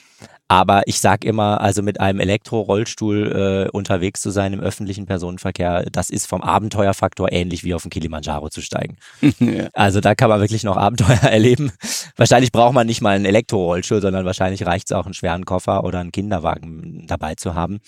Aber 0.51 0.83
ich 0.87 0.99
sage 0.99 1.29
immer, 1.29 1.61
also 1.61 1.81
mit 1.81 2.01
einem 2.01 2.19
Elektrorollstuhl 2.19 3.69
äh, 3.69 3.71
unterwegs 3.71 4.21
zu 4.21 4.31
sein 4.31 4.53
im 4.53 4.59
öffentlichen 4.59 5.07
Personenverkehr, 5.07 5.85
das 5.93 6.11
ist 6.11 6.27
vom 6.27 6.43
Abenteuerfaktor 6.43 7.31
ähnlich 7.31 7.63
wie 7.63 7.73
auf 7.73 7.83
den 7.83 7.91
Kilimanjaro 7.91 8.49
zu 8.49 8.61
steigen. 8.61 8.97
ja. 9.39 9.69
Also 9.75 10.01
da 10.01 10.17
kann 10.17 10.29
man 10.29 10.41
wirklich 10.41 10.65
noch 10.65 10.77
Abenteuer 10.77 11.19
erleben. 11.23 11.71
Wahrscheinlich 12.17 12.51
braucht 12.51 12.75
man 12.75 12.89
nicht 12.89 13.01
mal 13.01 13.15
einen 13.15 13.27
Elektrorollstuhl, 13.27 14.01
sondern 14.01 14.25
wahrscheinlich 14.25 14.67
reicht 14.67 14.91
es 14.91 14.93
auch, 14.93 15.05
einen 15.05 15.15
schweren 15.15 15.45
Koffer 15.45 15.85
oder 15.85 16.01
einen 16.01 16.11
Kinderwagen 16.11 17.07
dabei 17.07 17.37
zu 17.37 17.55
haben. 17.55 17.79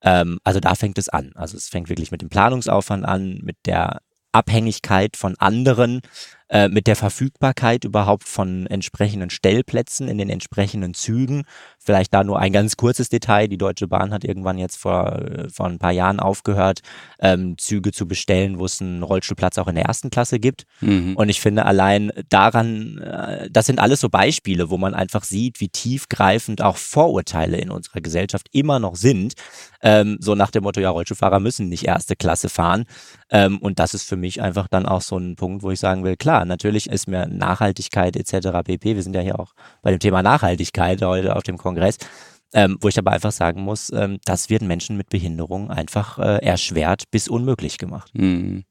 Ähm, 0.00 0.38
also 0.44 0.60
da 0.60 0.74
fängt 0.74 0.96
es 0.96 1.10
an. 1.10 1.32
Also 1.34 1.58
es 1.58 1.68
fängt 1.68 1.90
wirklich 1.90 2.10
mit 2.10 2.22
dem 2.22 2.30
Planungsaufwand 2.30 3.04
an, 3.04 3.40
mit 3.42 3.56
der 3.66 3.98
Abhängigkeit 4.32 5.16
von 5.18 5.36
anderen, 5.38 6.00
äh, 6.48 6.68
mit 6.68 6.86
der 6.86 6.96
Verfügbarkeit 6.96 7.84
überhaupt 7.84 8.28
von 8.28 8.66
entsprechenden 8.66 9.30
Stellplätzen 9.30 10.08
in 10.08 10.18
den 10.18 10.30
entsprechenden 10.30 10.94
Zügen. 10.94 11.44
Vielleicht 11.88 12.12
da 12.12 12.22
nur 12.22 12.38
ein 12.38 12.52
ganz 12.52 12.76
kurzes 12.76 13.08
Detail. 13.08 13.48
Die 13.48 13.56
Deutsche 13.56 13.88
Bahn 13.88 14.12
hat 14.12 14.22
irgendwann 14.22 14.58
jetzt 14.58 14.76
vor, 14.76 15.10
äh, 15.22 15.48
vor 15.48 15.64
ein 15.64 15.78
paar 15.78 15.92
Jahren 15.92 16.20
aufgehört, 16.20 16.80
ähm, 17.18 17.56
Züge 17.56 17.92
zu 17.92 18.06
bestellen, 18.06 18.58
wo 18.58 18.66
es 18.66 18.82
einen 18.82 19.02
Rollstuhlplatz 19.02 19.56
auch 19.56 19.68
in 19.68 19.74
der 19.74 19.86
ersten 19.86 20.10
Klasse 20.10 20.38
gibt. 20.38 20.64
Mhm. 20.82 21.16
Und 21.16 21.30
ich 21.30 21.40
finde 21.40 21.64
allein 21.64 22.12
daran, 22.28 22.98
äh, 22.98 23.48
das 23.50 23.64
sind 23.64 23.78
alles 23.78 24.00
so 24.00 24.10
Beispiele, 24.10 24.68
wo 24.68 24.76
man 24.76 24.92
einfach 24.92 25.24
sieht, 25.24 25.60
wie 25.60 25.70
tiefgreifend 25.70 26.60
auch 26.60 26.76
Vorurteile 26.76 27.56
in 27.56 27.70
unserer 27.70 28.02
Gesellschaft 28.02 28.48
immer 28.52 28.78
noch 28.80 28.94
sind. 28.94 29.32
Ähm, 29.80 30.18
so 30.20 30.34
nach 30.34 30.50
dem 30.50 30.64
Motto, 30.64 30.80
ja, 30.80 30.90
Rollstuhlfahrer 30.90 31.40
müssen 31.40 31.70
nicht 31.70 31.86
erste 31.86 32.16
Klasse 32.16 32.50
fahren. 32.50 32.84
Ähm, 33.30 33.58
und 33.58 33.78
das 33.78 33.94
ist 33.94 34.06
für 34.06 34.16
mich 34.16 34.42
einfach 34.42 34.68
dann 34.68 34.84
auch 34.84 35.00
so 35.00 35.16
ein 35.16 35.36
Punkt, 35.36 35.62
wo 35.62 35.70
ich 35.70 35.80
sagen 35.80 36.04
will, 36.04 36.16
klar, 36.16 36.44
natürlich 36.44 36.90
ist 36.90 37.08
mir 37.08 37.26
Nachhaltigkeit 37.28 38.16
etc. 38.16 38.48
pp. 38.64 38.96
Wir 38.96 39.02
sind 39.02 39.14
ja 39.14 39.22
hier 39.22 39.38
auch 39.38 39.54
bei 39.80 39.90
dem 39.90 40.00
Thema 40.00 40.22
Nachhaltigkeit 40.22 41.00
heute 41.02 41.36
auf 41.36 41.44
dem 41.44 41.56
Kongress. 41.56 41.77
Ähm, 42.54 42.78
wo 42.80 42.88
ich 42.88 42.98
aber 42.98 43.12
einfach 43.12 43.32
sagen 43.32 43.60
muss, 43.60 43.92
ähm, 43.92 44.18
das 44.24 44.48
wird 44.48 44.62
Menschen 44.62 44.96
mit 44.96 45.10
Behinderung 45.10 45.70
einfach 45.70 46.18
äh, 46.18 46.38
erschwert 46.42 47.04
bis 47.10 47.28
unmöglich 47.28 47.76
gemacht. 47.76 48.10
Mhm. 48.14 48.64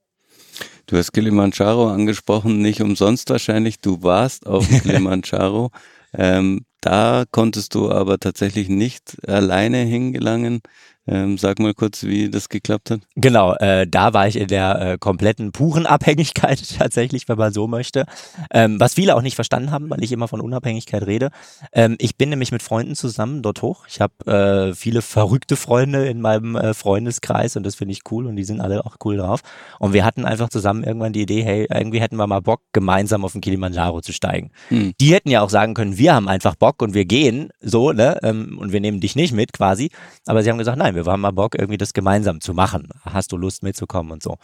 Du 0.87 0.97
hast 0.97 1.11
Kilimanjaro 1.11 1.87
angesprochen, 1.89 2.61
nicht 2.61 2.81
umsonst 2.81 3.29
wahrscheinlich. 3.29 3.79
Du 3.79 4.01
warst 4.01 4.47
auf 4.47 4.67
Kilimanjaro. 4.81 5.69
ähm, 6.13 6.65
da 6.81 7.25
konntest 7.29 7.75
du 7.75 7.91
aber 7.91 8.17
tatsächlich 8.19 8.69
nicht 8.69 9.17
alleine 9.27 9.79
hingelangen. 9.79 10.61
Ähm, 11.07 11.37
sag 11.37 11.59
mal 11.59 11.73
kurz, 11.73 12.03
wie 12.03 12.29
das 12.29 12.49
geklappt 12.49 12.91
hat. 12.91 12.99
Genau, 13.15 13.53
äh, 13.55 13.87
da 13.87 14.13
war 14.13 14.27
ich 14.27 14.35
in 14.35 14.47
der 14.47 14.81
äh, 14.81 14.97
kompletten 14.97 15.51
puren 15.51 15.85
Abhängigkeit 15.85 16.61
tatsächlich, 16.77 17.29
wenn 17.29 17.37
man 17.37 17.53
so 17.53 17.67
möchte. 17.67 18.05
Ähm, 18.51 18.79
was 18.79 18.95
viele 18.95 19.15
auch 19.15 19.21
nicht 19.21 19.35
verstanden 19.35 19.71
haben, 19.71 19.89
weil 19.89 20.03
ich 20.03 20.11
immer 20.11 20.27
von 20.27 20.41
Unabhängigkeit 20.41 21.05
rede. 21.05 21.29
Ähm, 21.71 21.95
ich 21.99 22.17
bin 22.17 22.29
nämlich 22.29 22.51
mit 22.51 22.61
Freunden 22.61 22.95
zusammen 22.95 23.41
dort 23.41 23.61
hoch. 23.61 23.85
Ich 23.87 24.01
habe 24.01 24.71
äh, 24.71 24.75
viele 24.75 25.01
verrückte 25.01 25.55
Freunde 25.55 26.07
in 26.07 26.19
meinem 26.19 26.55
äh, 26.55 26.73
Freundeskreis 26.73 27.55
und 27.55 27.63
das 27.63 27.75
finde 27.75 27.93
ich 27.93 28.01
cool 28.11 28.27
und 28.27 28.35
die 28.35 28.43
sind 28.43 28.59
alle 28.59 28.85
auch 28.85 28.97
cool 29.05 29.17
drauf. 29.17 29.41
Und 29.79 29.93
wir 29.93 30.03
hatten 30.03 30.25
einfach 30.25 30.49
zusammen 30.49 30.83
irgendwann 30.83 31.13
die 31.13 31.21
Idee, 31.21 31.43
hey, 31.43 31.67
irgendwie 31.73 32.01
hätten 32.01 32.17
wir 32.17 32.27
mal 32.27 32.41
Bock, 32.41 32.61
gemeinsam 32.73 33.23
auf 33.23 33.31
den 33.31 33.41
Kilimanjaro 33.41 34.01
zu 34.01 34.11
steigen. 34.11 34.51
Hm. 34.67 34.93
Die 34.99 35.13
hätten 35.13 35.29
ja 35.29 35.41
auch 35.41 35.49
sagen 35.49 35.73
können, 35.73 35.97
wir 35.97 36.13
haben 36.13 36.27
einfach 36.27 36.55
Bock 36.55 36.81
und 36.81 36.93
wir 36.93 37.05
gehen 37.05 37.49
so, 37.61 37.93
ne? 37.93 38.17
Ähm, 38.23 38.57
und 38.59 38.73
wir 38.73 38.81
nehmen 38.81 38.99
dich 38.99 39.15
nicht 39.15 39.33
mit 39.33 39.53
quasi. 39.53 39.89
Aber 40.25 40.43
sie 40.43 40.49
haben 40.49 40.57
gesagt, 40.57 40.77
nein, 40.77 40.96
wir 41.05 41.11
haben 41.11 41.21
mal 41.21 41.31
Bock, 41.31 41.55
irgendwie 41.55 41.77
das 41.77 41.93
gemeinsam 41.93 42.41
zu 42.41 42.53
machen. 42.53 42.89
Hast 43.03 43.31
du 43.31 43.37
Lust 43.37 43.63
mitzukommen 43.63 44.11
und 44.11 44.23
so. 44.23 44.37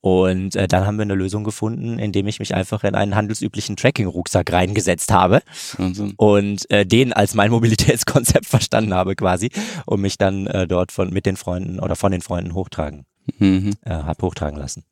Und 0.00 0.54
äh, 0.54 0.68
dann 0.68 0.86
haben 0.86 0.98
wir 0.98 1.02
eine 1.02 1.14
Lösung 1.16 1.42
gefunden, 1.42 1.98
indem 1.98 2.28
ich 2.28 2.38
mich 2.38 2.54
einfach 2.54 2.84
in 2.84 2.94
einen 2.94 3.16
handelsüblichen 3.16 3.76
Tracking-Rucksack 3.76 4.52
reingesetzt 4.52 5.12
habe 5.12 5.40
Wahnsinn. 5.78 6.14
und 6.16 6.70
äh, 6.70 6.86
den 6.86 7.12
als 7.12 7.34
mein 7.34 7.50
Mobilitätskonzept 7.52 8.46
verstanden 8.46 8.94
habe 8.94 9.16
quasi 9.16 9.50
und 9.84 10.00
mich 10.00 10.16
dann 10.16 10.46
äh, 10.46 10.68
dort 10.68 10.92
von 10.92 11.10
mit 11.10 11.26
den 11.26 11.36
Freunden 11.36 11.80
oder 11.80 11.96
von 11.96 12.12
den 12.12 12.20
Freunden 12.20 12.54
hochtragen, 12.54 13.04
mhm. 13.38 13.72
äh, 13.84 13.90
hab 13.90 14.22
hochtragen 14.22 14.58
lassen. 14.58 14.84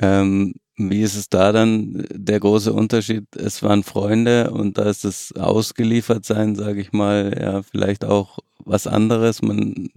Ähm, 0.00 0.54
wie 0.76 1.02
ist 1.02 1.16
es 1.16 1.28
da 1.28 1.52
dann 1.52 2.06
der 2.10 2.40
große 2.40 2.72
Unterschied? 2.72 3.26
Es 3.36 3.62
waren 3.62 3.82
Freunde 3.82 4.52
und 4.52 4.78
da 4.78 4.84
ist 4.84 5.04
das 5.04 5.32
Ausgeliefertsein, 5.32 6.54
sage 6.54 6.80
ich 6.80 6.92
mal, 6.92 7.36
ja 7.38 7.62
vielleicht 7.62 8.06
auch 8.06 8.38
was 8.64 8.86
anderes. 8.86 9.42
Man 9.42 9.90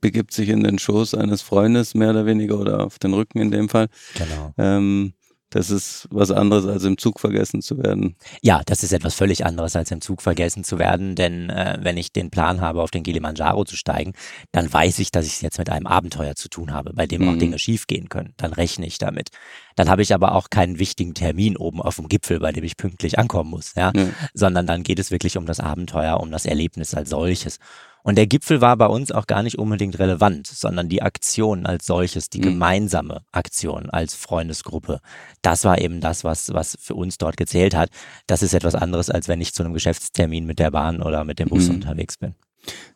begibt 0.00 0.32
sich 0.32 0.48
in 0.48 0.62
den 0.62 0.78
Schoß 0.78 1.14
eines 1.14 1.42
Freundes 1.42 1.94
mehr 1.94 2.10
oder 2.10 2.26
weniger 2.26 2.58
oder 2.58 2.84
auf 2.84 2.98
den 2.98 3.14
Rücken 3.14 3.40
in 3.40 3.50
dem 3.50 3.68
Fall. 3.68 3.88
Genau. 4.14 4.52
Ähm, 4.58 5.14
das 5.50 5.70
ist 5.70 6.08
was 6.10 6.32
anderes, 6.32 6.66
als 6.66 6.82
im 6.84 6.98
Zug 6.98 7.20
vergessen 7.20 7.62
zu 7.62 7.78
werden. 7.78 8.16
Ja, 8.42 8.62
das 8.66 8.82
ist 8.82 8.92
etwas 8.92 9.14
völlig 9.14 9.46
anderes, 9.46 9.76
als 9.76 9.92
im 9.92 10.00
Zug 10.00 10.20
vergessen 10.20 10.64
zu 10.64 10.78
werden. 10.78 11.14
Denn 11.14 11.50
äh, 11.50 11.78
wenn 11.80 11.96
ich 11.96 12.12
den 12.12 12.30
Plan 12.30 12.60
habe, 12.60 12.82
auf 12.82 12.90
den 12.90 13.04
Kilimanjaro 13.04 13.64
zu 13.64 13.76
steigen, 13.76 14.12
dann 14.50 14.70
weiß 14.70 14.98
ich, 14.98 15.12
dass 15.12 15.24
ich 15.24 15.34
es 15.34 15.40
jetzt 15.42 15.58
mit 15.58 15.70
einem 15.70 15.86
Abenteuer 15.86 16.34
zu 16.34 16.48
tun 16.48 16.72
habe, 16.72 16.92
bei 16.94 17.06
dem 17.06 17.22
mhm. 17.22 17.28
auch 17.28 17.38
Dinge 17.38 17.58
schiefgehen 17.60 18.08
können. 18.08 18.34
Dann 18.36 18.52
rechne 18.52 18.86
ich 18.86 18.98
damit. 18.98 19.30
Dann 19.76 19.88
habe 19.88 20.02
ich 20.02 20.12
aber 20.12 20.34
auch 20.34 20.50
keinen 20.50 20.80
wichtigen 20.80 21.14
Termin 21.14 21.56
oben 21.56 21.80
auf 21.80 21.96
dem 21.96 22.08
Gipfel, 22.08 22.40
bei 22.40 22.50
dem 22.50 22.64
ich 22.64 22.76
pünktlich 22.76 23.18
ankommen 23.18 23.50
muss, 23.50 23.74
ja? 23.76 23.92
ja. 23.94 24.08
Sondern 24.34 24.66
dann 24.66 24.82
geht 24.82 24.98
es 24.98 25.12
wirklich 25.12 25.36
um 25.36 25.46
das 25.46 25.60
Abenteuer, 25.60 26.18
um 26.18 26.32
das 26.32 26.44
Erlebnis 26.44 26.92
als 26.92 27.10
solches. 27.10 27.60
Und 28.06 28.14
der 28.14 28.28
Gipfel 28.28 28.60
war 28.60 28.76
bei 28.76 28.86
uns 28.86 29.10
auch 29.10 29.26
gar 29.26 29.42
nicht 29.42 29.58
unbedingt 29.58 29.98
relevant, 29.98 30.46
sondern 30.46 30.88
die 30.88 31.02
Aktion 31.02 31.66
als 31.66 31.86
solches, 31.86 32.30
die 32.30 32.38
mhm. 32.38 32.44
gemeinsame 32.44 33.22
Aktion 33.32 33.90
als 33.90 34.14
Freundesgruppe. 34.14 35.00
Das 35.42 35.64
war 35.64 35.80
eben 35.80 36.00
das, 36.00 36.22
was, 36.22 36.54
was 36.54 36.78
für 36.80 36.94
uns 36.94 37.18
dort 37.18 37.36
gezählt 37.36 37.74
hat. 37.74 37.90
Das 38.28 38.44
ist 38.44 38.54
etwas 38.54 38.76
anderes, 38.76 39.10
als 39.10 39.26
wenn 39.26 39.40
ich 39.40 39.54
zu 39.54 39.64
einem 39.64 39.74
Geschäftstermin 39.74 40.46
mit 40.46 40.60
der 40.60 40.70
Bahn 40.70 41.02
oder 41.02 41.24
mit 41.24 41.40
dem 41.40 41.48
Bus 41.48 41.68
mhm. 41.68 41.74
unterwegs 41.74 42.16
bin. 42.16 42.36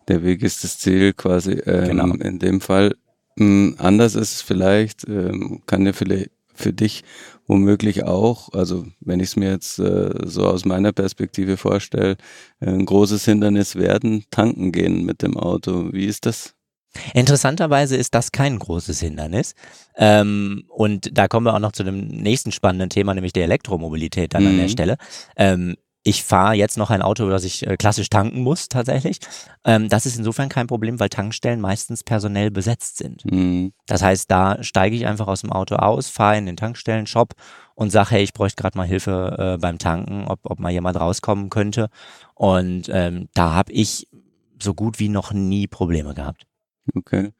Der 0.06 0.22
Weg 0.22 0.42
ist 0.44 0.62
das 0.62 0.78
Ziel 0.78 1.12
quasi. 1.12 1.54
Ähm, 1.54 1.88
genau. 1.88 2.14
In 2.14 2.38
dem 2.38 2.60
Fall. 2.60 2.94
Mh, 3.34 3.78
anders 3.78 4.14
ist 4.14 4.34
es 4.34 4.42
vielleicht, 4.42 5.08
ähm, 5.08 5.62
kann 5.66 5.84
ja 5.86 5.92
vielleicht 5.92 6.30
für 6.60 6.72
dich 6.72 7.02
womöglich 7.46 8.04
auch, 8.04 8.52
also 8.52 8.86
wenn 9.00 9.18
ich 9.18 9.30
es 9.30 9.36
mir 9.36 9.50
jetzt 9.50 9.78
äh, 9.80 10.10
so 10.24 10.46
aus 10.46 10.64
meiner 10.64 10.92
Perspektive 10.92 11.56
vorstelle, 11.56 12.16
ein 12.60 12.86
großes 12.86 13.24
Hindernis 13.24 13.74
werden, 13.74 14.24
tanken 14.30 14.70
gehen 14.70 15.04
mit 15.04 15.22
dem 15.22 15.36
Auto. 15.36 15.92
Wie 15.92 16.06
ist 16.06 16.26
das? 16.26 16.54
Interessanterweise 17.14 17.96
ist 17.96 18.14
das 18.14 18.32
kein 18.32 18.58
großes 18.58 19.00
Hindernis. 19.00 19.54
Ähm, 19.96 20.64
und 20.68 21.16
da 21.16 21.28
kommen 21.28 21.46
wir 21.46 21.54
auch 21.54 21.60
noch 21.60 21.72
zu 21.72 21.84
dem 21.84 22.06
nächsten 22.06 22.52
spannenden 22.52 22.90
Thema, 22.90 23.14
nämlich 23.14 23.32
der 23.32 23.44
Elektromobilität 23.44 24.34
dann 24.34 24.42
mhm. 24.42 24.48
an 24.48 24.56
der 24.56 24.66
mhm. 24.66 24.70
Stelle. 24.70 24.96
Ähm, 25.36 25.76
ich 26.02 26.24
fahre 26.24 26.54
jetzt 26.54 26.78
noch 26.78 26.90
ein 26.90 27.02
Auto, 27.02 27.28
das 27.28 27.44
ich 27.44 27.66
äh, 27.66 27.76
klassisch 27.76 28.08
tanken 28.08 28.42
muss, 28.42 28.68
tatsächlich. 28.68 29.18
Ähm, 29.64 29.88
das 29.88 30.06
ist 30.06 30.16
insofern 30.16 30.48
kein 30.48 30.66
Problem, 30.66 30.98
weil 30.98 31.10
Tankstellen 31.10 31.60
meistens 31.60 32.04
personell 32.04 32.50
besetzt 32.50 32.96
sind. 32.96 33.24
Mhm. 33.30 33.72
Das 33.86 34.02
heißt, 34.02 34.30
da 34.30 34.62
steige 34.62 34.96
ich 34.96 35.06
einfach 35.06 35.28
aus 35.28 35.42
dem 35.42 35.52
Auto 35.52 35.76
aus, 35.76 36.08
fahre 36.08 36.38
in 36.38 36.46
den 36.46 36.56
Tankstellen-Shop 36.56 37.34
und 37.74 37.90
sage, 37.90 38.12
hey, 38.12 38.22
ich 38.22 38.32
bräuchte 38.32 38.62
gerade 38.62 38.78
mal 38.78 38.86
Hilfe 38.86 39.36
äh, 39.38 39.58
beim 39.58 39.78
Tanken, 39.78 40.24
ob, 40.26 40.40
ob 40.44 40.58
mal 40.58 40.72
jemand 40.72 40.98
rauskommen 40.98 41.50
könnte. 41.50 41.90
Und 42.34 42.88
ähm, 42.90 43.28
da 43.34 43.52
habe 43.52 43.72
ich 43.72 44.08
so 44.62 44.72
gut 44.72 44.98
wie 44.98 45.08
noch 45.08 45.32
nie 45.32 45.66
Probleme 45.66 46.14
gehabt. 46.14 46.46
Okay. 46.94 47.30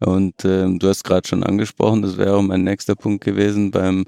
Und 0.00 0.44
ähm, 0.44 0.78
du 0.78 0.88
hast 0.88 1.04
gerade 1.04 1.28
schon 1.28 1.44
angesprochen, 1.44 2.02
das 2.02 2.16
wäre 2.16 2.36
auch 2.36 2.42
mein 2.42 2.64
nächster 2.64 2.96
Punkt 2.96 3.22
gewesen 3.22 3.70
beim 3.70 4.06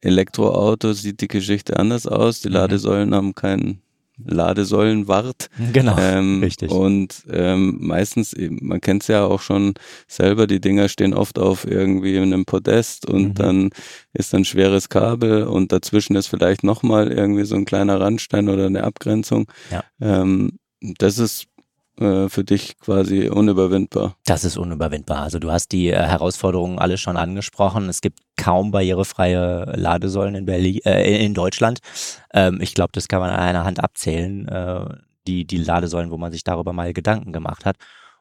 Elektroauto 0.00 0.92
sieht 0.92 1.20
die 1.20 1.28
Geschichte 1.28 1.76
anders 1.78 2.06
aus. 2.06 2.40
Die 2.40 2.48
Mhm. 2.48 2.54
Ladesäulen 2.54 3.14
haben 3.14 3.34
keinen 3.34 3.80
Ladesäulenwart. 4.22 5.48
Genau, 5.72 5.96
Ähm, 5.98 6.40
richtig. 6.42 6.70
Und 6.70 7.24
ähm, 7.30 7.78
meistens, 7.80 8.34
man 8.38 8.80
kennt 8.80 9.02
es 9.02 9.08
ja 9.08 9.24
auch 9.24 9.40
schon 9.40 9.74
selber, 10.08 10.46
die 10.46 10.60
Dinger 10.60 10.88
stehen 10.88 11.14
oft 11.14 11.38
auf 11.38 11.66
irgendwie 11.66 12.18
einem 12.18 12.44
Podest 12.44 13.06
und 13.08 13.28
Mhm. 13.28 13.34
dann 13.34 13.70
ist 14.12 14.34
ein 14.34 14.44
schweres 14.44 14.88
Kabel 14.88 15.44
und 15.44 15.72
dazwischen 15.72 16.16
ist 16.16 16.26
vielleicht 16.26 16.64
nochmal 16.64 17.10
irgendwie 17.12 17.44
so 17.44 17.54
ein 17.56 17.64
kleiner 17.64 18.00
Randstein 18.00 18.48
oder 18.48 18.66
eine 18.66 18.84
Abgrenzung. 18.84 19.46
Ja. 19.70 19.84
Ähm, 20.00 20.58
das 20.98 21.18
ist 21.18 21.44
äh, 22.00 22.28
für 22.28 22.44
dich 22.44 22.78
quasi 22.78 23.28
unüberwindbar. 23.28 24.16
Das 24.24 24.44
ist 24.44 24.56
unüberwindbar. 24.56 25.20
Also 25.20 25.38
du 25.38 25.52
hast 25.52 25.72
die 25.72 25.88
äh, 25.88 25.96
Herausforderungen 25.96 26.78
alle 26.78 26.98
schon 26.98 27.16
angesprochen. 27.16 27.88
Es 27.88 28.00
gibt 28.00 28.20
kaum 28.36 28.70
barrierefreie 28.70 29.72
Ladesäulen 29.76 30.34
in 30.34 30.46
Berlin, 30.46 30.80
äh, 30.84 31.24
in 31.24 31.34
Deutschland. 31.34 31.80
Ähm, 32.32 32.58
ich 32.60 32.74
glaube, 32.74 32.92
das 32.92 33.08
kann 33.08 33.20
man 33.20 33.30
an 33.30 33.40
einer 33.40 33.64
Hand 33.64 33.84
abzählen, 33.84 34.48
äh, 34.48 34.86
die, 35.26 35.44
die 35.44 35.58
Ladesäulen, 35.58 36.10
wo 36.10 36.16
man 36.16 36.32
sich 36.32 36.42
darüber 36.42 36.72
mal 36.72 36.92
Gedanken 36.92 37.32
gemacht 37.32 37.64
hat. 37.64 37.76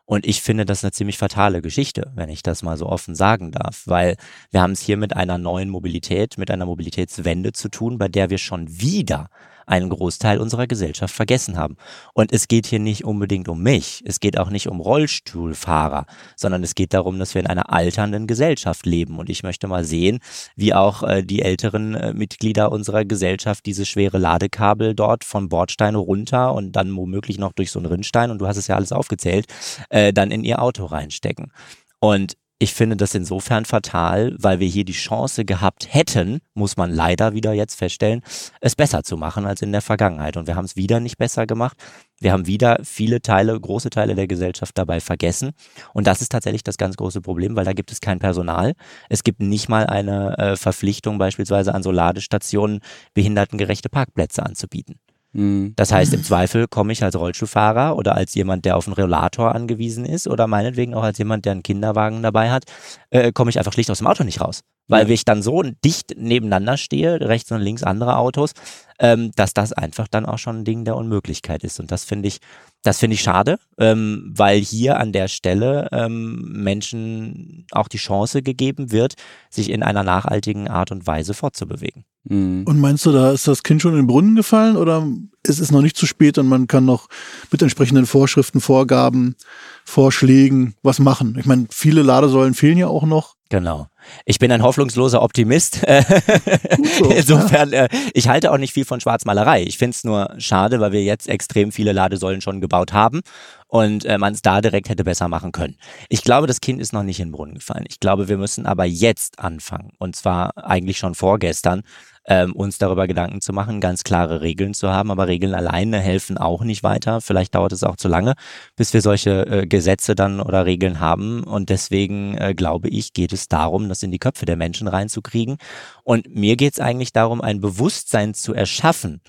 Und 0.10 0.26
ich 0.26 0.42
finde 0.42 0.66
das 0.66 0.84
eine 0.84 0.92
ziemlich 0.92 1.20
fatale 1.20 1.62
Geschichte, 1.62 2.12
wenn 2.16 2.30
ich 2.30 2.42
das 2.42 2.64
mal 2.64 2.78
so 2.78 2.88
offen 2.88 3.14
sagen 3.14 3.52
darf, 3.52 3.84
weil 3.86 4.16
wir 4.50 4.60
haben 4.60 4.72
es 4.72 4.82
hier 4.82 4.98
mit 4.98 5.16
einer 5.16 5.38
neuen 5.38 5.70
Mobilität, 5.70 6.38
mit 6.40 6.50
einer 6.50 6.66
Mobilitätswende 6.66 7.54
zu 7.54 7.70
tun, 7.70 8.00
bei 8.00 8.08
der 8.08 8.32
wir 8.32 8.40
schon 8.40 8.68
wieder 8.82 9.30
einen 9.70 9.90
Großteil 9.90 10.40
unserer 10.40 10.68
Gesellschaft 10.68 11.14
vergessen 11.14 11.58
haben. 11.58 11.78
Und 12.14 12.34
es 12.34 12.48
geht 12.48 12.66
hier 12.66 12.80
nicht 12.80 13.06
unbedingt 13.06 13.48
um 13.48 13.62
mich, 13.62 14.02
es 14.06 14.20
geht 14.20 14.38
auch 14.38 14.50
nicht 14.50 14.68
um 14.68 14.80
Rollstuhlfahrer, 14.80 16.06
sondern 16.36 16.64
es 16.64 16.76
geht 16.76 16.94
darum, 16.94 17.20
dass 17.20 17.36
wir 17.36 17.42
in 17.42 17.48
einer 17.48 17.72
alternden 17.72 18.26
Gesellschaft 18.28 18.86
leben. 18.86 19.20
Und 19.20 19.30
ich 19.30 19.44
möchte 19.44 19.68
mal 19.68 19.84
sehen, 19.84 20.20
wie 20.56 20.74
auch 20.74 21.04
äh, 21.04 21.24
die 21.24 21.42
älteren 21.42 21.96
äh, 21.96 22.14
Mitglieder 22.14 22.72
unserer 22.72 23.06
Gesellschaft 23.06 23.66
diese 23.66 23.86
schwere 23.86 24.18
Ladekabel 24.18 24.96
dort 24.96 25.24
von 25.24 25.50
Bordsteine 25.50 26.00
runter 26.00 26.54
und 26.54 26.72
dann 26.74 26.96
womöglich 26.96 27.38
noch 27.38 27.54
durch 27.54 27.72
so 27.72 27.80
einen 27.80 27.86
Rinnstein, 27.86 28.32
und 28.32 28.40
du 28.40 28.48
hast 28.48 28.58
es 28.58 28.68
ja 28.68 28.76
alles 28.76 28.92
aufgezählt, 28.92 29.46
äh, 29.90 30.12
dann 30.12 30.32
in 30.32 30.44
ihr 30.44 30.62
Auto 30.62 30.86
reinstecken. 30.86 31.52
Und 32.00 32.38
ich 32.62 32.74
finde 32.74 32.98
das 32.98 33.16
insofern 33.16 33.64
fatal, 33.64 34.36
weil 34.38 34.60
wir 34.60 34.68
hier 34.68 34.84
die 34.84 34.92
Chance 34.92 35.46
gehabt 35.46 35.94
hätten, 35.94 36.40
muss 36.54 36.76
man 36.76 36.92
leider 36.92 37.34
wieder 37.34 37.54
jetzt 37.54 37.76
feststellen, 37.76 38.22
es 38.60 38.76
besser 38.76 39.04
zu 39.04 39.16
machen 39.16 39.46
als 39.46 39.62
in 39.62 39.72
der 39.72 39.82
Vergangenheit. 39.82 40.36
Und 40.36 40.46
wir 40.46 40.58
haben 40.58 40.66
es 40.66 40.76
wieder 40.76 41.00
nicht 41.00 41.18
besser 41.18 41.48
gemacht. 41.48 41.78
Wir 42.20 42.34
haben 42.34 42.48
wieder 42.48 42.80
viele 42.84 43.22
Teile, 43.22 43.58
große 43.58 43.90
Teile 43.90 44.14
der 44.14 44.28
Gesellschaft 44.28 44.78
dabei 44.78 45.00
vergessen. 45.00 45.52
Und 45.94 46.06
das 46.06 46.22
ist 46.22 46.34
tatsächlich 46.34 46.64
das 46.64 46.78
ganz 46.78 46.98
große 46.98 47.22
Problem, 47.22 47.56
weil 47.56 47.64
da 47.64 47.72
gibt 47.72 47.94
es 47.94 48.02
kein 48.02 48.20
Personal. 48.20 48.74
Es 49.08 49.24
gibt 49.24 49.40
nicht 49.42 49.70
mal 49.70 49.88
eine 49.88 50.38
äh, 50.38 50.56
Verpflichtung, 50.58 51.18
beispielsweise 51.18 51.74
an 51.74 51.82
so 51.82 51.92
Ladestationen 51.92 52.82
behindertengerechte 53.14 53.88
Parkplätze 53.88 54.46
anzubieten. 54.46 55.00
Mhm. 55.34 55.74
Das 55.76 55.92
heißt, 55.92 56.14
im 56.14 56.24
Zweifel 56.24 56.68
komme 56.68 56.92
ich 56.92 57.04
als 57.04 57.16
Rollstuhlfahrer 57.16 57.96
oder 57.96 58.16
als 58.16 58.34
jemand, 58.34 58.66
der 58.66 58.78
auf 58.78 58.88
einen 58.88 58.96
Rollator 58.96 59.54
angewiesen 59.54 60.06
ist 60.06 60.28
oder 60.28 60.48
meinetwegen 60.48 60.96
auch 60.96 61.04
als 61.04 61.20
jemand, 61.20 61.46
der 61.46 61.52
einen 61.54 61.64
Kinderwagen 61.64 62.24
dabei 62.24 62.50
hat, 62.50 62.64
äh, 63.12 63.32
komme 63.32 63.50
ich 63.52 63.60
einfach 63.60 63.74
schlicht 63.74 63.92
aus 63.92 64.00
dem 64.00 64.08
Auto 64.08 64.24
nicht 64.24 64.42
raus. 64.42 64.62
Weil 64.88 65.08
Ja. 65.08 65.14
ich 65.14 65.24
dann 65.26 65.44
so 65.44 65.62
dicht 65.62 66.16
nebeneinander 66.18 66.78
stehe, 66.78 67.22
rechts 67.22 67.52
und 67.52 67.62
links 67.62 67.84
andere 67.84 68.18
Autos, 68.18 68.54
ähm, 69.00 69.32
dass 69.36 69.54
das 69.54 69.72
einfach 69.72 70.08
dann 70.08 70.26
auch 70.26 70.40
schon 70.40 70.62
ein 70.62 70.66
Ding 70.66 70.84
der 70.84 70.96
Unmöglichkeit 70.96 71.64
ist. 71.64 71.80
Und 71.80 71.92
das 71.92 72.06
finde 72.06 72.28
ich, 72.28 72.40
das 72.84 73.00
finde 73.00 73.16
ich 73.16 73.22
schade, 73.22 73.60
ähm, 73.78 74.32
weil 74.36 74.60
hier 74.60 74.98
an 75.00 75.12
der 75.12 75.28
Stelle 75.28 75.90
ähm, 75.92 76.64
Menschen 76.64 77.66
auch 77.72 77.90
die 77.90 77.98
Chance 77.98 78.42
gegeben 78.42 78.92
wird, 78.92 79.16
sich 79.50 79.70
in 79.70 79.84
einer 79.84 80.04
nachhaltigen 80.04 80.70
Art 80.70 80.92
und 80.92 81.06
Weise 81.06 81.34
fortzubewegen. 81.34 82.06
Mhm. 82.24 82.64
Und 82.66 82.80
meinst 82.80 83.06
du, 83.06 83.12
da 83.12 83.32
ist 83.32 83.48
das 83.48 83.64
Kind 83.64 83.82
schon 83.82 83.92
in 83.92 84.00
den 84.00 84.08
Brunnen 84.08 84.36
gefallen 84.36 84.78
oder 84.78 85.06
ist 85.46 85.60
es 85.60 85.72
noch 85.72 85.82
nicht 85.82 85.98
zu 85.98 86.06
spät 86.06 86.38
und 86.38 86.48
man 86.48 86.68
kann 86.68 86.86
noch 86.86 87.08
mit 87.52 87.62
entsprechenden 87.62 88.06
Vorschriften, 88.06 88.62
Vorgaben, 88.62 89.36
Vorschlägen 89.84 90.76
was 90.82 91.00
machen? 91.00 91.38
Ich 91.38 91.46
meine, 91.46 91.68
viele 91.72 92.02
Ladesäulen 92.02 92.54
fehlen 92.54 92.78
ja 92.78 92.88
auch 92.88 93.04
noch. 93.06 93.36
Genau. 93.50 93.88
Ich 94.26 94.38
bin 94.38 94.52
ein 94.52 94.62
hoffnungsloser 94.62 95.24
Optimist. 95.24 95.82
so, 97.00 97.10
Insofern, 97.10 97.74
äh, 97.74 97.90
ich 98.14 98.28
halte 98.28 98.52
auch 98.52 98.60
nicht 98.60 98.74
viel 98.74 98.86
von 98.86 99.02
Schwarzmalerei. 99.02 99.64
Ich 99.64 99.80
finde 99.80 99.96
es 99.96 100.04
nur 100.04 100.36
schade, 100.38 100.80
weil 100.80 100.92
wir 100.92 101.04
jetzt 101.04 101.28
extrem 101.28 101.72
viele 101.72 101.92
Ladesäulen 101.92 102.42
schon 102.42 102.62
gebaut 102.62 102.94
haben 102.94 103.22
und 103.68 104.06
äh, 104.06 104.20
man 104.20 104.34
es 104.34 104.44
da 104.44 104.62
direkt 104.62 104.90
hätte 104.90 105.04
besser 105.04 105.28
machen 105.28 105.52
können. 105.52 105.78
Ich 106.10 106.24
glaube, 106.24 106.46
das 106.46 106.62
Kind 106.62 106.80
ist 106.80 106.94
noch 106.94 107.04
nicht 107.04 107.20
in 107.20 107.30
den 107.30 107.32
Brunnen 107.32 107.56
gefallen. 107.56 107.86
Ich 107.90 108.00
glaube, 108.00 108.28
wir 108.28 108.38
müssen 108.38 108.68
aber 108.68 108.86
jetzt 108.86 109.40
anfangen 109.40 109.94
und 109.98 110.16
zwar 110.16 110.52
eigentlich 110.56 111.00
schon 111.00 111.16
vorgestern, 111.16 111.82
ähm, 112.30 112.54
uns 112.54 112.78
darüber 112.78 113.08
Gedanken 113.08 113.42
zu 113.42 113.52
machen, 113.52 113.82
ganz 113.82 114.04
klare 114.04 114.42
Regeln 114.42 114.74
zu 114.74 114.90
haben. 114.90 115.10
Aber 115.12 115.28
Regeln 115.28 115.56
alleine 115.56 116.00
helfen 116.00 116.38
auch 116.38 116.64
nicht 116.64 116.84
weiter. 116.84 117.22
Vielleicht 117.22 117.56
dauert 117.56 117.74
es 117.74 117.84
auch 117.84 117.98
zu 117.98 118.08
lange, 118.08 118.36
bis 118.76 118.94
wir 118.94 119.02
solche 119.02 119.46
äh, 119.48 119.68
Gesetze 119.68 120.14
dann 120.14 120.40
oder 120.40 120.66
Regeln 120.66 121.00
haben. 121.00 121.44
Und 121.44 121.70
deswegen 121.70 122.38
äh, 122.38 122.54
glaube 122.54 122.88
ich, 122.88 123.14
geht 123.14 123.34
es 123.34 123.48
darum, 123.48 123.90
das 123.90 124.04
in 124.04 124.12
die 124.12 124.20
Köpfe 124.20 124.46
der 124.46 124.56
Menschen 124.56 124.88
reinzukriegen. 124.88 125.58
Und 126.04 126.34
mir 126.34 126.56
geht 126.56 126.74
es 126.74 126.80
eigentlich 126.80 127.12
darum, 127.12 127.42
ein 127.42 127.60
Bewusstsein 127.60 128.36
zu 128.36 128.54
erschaffen, 128.54 129.22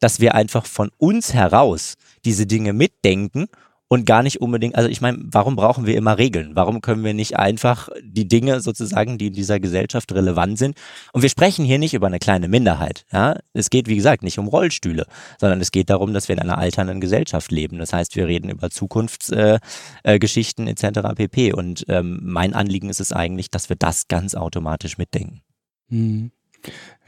dass 0.00 0.20
wir 0.20 0.34
einfach 0.34 0.64
von 0.64 0.90
uns 0.96 1.34
heraus 1.34 1.94
diese 2.24 2.46
Dinge 2.46 2.72
mitdenken 2.72 3.48
und 3.88 4.04
gar 4.04 4.22
nicht 4.22 4.40
unbedingt, 4.40 4.74
also 4.74 4.88
ich 4.88 5.00
meine, 5.00 5.18
warum 5.22 5.54
brauchen 5.54 5.86
wir 5.86 5.96
immer 5.96 6.18
Regeln? 6.18 6.52
Warum 6.54 6.80
können 6.80 7.04
wir 7.04 7.14
nicht 7.14 7.36
einfach 7.38 7.88
die 8.02 8.26
Dinge 8.26 8.60
sozusagen, 8.60 9.16
die 9.18 9.28
in 9.28 9.32
dieser 9.32 9.60
Gesellschaft 9.60 10.12
relevant 10.12 10.58
sind? 10.58 10.76
Und 11.12 11.22
wir 11.22 11.28
sprechen 11.28 11.64
hier 11.64 11.78
nicht 11.78 11.94
über 11.94 12.08
eine 12.08 12.18
kleine 12.18 12.48
Minderheit. 12.48 13.04
Ja? 13.12 13.38
Es 13.52 13.70
geht, 13.70 13.88
wie 13.88 13.96
gesagt, 13.96 14.22
nicht 14.22 14.38
um 14.38 14.48
Rollstühle, 14.48 15.06
sondern 15.38 15.60
es 15.60 15.70
geht 15.70 15.90
darum, 15.90 16.12
dass 16.12 16.28
wir 16.28 16.34
in 16.34 16.42
einer 16.42 16.58
alternden 16.58 17.00
Gesellschaft 17.00 17.52
leben. 17.52 17.78
Das 17.78 17.92
heißt, 17.92 18.16
wir 18.16 18.26
reden 18.26 18.50
über 18.50 18.70
Zukunftsgeschichten 18.70 20.66
äh, 20.66 20.70
äh, 20.70 20.72
etc. 20.72 21.14
pp. 21.14 21.52
Und 21.52 21.84
ähm, 21.88 22.20
mein 22.22 22.54
Anliegen 22.54 22.90
ist 22.90 23.00
es 23.00 23.12
eigentlich, 23.12 23.50
dass 23.50 23.68
wir 23.68 23.76
das 23.76 24.08
ganz 24.08 24.34
automatisch 24.34 24.98
mitdenken. 24.98 25.42
Mhm. 25.88 26.32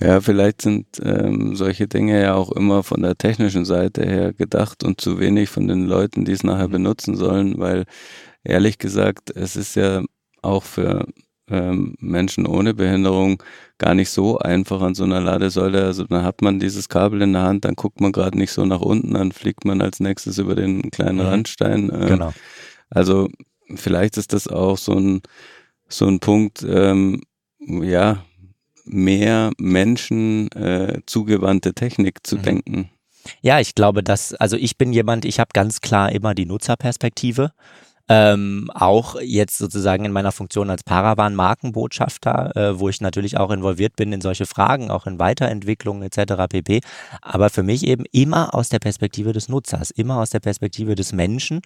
Ja, 0.01 0.21
vielleicht 0.21 0.63
sind 0.63 0.87
ähm, 1.03 1.57
solche 1.57 1.89
Dinge 1.89 2.23
ja 2.23 2.35
auch 2.35 2.53
immer 2.53 2.83
von 2.85 3.03
der 3.03 3.17
technischen 3.19 3.65
Seite 3.65 4.05
her 4.07 4.33
gedacht 4.33 4.85
und 4.85 5.01
zu 5.01 5.19
wenig 5.19 5.49
von 5.51 5.67
den 5.67 5.87
Leuten, 5.87 6.25
die 6.25 6.33
es 6.33 6.45
nachher 6.45 6.69
benutzen 6.69 7.17
sollen, 7.17 7.59
weil 7.59 7.85
ehrlich 8.45 8.79
gesagt, 8.79 9.31
es 9.35 9.57
ist 9.57 9.75
ja 9.75 10.03
auch 10.43 10.63
für 10.63 11.07
ähm, 11.51 11.95
Menschen 11.99 12.47
ohne 12.47 12.75
Behinderung 12.75 13.43
gar 13.79 13.95
nicht 13.95 14.11
so 14.11 14.39
einfach 14.39 14.83
an 14.83 14.95
so 14.95 15.05
einer 15.05 15.21
Ladesäule. 15.21 15.85
Also 15.85 16.05
dann 16.05 16.23
hat 16.23 16.43
man 16.43 16.61
dieses 16.61 16.89
Kabel 16.89 17.23
in 17.23 17.33
der 17.33 17.43
Hand, 17.43 17.65
dann 17.65 17.75
guckt 17.75 18.01
man 18.01 18.13
gerade 18.13 18.39
nicht 18.39 18.53
so 18.53 18.65
nach 18.65 18.81
unten, 18.81 19.15
dann 19.15 19.33
fliegt 19.33 19.65
man 19.65 19.83
als 19.83 19.99
nächstes 19.99 20.39
über 20.39 20.55
den 20.55 20.91
kleinen 20.93 21.17
Mhm. 21.19 21.23
Randstein. 21.27 21.91
Äh, 21.91 22.07
Genau. 22.07 22.33
also 22.91 23.29
vielleicht 23.75 24.17
ist 24.17 24.33
das 24.33 24.47
auch 24.47 24.79
so 24.79 24.93
ein, 24.95 25.23
so 25.89 26.07
ein 26.07 26.21
Punkt, 26.21 26.65
ähm, 26.69 27.23
ja, 27.61 28.25
mehr 28.90 29.53
Menschen 29.59 30.51
äh, 30.53 31.01
zugewandte 31.07 31.74
Technik 31.74 32.27
zu 32.27 32.37
Mhm. 32.37 32.42
denken. 32.42 32.90
Ja, 33.42 33.61
ich 33.61 33.74
glaube, 33.74 34.03
dass, 34.03 34.33
also 34.35 34.57
ich 34.57 34.79
bin 34.79 34.92
jemand, 34.92 35.24
ich 35.24 35.38
habe 35.38 35.51
ganz 35.53 35.81
klar 35.81 36.11
immer 36.12 36.35
die 36.35 36.46
Nutzerperspektive. 36.46 37.53
Ähm, 38.11 38.70
auch 38.72 39.20
jetzt 39.20 39.59
sozusagen 39.59 40.07
in 40.07 40.12
meiner 40.12 40.33
Funktion 40.33 40.70
als 40.70 40.83
Paravan-Markenbotschafter, 40.83 42.57
äh, 42.57 42.81
wo 42.81 42.88
ich 42.88 43.03
natürlich 43.03 43.37
auch 43.37 43.51
involviert 43.51 43.96
bin 43.96 44.12
in 44.14 44.22
solche 44.22 44.46
Fragen, 44.46 44.90
auch 44.90 45.07
in 45.07 45.18
Weiterentwicklungen 45.18 46.03
etc. 46.03 46.46
pp. 46.48 46.81
Aber 47.20 47.51
für 47.51 47.62
mich 47.62 47.87
eben 47.87 48.05
immer 48.11 48.55
aus 48.55 48.70
der 48.70 48.79
Perspektive 48.79 49.33
des 49.35 49.51
Nutzers, 49.51 49.90
immer 49.90 50.20
aus 50.20 50.31
der 50.31 50.40
Perspektive 50.40 50.94
des 50.94 51.12
Menschen. 51.12 51.61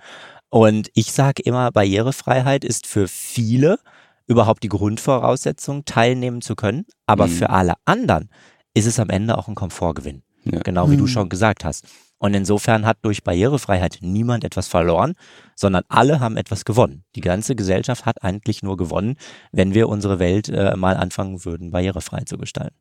Und 0.50 0.90
ich 0.94 1.12
sage 1.12 1.42
immer, 1.44 1.70
Barrierefreiheit 1.70 2.64
ist 2.64 2.88
für 2.88 3.06
viele 3.06 3.78
überhaupt 4.26 4.62
die 4.62 4.68
Grundvoraussetzung, 4.68 5.84
teilnehmen 5.84 6.40
zu 6.42 6.54
können. 6.54 6.84
Aber 7.06 7.26
Mhm. 7.26 7.30
für 7.32 7.50
alle 7.50 7.74
anderen 7.84 8.28
ist 8.74 8.86
es 8.86 8.98
am 8.98 9.10
Ende 9.10 9.36
auch 9.38 9.48
ein 9.48 9.54
Komfortgewinn. 9.54 10.22
Ja. 10.44 10.60
Genau 10.60 10.90
wie 10.90 10.96
du 10.96 11.04
Mhm. 11.04 11.08
schon 11.08 11.28
gesagt 11.28 11.64
hast. 11.64 11.86
Und 12.18 12.34
insofern 12.34 12.86
hat 12.86 12.98
durch 13.02 13.24
Barrierefreiheit 13.24 13.98
niemand 14.00 14.44
etwas 14.44 14.68
verloren, 14.68 15.14
sondern 15.56 15.82
alle 15.88 16.20
haben 16.20 16.36
etwas 16.36 16.64
gewonnen. 16.64 17.04
Die 17.16 17.20
ganze 17.20 17.56
Gesellschaft 17.56 18.06
hat 18.06 18.22
eigentlich 18.22 18.62
nur 18.62 18.76
gewonnen, 18.76 19.16
wenn 19.50 19.74
wir 19.74 19.88
unsere 19.88 20.20
Welt 20.20 20.48
äh, 20.48 20.76
mal 20.76 20.96
anfangen 20.96 21.44
würden, 21.44 21.72
barrierefrei 21.72 22.20
zu 22.24 22.38
gestalten. 22.38 22.76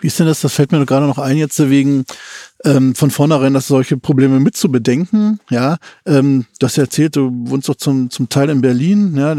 Wie 0.00 0.06
ist 0.06 0.18
denn 0.18 0.26
das? 0.26 0.40
Das 0.40 0.52
fällt 0.52 0.72
mir 0.72 0.84
gerade 0.86 1.06
noch 1.06 1.18
ein, 1.18 1.36
jetzt 1.36 1.58
wegen 1.70 2.04
ähm, 2.64 2.94
von 2.94 3.10
vornherein, 3.10 3.54
dass 3.54 3.66
solche 3.66 3.96
Probleme 3.96 4.40
mit 4.40 4.56
zu 4.56 4.70
bedenken. 4.70 5.40
Ja, 5.50 5.76
ähm, 6.06 6.46
du 6.58 6.66
hast 6.66 6.76
ja 6.76 6.84
erzählt, 6.84 7.16
du 7.16 7.30
wohnst 7.32 7.68
doch 7.68 7.76
zum, 7.76 8.10
zum 8.10 8.28
Teil 8.28 8.48
in 8.50 8.60
Berlin, 8.60 9.14
ja, 9.16 9.32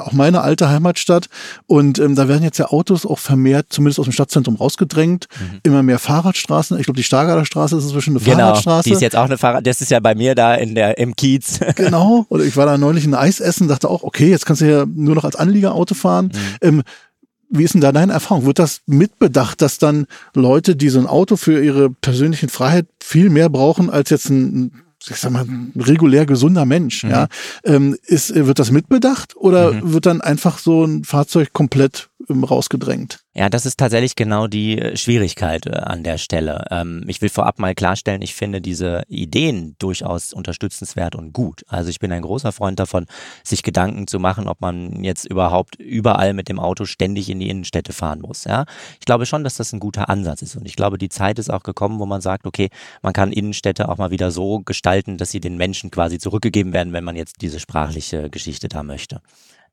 auch 0.00 0.12
meine 0.12 0.42
alte 0.42 0.68
Heimatstadt. 0.68 1.28
Und 1.66 1.98
ähm, 1.98 2.14
da 2.14 2.28
werden 2.28 2.42
jetzt 2.42 2.58
ja 2.58 2.66
Autos 2.66 3.06
auch 3.06 3.18
vermehrt, 3.18 3.66
zumindest 3.70 4.00
aus 4.00 4.06
dem 4.06 4.12
Stadtzentrum 4.12 4.56
rausgedrängt. 4.56 5.28
Mhm. 5.38 5.60
Immer 5.62 5.82
mehr 5.82 5.98
Fahrradstraßen. 5.98 6.78
Ich 6.78 6.84
glaube, 6.84 6.96
die 6.96 7.04
Stargarder 7.04 7.44
Straße 7.44 7.76
ist 7.76 7.84
inzwischen 7.84 8.16
eine 8.16 8.24
Genau, 8.24 8.38
Fahrradstraße. 8.38 8.88
die 8.88 8.94
ist 8.94 9.02
jetzt 9.02 9.16
auch 9.16 9.24
eine 9.24 9.38
Fahrrad, 9.38 9.66
das 9.66 9.80
ist 9.80 9.90
ja 9.90 10.00
bei 10.00 10.14
mir 10.14 10.34
da 10.34 10.54
in 10.54 10.74
der, 10.74 10.98
im 10.98 11.16
Kiez. 11.16 11.60
Genau. 11.74 12.26
Oder 12.28 12.44
ich 12.44 12.56
war 12.56 12.66
da 12.66 12.76
neulich 12.76 13.06
ein 13.06 13.14
Eis 13.14 13.40
essen, 13.40 13.66
dachte 13.66 13.88
auch, 13.88 14.02
okay, 14.02 14.28
jetzt 14.28 14.46
kannst 14.46 14.62
du 14.62 14.70
ja 14.70 14.84
nur 14.86 15.14
noch 15.14 15.24
als 15.24 15.36
Anliegerauto 15.36 15.94
fahren. 15.94 16.26
Mhm. 16.26 16.38
Ähm, 16.60 16.82
wie 17.52 17.64
ist 17.64 17.74
denn 17.74 17.80
da 17.80 17.92
deine 17.92 18.12
Erfahrung? 18.12 18.46
Wird 18.46 18.58
das 18.58 18.80
mitbedacht, 18.86 19.60
dass 19.60 19.78
dann 19.78 20.06
Leute, 20.34 20.74
die 20.74 20.88
so 20.88 20.98
ein 20.98 21.06
Auto 21.06 21.36
für 21.36 21.62
ihre 21.62 21.90
persönlichen 21.90 22.48
Freiheit 22.48 22.86
viel 23.02 23.28
mehr 23.28 23.50
brauchen 23.50 23.90
als 23.90 24.10
jetzt 24.10 24.30
ein 24.30 24.72
ich 25.10 25.16
sag 25.16 25.32
mal, 25.32 25.42
ein 25.42 25.72
regulär 25.76 26.26
gesunder 26.26 26.64
Mensch, 26.64 27.02
mhm. 27.02 27.10
ja, 27.10 27.26
ähm, 27.64 27.96
ist, 28.04 28.34
wird 28.34 28.58
das 28.58 28.70
mitbedacht 28.70 29.36
oder 29.36 29.72
mhm. 29.72 29.92
wird 29.92 30.06
dann 30.06 30.20
einfach 30.20 30.58
so 30.58 30.84
ein 30.84 31.04
Fahrzeug 31.04 31.52
komplett 31.52 32.08
rausgedrängt? 32.28 33.20
Ja, 33.34 33.48
das 33.48 33.66
ist 33.66 33.78
tatsächlich 33.78 34.14
genau 34.14 34.46
die 34.46 34.78
äh, 34.78 34.96
Schwierigkeit 34.96 35.66
äh, 35.66 35.70
an 35.70 36.02
der 36.02 36.18
Stelle. 36.18 36.66
Ähm, 36.70 37.04
ich 37.06 37.22
will 37.22 37.28
vorab 37.28 37.58
mal 37.58 37.74
klarstellen, 37.74 38.22
ich 38.22 38.34
finde 38.34 38.60
diese 38.60 39.02
Ideen 39.08 39.74
durchaus 39.78 40.32
unterstützenswert 40.32 41.14
und 41.14 41.32
gut. 41.32 41.64
Also 41.68 41.90
ich 41.90 41.98
bin 41.98 42.12
ein 42.12 42.22
großer 42.22 42.52
Freund 42.52 42.78
davon, 42.78 43.06
sich 43.42 43.62
Gedanken 43.62 44.06
zu 44.06 44.18
machen, 44.18 44.48
ob 44.48 44.60
man 44.60 45.02
jetzt 45.02 45.24
überhaupt 45.24 45.76
überall 45.76 46.34
mit 46.34 46.48
dem 46.48 46.58
Auto 46.58 46.84
ständig 46.84 47.30
in 47.30 47.40
die 47.40 47.48
Innenstädte 47.48 47.92
fahren 47.92 48.20
muss. 48.20 48.44
Ja, 48.44 48.66
ich 49.00 49.06
glaube 49.06 49.26
schon, 49.26 49.44
dass 49.44 49.56
das 49.56 49.72
ein 49.72 49.80
guter 49.80 50.08
Ansatz 50.08 50.42
ist 50.42 50.56
und 50.56 50.66
ich 50.66 50.76
glaube, 50.76 50.98
die 50.98 51.08
Zeit 51.08 51.38
ist 51.38 51.50
auch 51.50 51.62
gekommen, 51.62 51.98
wo 51.98 52.06
man 52.06 52.20
sagt, 52.20 52.46
okay, 52.46 52.68
man 53.02 53.12
kann 53.12 53.32
Innenstädte 53.32 53.88
auch 53.88 53.98
mal 53.98 54.10
wieder 54.10 54.30
so 54.30 54.60
gestalten, 54.60 55.16
dass 55.16 55.30
sie 55.30 55.40
den 55.40 55.56
Menschen 55.56 55.90
quasi 55.90 56.18
zurückgegeben 56.18 56.72
werden, 56.72 56.92
wenn 56.92 57.04
man 57.04 57.16
jetzt 57.16 57.40
diese 57.40 57.60
sprachliche 57.60 58.30
Geschichte 58.30 58.68
da 58.68 58.82
möchte. 58.82 59.20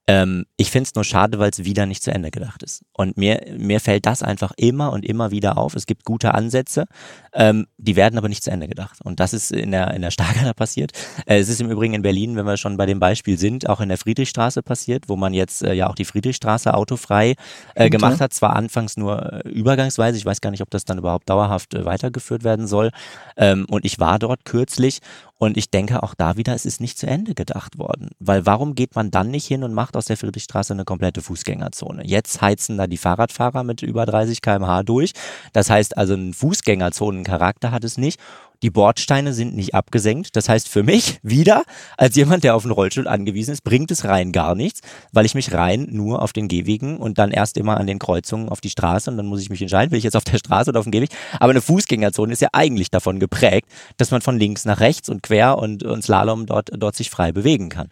Ähm, 0.10 0.46
ich 0.58 0.72
finde 0.72 0.88
es 0.88 0.96
nur 0.96 1.04
schade, 1.04 1.38
weil 1.38 1.52
es 1.52 1.66
wieder 1.66 1.86
nicht 1.86 2.02
zu 2.02 2.10
Ende 2.12 2.32
gedacht 2.32 2.64
ist. 2.64 2.84
Und 2.94 3.16
mir, 3.16 3.46
mir 3.56 3.80
fällt 3.80 4.08
das 4.08 4.24
einfach 4.24 4.54
immer 4.58 4.92
und 4.92 5.06
immer 5.06 5.30
wieder 5.30 5.60
auf. 5.60 5.76
Es 5.76 5.86
gibt 5.86 6.04
gute 6.04 6.34
Ansätze, 6.34 6.86
ähm, 7.32 7.68
die 7.78 7.96
werden 7.96 8.18
aber 8.18 8.28
nicht 8.28 8.44
zu 8.44 8.50
Ende 8.50 8.68
gedacht. 8.68 8.98
Und 9.04 9.20
das 9.20 9.36
ist 9.36 9.52
in 9.52 9.70
der, 9.70 9.94
in 9.94 10.02
der 10.02 10.10
Stargarder 10.10 10.56
passiert. 10.56 10.94
Äh, 11.28 11.38
es 11.38 11.48
ist 11.48 11.62
im 11.62 11.70
Übrigen 11.70 11.94
in 11.94 12.02
Berlin, 12.02 12.36
wenn 12.36 12.48
wir 12.48 12.58
schon 12.58 12.76
bei 12.76 12.88
dem 12.88 13.00
Beispiel 13.00 13.38
sind, 13.38 13.70
auch 13.70 13.82
in 13.82 13.90
der 13.90 14.00
Friedrichstraße 14.00 14.64
passiert, 14.64 15.10
wo 15.10 15.16
man 15.16 15.36
jetzt 15.36 15.62
äh, 15.62 15.74
ja 15.74 15.88
auch 15.88 15.96
die 15.96 16.06
Friedrichstraße 16.06 16.74
autofrei 16.74 17.36
äh, 17.76 17.92
gemacht 17.92 18.20
hat. 18.20 18.34
Zwar 18.34 18.56
anfangs 18.56 18.98
nur 18.98 19.46
äh, 19.46 19.50
übergangsweise, 19.50 20.18
ich 20.18 20.26
weiß 20.26 20.42
gar 20.42 20.50
nicht, 20.50 20.64
ob 20.64 20.72
das 20.72 20.86
dann 20.86 20.98
überhaupt 20.98 21.30
dauerhaft 21.30 21.76
äh, 21.76 21.86
weitergeführt 21.86 22.44
werden 22.44 22.66
soll. 22.66 22.90
Ähm, 23.38 23.68
und 23.70 23.86
ich 23.86 24.00
war 24.00 24.18
dort 24.18 24.44
kürzlich 24.44 25.02
und 25.40 25.56
ich 25.56 25.72
denke 25.72 26.04
auch 26.04 26.14
da 26.16 26.36
wieder, 26.36 26.54
es 26.54 26.66
ist 26.66 26.82
nicht 26.82 26.98
zu 27.00 27.08
Ende 27.08 27.34
gedacht 27.34 27.80
worden. 27.80 28.10
Weil 28.20 28.46
warum 28.46 28.76
geht 28.76 28.96
man 28.96 29.10
dann 29.10 29.32
nicht 29.32 29.48
hin 29.48 29.64
und 29.64 29.74
macht 29.74 29.96
aus 29.96 30.06
der 30.06 30.18
Friedrichstraße 30.18 30.74
eine 30.74 30.84
komplette 30.84 31.22
Fußgängerzone? 31.22 32.06
Jetzt 32.06 32.42
heizen 32.42 32.78
da 32.78 32.88
die 32.88 32.98
Fahrradfahrer 32.98 33.64
mit 33.64 33.82
über 33.82 34.06
30 34.06 34.42
km/h 34.42 34.84
durch. 34.84 35.14
Das 35.54 35.70
heißt 35.70 35.98
also, 35.98 36.14
ein 36.14 36.34
Fußgängerzonencharakter 36.34 37.72
hat 37.72 37.86
es 37.86 37.98
nicht. 37.98 38.20
Die 38.62 38.70
Bordsteine 38.70 39.34
sind 39.34 39.56
nicht 39.56 39.74
abgesenkt. 39.74 40.36
Das 40.36 40.50
heißt 40.50 40.68
für 40.68 40.84
mich 40.84 41.20
wieder, 41.24 41.64
als 41.98 42.16
jemand, 42.16 42.44
der 42.44 42.56
auf 42.56 42.66
einen 42.66 42.74
Rollstuhl 42.74 43.08
angewiesen 43.08 43.52
ist, 43.52 43.64
bringt 43.64 43.90
es 43.92 44.04
rein 44.04 44.32
gar 44.32 44.54
nichts, 44.56 44.82
weil 45.14 45.26
ich 45.26 45.36
mich 45.36 45.54
rein 45.54 45.88
nur 45.92 46.22
auf 46.22 46.34
den 46.34 46.48
Gehwegen 46.48 46.98
und 46.98 47.18
dann 47.18 47.32
erst 47.32 47.58
immer 47.58 47.78
an 47.78 47.88
den 47.88 48.00
Kreuzungen 48.00 48.50
auf 48.50 48.60
die 48.60 48.70
Straße 48.70 49.10
und 49.10 49.18
dann 49.18 49.28
muss 49.28 49.42
ich 49.42 49.50
mich 49.50 49.62
entscheiden, 49.62 49.92
will 49.92 49.98
ich 49.98 50.04
jetzt 50.04 50.18
auf 50.18 50.26
der 50.26 50.38
Straße 50.38 50.70
oder 50.72 50.80
auf 50.80 50.86
dem 50.86 50.92
Gehweg. 50.92 51.10
Aber 51.40 51.52
eine 51.52 51.62
Fußgängerzone 51.62 52.34
ist 52.34 52.42
ja 52.42 52.50
eigentlich 52.52 52.92
davon 52.92 53.20
geprägt, 53.20 53.70
dass 53.98 54.12
man 54.12 54.22
von 54.22 54.38
links 54.38 54.66
nach 54.66 54.82
rechts 54.82 55.08
und 55.10 55.24
quer 55.24 55.58
und, 55.58 55.84
und 55.84 56.04
Slalom 56.04 56.46
dort, 56.46 56.70
dort 56.78 56.96
sich 56.96 57.10
frei 57.10 57.32
bewegen 57.32 57.70
kann. 57.70 57.90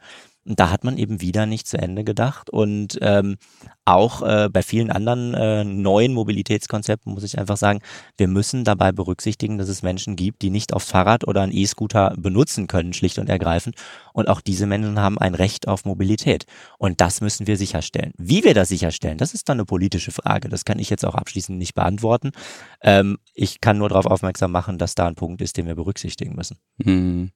Und 0.47 0.59
da 0.59 0.69
hat 0.69 0.83
man 0.85 0.97
eben 0.97 1.19
wieder 1.19 1.45
nicht 1.45 1.67
zu 1.67 1.77
Ende 1.77 2.05
gedacht. 2.05 2.49
Und 2.49 2.97
ähm, 3.01 3.37
auch 3.83 4.21
äh, 4.21 4.49
bei 4.49 4.63
vielen 4.63 4.89
anderen 4.91 5.33
äh, 5.33 5.65
neuen 5.65 6.13
Mobilitätskonzepten 6.13 7.13
muss 7.13 7.23
ich 7.23 7.37
einfach 7.37 7.57
sagen, 7.57 7.81
wir 8.17 8.29
müssen 8.29 8.63
dabei 8.63 8.93
berücksichtigen, 8.93 9.57
dass 9.57 9.67
es 9.67 9.83
Menschen 9.83 10.15
gibt, 10.15 10.41
die 10.41 10.49
nicht 10.49 10.73
aufs 10.73 10.89
Fahrrad 10.89 11.27
oder 11.27 11.41
einen 11.41 11.51
E-Scooter 11.51 12.15
benutzen 12.17 12.67
können, 12.67 12.93
schlicht 12.93 13.19
und 13.19 13.27
ergreifend. 13.29 13.75
Und 14.13 14.29
auch 14.29 14.39
diese 14.39 14.67
Menschen 14.67 14.99
haben 14.99 15.17
ein 15.17 15.35
Recht 15.35 15.67
auf 15.67 15.83
Mobilität. 15.83 16.45
Und 16.77 17.01
das 17.01 17.19
müssen 17.19 17.45
wir 17.45 17.57
sicherstellen. 17.57 18.13
Wie 18.17 18.45
wir 18.45 18.53
das 18.53 18.69
sicherstellen, 18.69 19.17
das 19.17 19.33
ist 19.33 19.49
dann 19.49 19.57
eine 19.57 19.65
politische 19.65 20.11
Frage. 20.11 20.47
Das 20.47 20.63
kann 20.63 20.79
ich 20.79 20.89
jetzt 20.89 21.05
auch 21.05 21.15
abschließend 21.15 21.57
nicht 21.57 21.73
beantworten. 21.73 22.31
Ähm, 22.81 23.17
ich 23.33 23.59
kann 23.59 23.77
nur 23.77 23.89
darauf 23.89 24.05
aufmerksam 24.05 24.51
machen, 24.51 24.77
dass 24.77 24.95
da 24.95 25.07
ein 25.07 25.15
Punkt 25.15 25.41
ist, 25.41 25.57
den 25.57 25.67
wir 25.67 25.75
berücksichtigen 25.75 26.35
müssen. 26.35 26.57
Hm. 26.81 27.31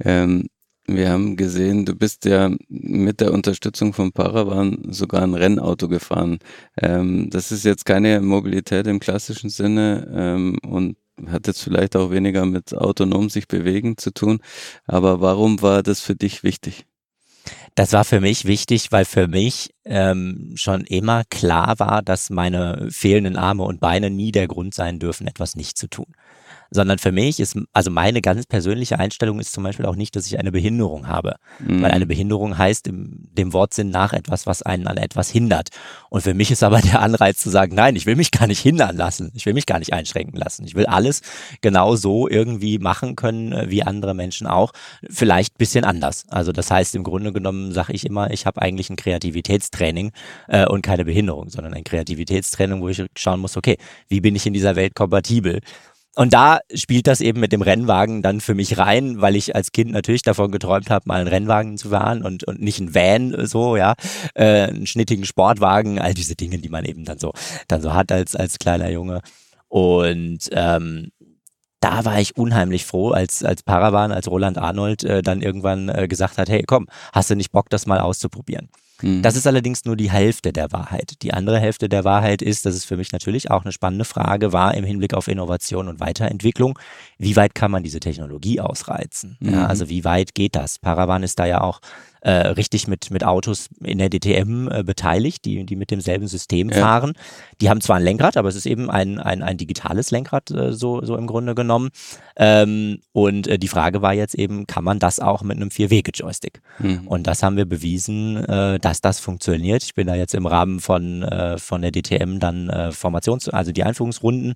Ähm, 0.00 0.48
wir 0.86 1.10
haben 1.10 1.36
gesehen, 1.36 1.86
du 1.86 1.94
bist 1.94 2.24
ja 2.26 2.50
mit 2.68 3.20
der 3.20 3.32
Unterstützung 3.32 3.92
von 3.94 4.12
Paravan 4.12 4.78
sogar 4.90 5.22
ein 5.22 5.34
Rennauto 5.34 5.88
gefahren. 5.88 6.38
Ähm, 6.80 7.30
das 7.30 7.52
ist 7.52 7.64
jetzt 7.64 7.86
keine 7.86 8.20
Mobilität 8.20 8.86
im 8.86 9.00
klassischen 9.00 9.48
Sinne 9.48 10.10
ähm, 10.14 10.58
und 10.66 10.96
hat 11.26 11.46
jetzt 11.46 11.62
vielleicht 11.62 11.96
auch 11.96 12.10
weniger 12.10 12.44
mit 12.44 12.74
autonom 12.74 13.30
sich 13.30 13.48
bewegen 13.48 13.96
zu 13.96 14.12
tun. 14.12 14.40
Aber 14.86 15.20
warum 15.20 15.62
war 15.62 15.82
das 15.82 16.00
für 16.00 16.16
dich 16.16 16.42
wichtig? 16.42 16.84
Das 17.74 17.92
war 17.92 18.04
für 18.04 18.20
mich 18.20 18.44
wichtig, 18.44 18.92
weil 18.92 19.04
für 19.04 19.26
mich 19.26 19.74
ähm, 19.84 20.52
schon 20.54 20.82
immer 20.82 21.24
klar 21.24 21.78
war, 21.78 22.02
dass 22.02 22.30
meine 22.30 22.88
fehlenden 22.90 23.36
Arme 23.36 23.64
und 23.64 23.80
Beine 23.80 24.10
nie 24.10 24.32
der 24.32 24.48
Grund 24.48 24.74
sein 24.74 24.98
dürfen, 24.98 25.26
etwas 25.26 25.56
nicht 25.56 25.78
zu 25.78 25.88
tun 25.88 26.06
sondern 26.70 26.98
für 26.98 27.12
mich 27.12 27.40
ist, 27.40 27.56
also 27.72 27.90
meine 27.90 28.20
ganz 28.20 28.46
persönliche 28.46 28.98
Einstellung 28.98 29.40
ist 29.40 29.52
zum 29.52 29.64
Beispiel 29.64 29.86
auch 29.86 29.96
nicht, 29.96 30.16
dass 30.16 30.26
ich 30.26 30.38
eine 30.38 30.52
Behinderung 30.52 31.08
habe, 31.08 31.36
mhm. 31.60 31.82
weil 31.82 31.90
eine 31.90 32.06
Behinderung 32.06 32.58
heißt 32.58 32.86
im, 32.88 33.28
dem 33.32 33.52
Wortsinn 33.52 33.90
nach 33.90 34.12
etwas, 34.12 34.46
was 34.46 34.62
einen 34.62 34.86
an 34.86 34.96
etwas 34.96 35.30
hindert. 35.30 35.68
Und 36.10 36.22
für 36.22 36.34
mich 36.34 36.50
ist 36.50 36.62
aber 36.62 36.80
der 36.80 37.00
Anreiz 37.00 37.38
zu 37.38 37.50
sagen, 37.50 37.74
nein, 37.74 37.96
ich 37.96 38.06
will 38.06 38.16
mich 38.16 38.30
gar 38.30 38.46
nicht 38.46 38.60
hindern 38.60 38.96
lassen, 38.96 39.30
ich 39.34 39.46
will 39.46 39.54
mich 39.54 39.66
gar 39.66 39.78
nicht 39.78 39.92
einschränken 39.92 40.38
lassen, 40.38 40.64
ich 40.64 40.74
will 40.74 40.86
alles 40.86 41.22
genau 41.60 41.96
so 41.96 42.28
irgendwie 42.28 42.78
machen 42.78 43.16
können, 43.16 43.52
äh, 43.52 43.70
wie 43.70 43.82
andere 43.82 44.14
Menschen 44.14 44.46
auch, 44.46 44.72
vielleicht 45.08 45.58
bisschen 45.58 45.84
anders. 45.84 46.24
Also 46.28 46.52
das 46.52 46.70
heißt, 46.70 46.94
im 46.94 47.04
Grunde 47.04 47.32
genommen 47.32 47.72
sage 47.72 47.92
ich 47.92 48.06
immer, 48.06 48.30
ich 48.30 48.46
habe 48.46 48.60
eigentlich 48.62 48.90
ein 48.90 48.96
Kreativitätstraining 48.96 50.12
äh, 50.48 50.66
und 50.66 50.82
keine 50.82 51.04
Behinderung, 51.04 51.50
sondern 51.50 51.74
ein 51.74 51.84
Kreativitätstraining, 51.84 52.80
wo 52.80 52.88
ich 52.88 53.04
schauen 53.16 53.40
muss, 53.40 53.56
okay, 53.56 53.76
wie 54.08 54.20
bin 54.20 54.34
ich 54.36 54.46
in 54.46 54.52
dieser 54.52 54.76
Welt 54.76 54.94
kompatibel? 54.94 55.60
Und 56.16 56.32
da 56.32 56.60
spielt 56.72 57.08
das 57.08 57.20
eben 57.20 57.40
mit 57.40 57.52
dem 57.52 57.62
Rennwagen 57.62 58.22
dann 58.22 58.40
für 58.40 58.54
mich 58.54 58.78
rein, 58.78 59.20
weil 59.20 59.34
ich 59.34 59.56
als 59.56 59.72
Kind 59.72 59.90
natürlich 59.90 60.22
davon 60.22 60.52
geträumt 60.52 60.88
habe, 60.88 61.08
mal 61.08 61.20
einen 61.20 61.28
Rennwagen 61.28 61.76
zu 61.76 61.88
fahren 61.88 62.22
und, 62.22 62.44
und 62.44 62.60
nicht 62.60 62.78
einen 62.78 62.94
Van 62.94 63.46
so, 63.46 63.76
ja, 63.76 63.94
äh, 64.34 64.68
einen 64.68 64.86
schnittigen 64.86 65.24
Sportwagen, 65.24 65.98
all 65.98 66.14
diese 66.14 66.36
Dinge, 66.36 66.58
die 66.58 66.68
man 66.68 66.84
eben 66.84 67.04
dann 67.04 67.18
so, 67.18 67.32
dann 67.66 67.82
so 67.82 67.94
hat 67.94 68.12
als, 68.12 68.36
als 68.36 68.58
kleiner 68.60 68.90
Junge. 68.90 69.22
Und 69.68 70.50
ähm, 70.52 71.10
da 71.80 72.04
war 72.04 72.20
ich 72.20 72.36
unheimlich 72.36 72.86
froh, 72.86 73.10
als, 73.10 73.44
als 73.44 73.64
Paravan, 73.64 74.12
als 74.12 74.30
Roland 74.30 74.56
Arnold 74.56 75.02
äh, 75.02 75.20
dann 75.20 75.42
irgendwann 75.42 75.88
äh, 75.88 76.06
gesagt 76.06 76.38
hat, 76.38 76.48
hey 76.48 76.62
komm, 76.64 76.86
hast 77.12 77.30
du 77.30 77.34
nicht 77.34 77.50
Bock, 77.50 77.68
das 77.70 77.86
mal 77.86 77.98
auszuprobieren? 77.98 78.68
Mhm. 79.04 79.22
Das 79.22 79.36
ist 79.36 79.46
allerdings 79.46 79.84
nur 79.84 79.96
die 79.96 80.10
Hälfte 80.10 80.52
der 80.52 80.72
Wahrheit. 80.72 81.22
Die 81.22 81.34
andere 81.34 81.60
Hälfte 81.60 81.88
der 81.88 82.04
Wahrheit 82.04 82.40
ist, 82.40 82.64
dass 82.64 82.74
es 82.74 82.84
für 82.84 82.96
mich 82.96 83.12
natürlich 83.12 83.50
auch 83.50 83.62
eine 83.62 83.72
spannende 83.72 84.04
Frage 84.04 84.52
war 84.52 84.74
im 84.74 84.84
Hinblick 84.84 85.14
auf 85.14 85.28
Innovation 85.28 85.88
und 85.88 86.00
Weiterentwicklung. 86.00 86.78
Wie 87.18 87.36
weit 87.36 87.54
kann 87.54 87.70
man 87.70 87.82
diese 87.82 88.00
Technologie 88.00 88.60
ausreizen? 88.60 89.36
Mhm. 89.40 89.52
Ja, 89.52 89.66
also 89.66 89.88
wie 89.88 90.04
weit 90.04 90.34
geht 90.34 90.56
das? 90.56 90.78
Paravan 90.78 91.22
ist 91.22 91.38
da 91.38 91.44
ja 91.44 91.60
auch 91.60 91.80
äh, 92.24 92.48
richtig 92.48 92.88
mit, 92.88 93.10
mit 93.10 93.22
Autos 93.22 93.68
in 93.84 93.98
der 93.98 94.08
DTM 94.08 94.68
äh, 94.68 94.82
beteiligt, 94.82 95.44
die, 95.44 95.64
die 95.64 95.76
mit 95.76 95.90
demselben 95.90 96.26
System 96.26 96.70
ja. 96.70 96.76
fahren. 96.76 97.12
Die 97.60 97.68
haben 97.68 97.82
zwar 97.82 97.96
ein 97.96 98.02
Lenkrad, 98.02 98.38
aber 98.38 98.48
es 98.48 98.56
ist 98.56 98.64
eben 98.64 98.90
ein, 98.90 99.18
ein, 99.18 99.42
ein 99.42 99.58
digitales 99.58 100.10
Lenkrad, 100.10 100.50
äh, 100.50 100.72
so, 100.72 101.04
so 101.04 101.16
im 101.16 101.26
Grunde 101.26 101.54
genommen. 101.54 101.90
Ähm, 102.36 103.00
und 103.12 103.46
äh, 103.46 103.58
die 103.58 103.68
Frage 103.68 104.00
war 104.00 104.14
jetzt 104.14 104.34
eben, 104.34 104.66
kann 104.66 104.84
man 104.84 104.98
das 104.98 105.20
auch 105.20 105.42
mit 105.42 105.58
einem 105.58 105.70
Vier-Wege-Joystick? 105.70 106.62
Mhm. 106.78 107.06
Und 107.06 107.26
das 107.26 107.42
haben 107.42 107.58
wir 107.58 107.66
bewiesen, 107.66 108.42
äh, 108.42 108.80
dass 108.80 109.02
das 109.02 109.20
funktioniert. 109.20 109.82
Ich 109.82 109.94
bin 109.94 110.06
da 110.06 110.14
jetzt 110.14 110.34
im 110.34 110.46
Rahmen 110.46 110.80
von, 110.80 111.22
äh, 111.24 111.58
von 111.58 111.82
der 111.82 111.92
DTM 111.92 112.38
dann 112.38 112.70
Formations-, 112.90 113.50
also 113.50 113.70
die 113.70 113.84
Einführungsrunden 113.84 114.54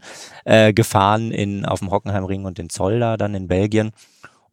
gefahren 0.74 1.30
in, 1.30 1.66
auf 1.66 1.80
dem 1.80 1.90
Hockenheimring 1.90 2.44
und 2.44 2.58
in 2.58 2.70
Zoll 2.70 3.00
da 3.00 3.16
dann 3.16 3.34
in 3.34 3.48
Belgien 3.48 3.92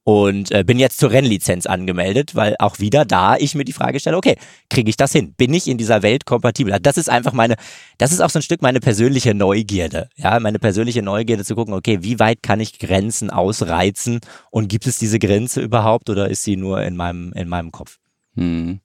und 0.05 0.51
äh, 0.51 0.63
bin 0.63 0.77
jetzt 0.77 0.99
zur 0.99 1.09
Rennlizenz 1.09 1.65
angemeldet, 1.65 2.35
weil 2.35 2.55
auch 2.59 2.79
wieder 2.79 3.05
da 3.05 3.37
ich 3.37 3.55
mir 3.55 3.65
die 3.65 3.73
Frage 3.73 3.99
stelle, 3.99 4.17
okay, 4.17 4.37
kriege 4.69 4.87
ich 4.87 4.97
das 4.97 5.11
hin? 5.11 5.33
Bin 5.35 5.51
ich 5.51 5.67
in 5.67 5.79
dieser 5.79 6.03
Welt 6.03 6.25
kompatibel? 6.25 6.77
Das 6.79 6.97
ist 6.97 7.09
einfach 7.09 7.33
meine, 7.33 7.55
das 7.97 8.11
ist 8.11 8.21
auch 8.21 8.29
so 8.29 8.37
ein 8.37 8.43
Stück 8.43 8.61
meine 8.61 8.79
persönliche 8.79 9.33
Neugierde, 9.33 10.09
ja, 10.15 10.39
meine 10.39 10.59
persönliche 10.59 11.01
Neugierde 11.01 11.43
zu 11.43 11.55
gucken, 11.55 11.73
okay, 11.73 12.03
wie 12.03 12.19
weit 12.19 12.43
kann 12.43 12.59
ich 12.59 12.77
Grenzen 12.77 13.31
ausreizen 13.31 14.19
und 14.51 14.67
gibt 14.67 14.85
es 14.85 14.99
diese 14.99 15.17
Grenze 15.17 15.59
überhaupt 15.61 16.07
oder 16.11 16.29
ist 16.29 16.43
sie 16.43 16.55
nur 16.55 16.83
in 16.83 16.95
meinem 16.95 17.33
in 17.33 17.49
meinem 17.49 17.71
Kopf? 17.71 17.97
Hm. 18.35 18.81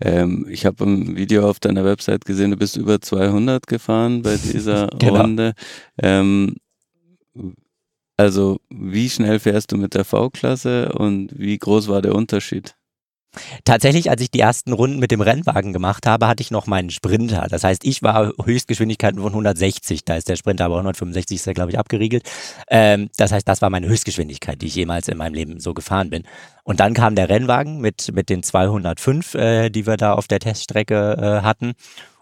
Ähm, 0.00 0.46
ich 0.48 0.66
habe 0.66 0.84
ein 0.84 1.16
Video 1.16 1.50
auf 1.50 1.58
deiner 1.58 1.84
Website 1.84 2.24
gesehen, 2.24 2.52
du 2.52 2.56
bist 2.56 2.76
über 2.76 3.00
200 3.00 3.66
gefahren 3.66 4.22
bei 4.22 4.36
dieser 4.36 4.86
genau. 4.98 5.22
Runde. 5.22 5.54
Ähm, 6.00 6.54
also, 8.20 8.60
wie 8.68 9.08
schnell 9.08 9.40
fährst 9.40 9.72
du 9.72 9.78
mit 9.78 9.94
der 9.94 10.04
V-Klasse 10.04 10.92
und 10.92 11.30
wie 11.38 11.56
groß 11.56 11.88
war 11.88 12.02
der 12.02 12.14
Unterschied? 12.14 12.74
Tatsächlich, 13.64 14.10
als 14.10 14.20
ich 14.20 14.30
die 14.30 14.40
ersten 14.40 14.74
Runden 14.74 14.98
mit 14.98 15.10
dem 15.10 15.22
Rennwagen 15.22 15.72
gemacht 15.72 16.06
habe, 16.06 16.28
hatte 16.28 16.42
ich 16.42 16.50
noch 16.50 16.66
meinen 16.66 16.90
Sprinter. 16.90 17.46
Das 17.48 17.64
heißt, 17.64 17.86
ich 17.86 18.02
war 18.02 18.32
Höchstgeschwindigkeiten 18.44 19.22
von 19.22 19.30
160. 19.30 20.04
Da 20.04 20.16
ist 20.16 20.28
der 20.28 20.36
Sprinter 20.36 20.66
aber 20.66 20.74
165 20.74 21.36
ist 21.36 21.46
er, 21.46 21.54
glaube 21.54 21.70
ich, 21.70 21.78
abgeriegelt. 21.78 22.28
Ähm, 22.68 23.08
das 23.16 23.32
heißt, 23.32 23.48
das 23.48 23.62
war 23.62 23.70
meine 23.70 23.88
Höchstgeschwindigkeit, 23.88 24.60
die 24.60 24.66
ich 24.66 24.74
jemals 24.74 25.08
in 25.08 25.16
meinem 25.16 25.34
Leben 25.34 25.60
so 25.60 25.72
gefahren 25.72 26.10
bin. 26.10 26.24
Und 26.64 26.80
dann 26.80 26.92
kam 26.92 27.14
der 27.14 27.30
Rennwagen 27.30 27.80
mit, 27.80 28.12
mit 28.12 28.28
den 28.28 28.42
205, 28.42 29.34
äh, 29.34 29.70
die 29.70 29.86
wir 29.86 29.96
da 29.96 30.12
auf 30.12 30.28
der 30.28 30.40
Teststrecke 30.40 31.16
äh, 31.16 31.42
hatten. 31.42 31.72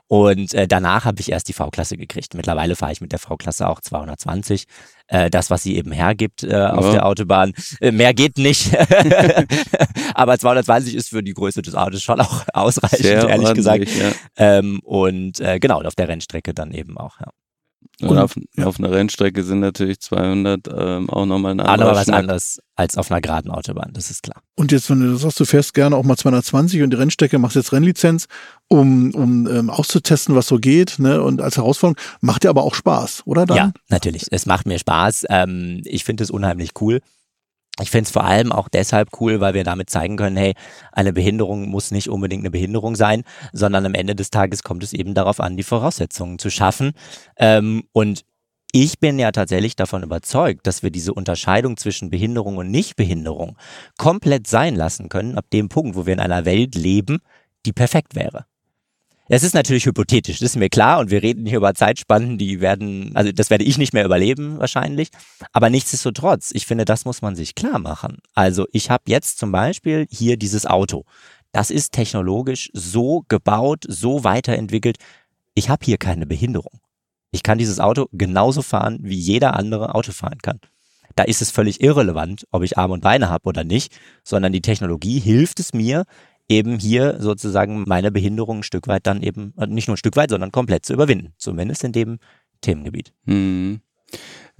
Und 0.08 0.54
äh, 0.54 0.66
danach 0.66 1.04
habe 1.04 1.20
ich 1.20 1.30
erst 1.30 1.48
die 1.48 1.52
V-Klasse 1.52 1.98
gekriegt. 1.98 2.34
Mittlerweile 2.34 2.76
fahre 2.76 2.92
ich 2.92 3.02
mit 3.02 3.12
der 3.12 3.18
V-Klasse 3.18 3.68
auch 3.68 3.80
220. 3.80 4.64
Äh, 5.08 5.30
das, 5.30 5.50
was 5.50 5.62
sie 5.62 5.76
eben 5.76 5.90
hergibt 5.90 6.44
äh, 6.44 6.54
auf 6.54 6.84
Ja. 6.86 6.92
der 6.92 7.06
Autobahn. 7.06 7.52
Äh, 7.80 7.92
mehr 7.92 8.12
geht 8.14 8.36
nicht. 8.38 8.70
Aber 10.14 10.38
220 10.38 10.94
ist 10.94 11.08
für 11.08 11.22
die 11.22 11.32
Größe 11.34 11.62
des 11.62 11.74
Autos 11.74 12.02
schon 12.02 12.20
auch 12.20 12.44
ausreichend, 12.52 12.98
Sehr 12.98 13.28
ehrlich 13.28 13.54
gesagt. 13.54 13.88
Ja. 13.88 14.12
Ähm, 14.36 14.80
und 14.84 15.40
äh, 15.40 15.58
genau, 15.58 15.78
und 15.80 15.86
auf 15.86 15.94
der 15.94 16.08
Rennstrecke 16.08 16.52
dann 16.54 16.72
eben 16.72 16.98
auch. 16.98 17.20
Ja. 17.20 17.28
Und, 18.00 18.16
auf, 18.16 18.36
auf 18.62 18.78
einer 18.78 18.92
Rennstrecke 18.92 19.42
sind 19.42 19.58
natürlich 19.58 19.98
200 20.00 20.68
ähm, 20.72 21.10
auch 21.10 21.26
nochmal 21.26 21.52
ein 21.52 21.60
Aber 21.60 21.70
anderer 21.70 21.96
was 21.96 22.04
Schnack. 22.04 22.20
anderes 22.20 22.60
als 22.76 22.96
auf 22.96 23.10
einer 23.10 23.20
geraden 23.20 23.50
Autobahn, 23.50 23.90
das 23.92 24.10
ist 24.10 24.22
klar. 24.22 24.40
Und 24.54 24.70
jetzt, 24.70 24.88
wenn 24.88 25.00
du 25.00 25.16
sagst, 25.16 25.40
du 25.40 25.44
fährst 25.44 25.74
gerne 25.74 25.96
auch 25.96 26.04
mal 26.04 26.16
220 26.16 26.82
und 26.82 26.90
die 26.90 26.96
Rennstrecke 26.96 27.38
machst 27.38 27.56
jetzt 27.56 27.72
Rennlizenz, 27.72 28.28
um, 28.68 29.12
um 29.14 29.48
ähm, 29.48 29.68
auszutesten, 29.68 30.36
was 30.36 30.46
so 30.46 30.58
geht, 30.58 31.00
ne? 31.00 31.20
Und 31.22 31.40
als 31.40 31.56
Herausforderung 31.56 32.00
macht 32.20 32.44
dir 32.44 32.50
aber 32.50 32.62
auch 32.62 32.74
Spaß, 32.74 33.22
oder 33.24 33.46
dann? 33.46 33.56
Ja, 33.56 33.72
natürlich. 33.88 34.26
Es 34.30 34.46
macht 34.46 34.66
mir 34.66 34.78
Spaß. 34.78 35.24
Ähm, 35.28 35.80
ich 35.84 36.04
finde 36.04 36.22
es 36.22 36.30
unheimlich 36.30 36.80
cool. 36.80 37.00
Ich 37.80 37.90
finde 37.90 38.04
es 38.04 38.10
vor 38.10 38.24
allem 38.24 38.50
auch 38.50 38.68
deshalb 38.68 39.20
cool, 39.20 39.40
weil 39.40 39.54
wir 39.54 39.64
damit 39.64 39.88
zeigen 39.88 40.16
können, 40.16 40.36
hey, 40.36 40.54
eine 40.92 41.12
Behinderung 41.12 41.68
muss 41.68 41.90
nicht 41.90 42.08
unbedingt 42.08 42.42
eine 42.42 42.50
Behinderung 42.50 42.96
sein, 42.96 43.22
sondern 43.52 43.86
am 43.86 43.94
Ende 43.94 44.16
des 44.16 44.30
Tages 44.30 44.62
kommt 44.62 44.82
es 44.82 44.92
eben 44.92 45.14
darauf 45.14 45.40
an, 45.40 45.56
die 45.56 45.62
Voraussetzungen 45.62 46.38
zu 46.38 46.50
schaffen. 46.50 46.92
Ähm, 47.36 47.84
und 47.92 48.24
ich 48.72 48.98
bin 48.98 49.18
ja 49.18 49.32
tatsächlich 49.32 49.76
davon 49.76 50.02
überzeugt, 50.02 50.66
dass 50.66 50.82
wir 50.82 50.90
diese 50.90 51.14
Unterscheidung 51.14 51.76
zwischen 51.76 52.10
Behinderung 52.10 52.56
und 52.58 52.70
Nichtbehinderung 52.70 53.56
komplett 53.96 54.46
sein 54.46 54.76
lassen 54.76 55.08
können, 55.08 55.36
ab 55.36 55.46
dem 55.52 55.68
Punkt, 55.68 55.96
wo 55.96 56.04
wir 56.04 56.12
in 56.12 56.20
einer 56.20 56.44
Welt 56.44 56.74
leben, 56.74 57.20
die 57.64 57.72
perfekt 57.72 58.14
wäre. 58.14 58.44
Es 59.30 59.42
ist 59.42 59.54
natürlich 59.54 59.84
hypothetisch, 59.84 60.38
das 60.38 60.50
ist 60.52 60.56
mir 60.56 60.70
klar 60.70 61.00
und 61.00 61.10
wir 61.10 61.22
reden 61.22 61.44
hier 61.44 61.58
über 61.58 61.74
Zeitspannen, 61.74 62.38
die 62.38 62.62
werden, 62.62 63.14
also 63.14 63.30
das 63.30 63.50
werde 63.50 63.64
ich 63.64 63.76
nicht 63.76 63.92
mehr 63.92 64.06
überleben 64.06 64.58
wahrscheinlich, 64.58 65.10
aber 65.52 65.68
nichtsdestotrotz, 65.68 66.50
ich 66.54 66.64
finde, 66.66 66.86
das 66.86 67.04
muss 67.04 67.20
man 67.20 67.36
sich 67.36 67.54
klar 67.54 67.78
machen. 67.78 68.18
Also 68.34 68.66
ich 68.72 68.88
habe 68.88 69.04
jetzt 69.06 69.38
zum 69.38 69.52
Beispiel 69.52 70.06
hier 70.10 70.38
dieses 70.38 70.64
Auto. 70.64 71.04
Das 71.52 71.70
ist 71.70 71.92
technologisch 71.92 72.70
so 72.72 73.24
gebaut, 73.28 73.84
so 73.86 74.24
weiterentwickelt. 74.24 74.96
Ich 75.54 75.68
habe 75.68 75.84
hier 75.84 75.98
keine 75.98 76.24
Behinderung. 76.24 76.80
Ich 77.30 77.42
kann 77.42 77.58
dieses 77.58 77.80
Auto 77.80 78.06
genauso 78.12 78.62
fahren, 78.62 78.98
wie 79.02 79.18
jeder 79.18 79.56
andere 79.56 79.94
Auto 79.94 80.12
fahren 80.12 80.38
kann. 80.40 80.58
Da 81.16 81.24
ist 81.24 81.42
es 81.42 81.50
völlig 81.50 81.82
irrelevant, 81.82 82.46
ob 82.50 82.62
ich 82.62 82.78
Arme 82.78 82.94
und 82.94 83.02
Beine 83.02 83.28
habe 83.28 83.48
oder 83.48 83.64
nicht, 83.64 83.92
sondern 84.24 84.52
die 84.52 84.62
Technologie 84.62 85.18
hilft 85.18 85.60
es 85.60 85.74
mir, 85.74 86.04
eben 86.48 86.78
hier 86.78 87.16
sozusagen 87.20 87.84
meine 87.86 88.10
Behinderung 88.10 88.58
ein 88.58 88.62
Stück 88.62 88.88
weit 88.88 89.06
dann 89.06 89.22
eben, 89.22 89.52
äh, 89.58 89.66
nicht 89.66 89.88
nur 89.88 89.94
ein 89.94 89.98
Stück 89.98 90.16
weit, 90.16 90.30
sondern 90.30 90.52
komplett 90.52 90.86
zu 90.86 90.94
überwinden. 90.94 91.34
Zumindest 91.36 91.84
in 91.84 91.92
dem 91.92 92.18
Themengebiet. 92.60 93.12
Mhm. 93.26 93.80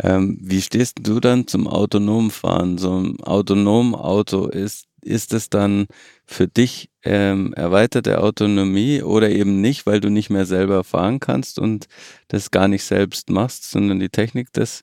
Ähm, 0.01 0.39
wie 0.41 0.61
stehst 0.61 0.99
du 1.03 1.19
dann 1.19 1.47
zum 1.47 1.67
autonomen 1.67 2.31
Fahren? 2.31 2.79
So 2.79 3.01
ein 3.01 3.21
autonom 3.21 3.95
Auto, 3.95 4.47
ist, 4.47 4.87
ist 5.01 5.33
es 5.33 5.51
dann 5.51 5.87
für 6.27 6.47
dich 6.47 6.91
ähm, 7.03 7.53
erweiterte 7.55 8.23
Autonomie 8.23 9.03
oder 9.03 9.31
eben 9.31 9.61
nicht, 9.61 9.87
weil 9.87 10.01
du 10.01 10.11
nicht 10.11 10.31
mehr 10.31 10.47
selber 10.47 10.85
fahren 10.85 11.19
kannst 11.19 11.59
und 11.59 11.87
das 12.29 12.51
gar 12.51 12.69
nicht 12.69 12.85
selbst 12.85 13.31
machst, 13.31 13.71
sondern 13.71 13.99
die 13.99 14.11
Technik 14.11 14.53
das 14.53 14.83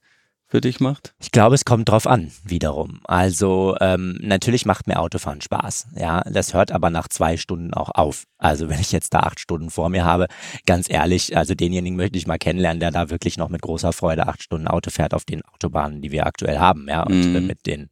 für 0.55 0.61
dich 0.61 0.79
macht? 0.79 1.13
Ich 1.19 1.31
glaube, 1.31 1.53
es 1.55 1.65
kommt 1.65 1.89
drauf 1.89 2.07
an, 2.07 2.31
wiederum. 2.45 3.01
Also 3.03 3.75
ähm, 3.81 4.17
natürlich 4.21 4.65
macht 4.65 4.87
mir 4.87 5.01
Autofahren 5.01 5.41
Spaß. 5.41 5.87
Ja, 5.97 6.21
das 6.21 6.53
hört 6.53 6.71
aber 6.71 6.89
nach 6.89 7.09
zwei 7.09 7.35
Stunden 7.35 7.73
auch 7.73 7.89
auf. 7.93 8.23
Also 8.37 8.69
wenn 8.69 8.79
ich 8.79 8.93
jetzt 8.93 9.13
da 9.13 9.19
acht 9.21 9.41
Stunden 9.41 9.69
vor 9.69 9.89
mir 9.89 10.05
habe, 10.05 10.27
ganz 10.65 10.89
ehrlich, 10.89 11.35
also 11.35 11.55
denjenigen 11.55 11.97
möchte 11.97 12.17
ich 12.17 12.25
mal 12.25 12.37
kennenlernen, 12.37 12.79
der 12.79 12.91
da 12.91 13.09
wirklich 13.09 13.35
noch 13.37 13.49
mit 13.49 13.63
großer 13.63 13.91
Freude 13.91 14.27
acht 14.27 14.41
Stunden 14.43 14.67
Auto 14.69 14.91
fährt 14.91 15.13
auf 15.13 15.25
den 15.25 15.41
Autobahnen, 15.43 16.01
die 16.01 16.11
wir 16.11 16.25
aktuell 16.25 16.57
haben, 16.59 16.87
ja, 16.87 17.03
und 17.03 17.25
Mhm. 17.27 17.35
äh, 17.35 17.41
mit 17.41 17.65
den 17.65 17.89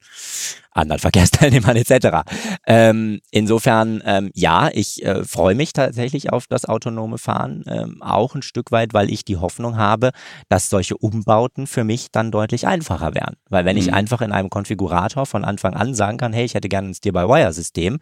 anderen 0.71 0.99
Verkehrsteilnehmern 0.99 1.75
etc. 1.75 2.23
Ähm, 2.67 3.19
insofern, 3.31 4.01
ähm, 4.05 4.31
ja, 4.33 4.69
ich 4.73 5.03
äh, 5.05 5.23
freue 5.23 5.55
mich 5.55 5.73
tatsächlich 5.73 6.31
auf 6.31 6.47
das 6.47 6.65
autonome 6.65 7.17
Fahren, 7.17 7.63
ähm, 7.67 8.01
auch 8.01 8.35
ein 8.35 8.41
Stück 8.41 8.71
weit, 8.71 8.93
weil 8.93 9.11
ich 9.11 9.23
die 9.25 9.37
Hoffnung 9.37 9.77
habe, 9.77 10.11
dass 10.49 10.69
solche 10.69 10.97
Umbauten 10.97 11.67
für 11.67 11.83
mich 11.83 12.07
dann 12.11 12.31
deutlich 12.31 12.52
einfacher 12.67 13.13
wären. 13.15 13.35
Weil 13.49 13.65
wenn 13.65 13.77
ich 13.77 13.87
Mhm. 13.87 13.93
einfach 13.95 14.21
in 14.21 14.31
einem 14.31 14.49
Konfigurator 14.49 15.25
von 15.25 15.43
Anfang 15.43 15.73
an 15.73 15.93
sagen 15.95 16.17
kann, 16.17 16.33
hey, 16.33 16.45
ich 16.45 16.53
hätte 16.53 16.69
gerne 16.69 16.89
ein 16.89 16.93
Steer-by-Wire-System, 16.93 17.99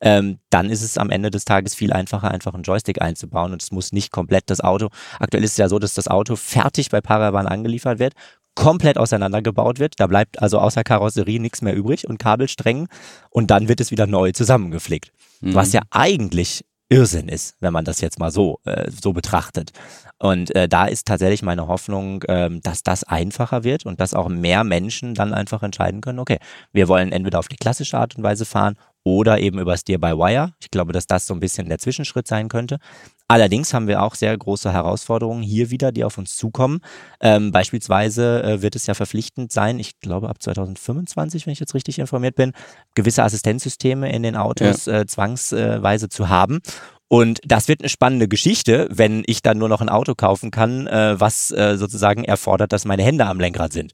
ähm, 0.00 0.38
dann 0.50 0.70
ist 0.70 0.82
es 0.82 0.98
am 0.98 1.10
Ende 1.10 1.30
des 1.30 1.44
Tages 1.44 1.74
viel 1.74 1.92
einfacher, 1.92 2.30
einfach 2.30 2.54
einen 2.54 2.62
Joystick 2.62 3.00
einzubauen 3.00 3.52
und 3.52 3.62
es 3.62 3.72
muss 3.72 3.92
nicht 3.92 4.12
komplett 4.12 4.44
das 4.50 4.60
Auto. 4.60 4.88
Aktuell 5.18 5.42
ist 5.44 5.52
es 5.52 5.56
ja 5.56 5.68
so, 5.68 5.78
dass 5.78 5.94
das 5.94 6.08
Auto 6.08 6.36
fertig 6.36 6.90
bei 6.90 7.00
Paravan 7.00 7.46
angeliefert 7.46 7.98
wird, 7.98 8.12
komplett 8.54 8.98
auseinandergebaut 8.98 9.78
wird. 9.80 9.94
Da 9.98 10.06
bleibt 10.06 10.40
also 10.40 10.58
außer 10.60 10.84
Karosserie 10.84 11.40
nichts 11.40 11.62
mehr 11.62 11.74
übrig 11.74 12.06
und 12.08 12.18
Kabelsträngen 12.18 12.86
und 13.30 13.50
dann 13.50 13.68
wird 13.68 13.80
es 13.80 13.90
wieder 13.90 14.06
neu 14.06 14.32
zusammengeflickt. 14.32 15.10
Mhm. 15.40 15.54
Was 15.54 15.72
ja 15.72 15.80
eigentlich 15.90 16.64
Irrsinn 16.94 17.28
ist, 17.28 17.56
wenn 17.60 17.72
man 17.72 17.84
das 17.84 18.00
jetzt 18.00 18.20
mal 18.20 18.30
so, 18.30 18.60
äh, 18.64 18.88
so 18.90 19.12
betrachtet. 19.12 19.72
Und 20.18 20.54
äh, 20.54 20.68
da 20.68 20.86
ist 20.86 21.06
tatsächlich 21.08 21.42
meine 21.42 21.66
Hoffnung, 21.66 22.22
ähm, 22.28 22.60
dass 22.62 22.84
das 22.84 23.02
einfacher 23.02 23.64
wird 23.64 23.84
und 23.84 24.00
dass 24.00 24.14
auch 24.14 24.28
mehr 24.28 24.62
Menschen 24.62 25.14
dann 25.14 25.34
einfach 25.34 25.64
entscheiden 25.64 26.00
können, 26.00 26.20
okay, 26.20 26.38
wir 26.72 26.86
wollen 26.86 27.10
entweder 27.10 27.40
auf 27.40 27.48
die 27.48 27.56
klassische 27.56 27.98
Art 27.98 28.16
und 28.16 28.22
Weise 28.22 28.44
fahren 28.44 28.76
oder 29.02 29.40
eben 29.40 29.58
über 29.58 29.76
Steer-by-Wire. 29.76 30.52
Ich 30.60 30.70
glaube, 30.70 30.92
dass 30.92 31.06
das 31.06 31.26
so 31.26 31.34
ein 31.34 31.40
bisschen 31.40 31.68
der 31.68 31.78
Zwischenschritt 31.78 32.28
sein 32.28 32.48
könnte. 32.48 32.78
Allerdings 33.26 33.72
haben 33.72 33.88
wir 33.88 34.02
auch 34.02 34.14
sehr 34.14 34.36
große 34.36 34.72
Herausforderungen 34.72 35.42
hier 35.42 35.70
wieder, 35.70 35.92
die 35.92 36.04
auf 36.04 36.18
uns 36.18 36.36
zukommen. 36.36 36.80
Ähm, 37.20 37.52
beispielsweise 37.52 38.42
äh, 38.42 38.62
wird 38.62 38.76
es 38.76 38.86
ja 38.86 38.94
verpflichtend 38.94 39.50
sein, 39.50 39.78
ich 39.78 39.98
glaube 40.00 40.28
ab 40.28 40.42
2025, 40.42 41.46
wenn 41.46 41.54
ich 41.54 41.60
jetzt 41.60 41.74
richtig 41.74 41.98
informiert 41.98 42.36
bin, 42.36 42.52
gewisse 42.94 43.22
Assistenzsysteme 43.22 44.12
in 44.12 44.22
den 44.22 44.36
Autos 44.36 44.86
äh, 44.86 45.06
zwangsweise 45.06 46.08
zu 46.10 46.28
haben. 46.28 46.60
Und 47.08 47.40
das 47.44 47.68
wird 47.68 47.80
eine 47.80 47.88
spannende 47.88 48.28
Geschichte, 48.28 48.88
wenn 48.90 49.22
ich 49.26 49.40
dann 49.40 49.58
nur 49.58 49.68
noch 49.68 49.80
ein 49.80 49.88
Auto 49.88 50.14
kaufen 50.14 50.50
kann, 50.50 50.86
äh, 50.86 51.18
was 51.18 51.50
äh, 51.50 51.76
sozusagen 51.76 52.24
erfordert, 52.24 52.72
dass 52.72 52.84
meine 52.84 53.02
Hände 53.02 53.26
am 53.26 53.40
Lenkrad 53.40 53.72
sind. 53.72 53.92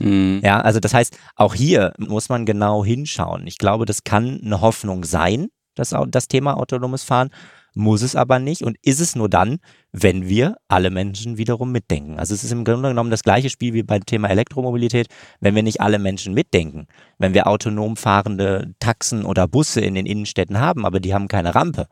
Mhm. 0.00 0.40
Ja, 0.42 0.60
also 0.60 0.80
das 0.80 0.94
heißt, 0.94 1.16
auch 1.36 1.54
hier 1.54 1.92
muss 1.98 2.28
man 2.28 2.46
genau 2.46 2.84
hinschauen. 2.84 3.46
Ich 3.46 3.58
glaube, 3.58 3.84
das 3.84 4.02
kann 4.02 4.40
eine 4.44 4.60
Hoffnung 4.60 5.04
sein, 5.04 5.48
das, 5.74 5.94
das 6.08 6.28
Thema 6.28 6.56
autonomes 6.56 7.04
Fahren, 7.04 7.30
muss 7.74 8.02
es 8.02 8.16
aber 8.16 8.38
nicht 8.38 8.62
und 8.62 8.76
ist 8.82 9.00
es 9.00 9.16
nur 9.16 9.28
dann, 9.28 9.58
wenn 9.92 10.28
wir 10.28 10.56
alle 10.68 10.90
Menschen 10.90 11.38
wiederum 11.38 11.72
mitdenken. 11.72 12.18
Also 12.18 12.34
es 12.34 12.44
ist 12.44 12.52
im 12.52 12.64
Grunde 12.64 12.88
genommen 12.90 13.10
das 13.10 13.22
gleiche 13.22 13.50
Spiel 13.50 13.74
wie 13.74 13.82
beim 13.82 14.06
Thema 14.06 14.28
Elektromobilität, 14.28 15.08
wenn 15.40 15.54
wir 15.54 15.62
nicht 15.62 15.80
alle 15.80 15.98
Menschen 15.98 16.34
mitdenken. 16.34 16.86
Wenn 17.18 17.34
wir 17.34 17.46
autonom 17.46 17.96
fahrende 17.96 18.74
Taxen 18.78 19.24
oder 19.24 19.48
Busse 19.48 19.80
in 19.80 19.94
den 19.94 20.06
Innenstädten 20.06 20.58
haben, 20.58 20.86
aber 20.86 21.00
die 21.00 21.14
haben 21.14 21.28
keine 21.28 21.54
Rampe, 21.54 21.88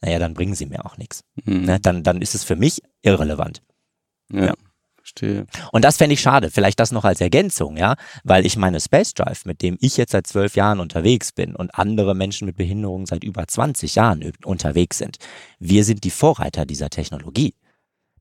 naja, 0.00 0.18
dann 0.18 0.34
bringen 0.34 0.54
sie 0.54 0.66
mir 0.66 0.84
auch 0.86 0.96
nichts. 0.96 1.22
Mhm. 1.44 1.62
Ne? 1.62 1.80
Dann, 1.80 2.02
dann 2.02 2.22
ist 2.22 2.34
es 2.34 2.44
für 2.44 2.56
mich 2.56 2.82
irrelevant. 3.02 3.62
Ja, 4.30 4.46
Ja. 4.46 4.54
Verstehe. 5.06 5.46
Und 5.72 5.84
das 5.84 5.96
fände 5.96 6.14
ich 6.14 6.20
schade. 6.20 6.50
Vielleicht 6.50 6.80
das 6.80 6.92
noch 6.92 7.04
als 7.04 7.20
Ergänzung, 7.20 7.76
ja, 7.76 7.96
weil 8.24 8.44
ich 8.46 8.56
meine 8.56 8.80
Space 8.80 9.14
Drive, 9.14 9.44
mit 9.44 9.62
dem 9.62 9.76
ich 9.80 9.96
jetzt 9.96 10.12
seit 10.12 10.26
zwölf 10.26 10.56
Jahren 10.56 10.80
unterwegs 10.80 11.32
bin 11.32 11.54
und 11.54 11.74
andere 11.74 12.14
Menschen 12.14 12.46
mit 12.46 12.56
Behinderung 12.56 13.06
seit 13.06 13.24
über 13.24 13.46
20 13.46 13.94
Jahren 13.94 14.32
unterwegs 14.44 14.98
sind. 14.98 15.18
Wir 15.58 15.84
sind 15.84 16.04
die 16.04 16.10
Vorreiter 16.10 16.66
dieser 16.66 16.90
Technologie. 16.90 17.54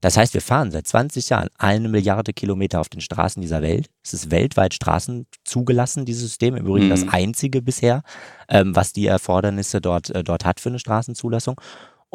Das 0.02 0.17
heißt, 0.17 0.36
wir 0.36 0.41
fahren 0.41 0.71
seit 0.71 0.86
20 0.86 1.30
Jahren 1.30 1.50
eine 1.58 1.89
Milliarde 1.89 2.32
Kilometer 2.34 2.80
auf 2.80 2.89
den 2.89 3.02
Straßen 3.02 3.41
dieser 3.41 3.63
Welt. 3.63 3.89
Es 4.04 4.13
ist 4.13 4.30
weltweit 4.30 4.74
Straßen 4.76 5.26
zugelassen, 5.45 6.06
dieses 6.06 6.24
System. 6.24 6.56
Im 6.56 6.67
Übrigen 6.67 6.88
Mhm. 6.88 6.91
das 6.91 7.08
einzige 7.08 7.62
bisher, 7.62 8.04
ähm, 8.48 8.76
was 8.76 8.93
die 8.93 9.08
Erfordernisse 9.08 9.82
dort, 9.82 10.12
äh, 10.12 10.24
dort 10.24 10.45
hat 10.45 10.60
für 10.60 10.69
eine 10.69 10.80
Straßenzulassung. 10.80 11.60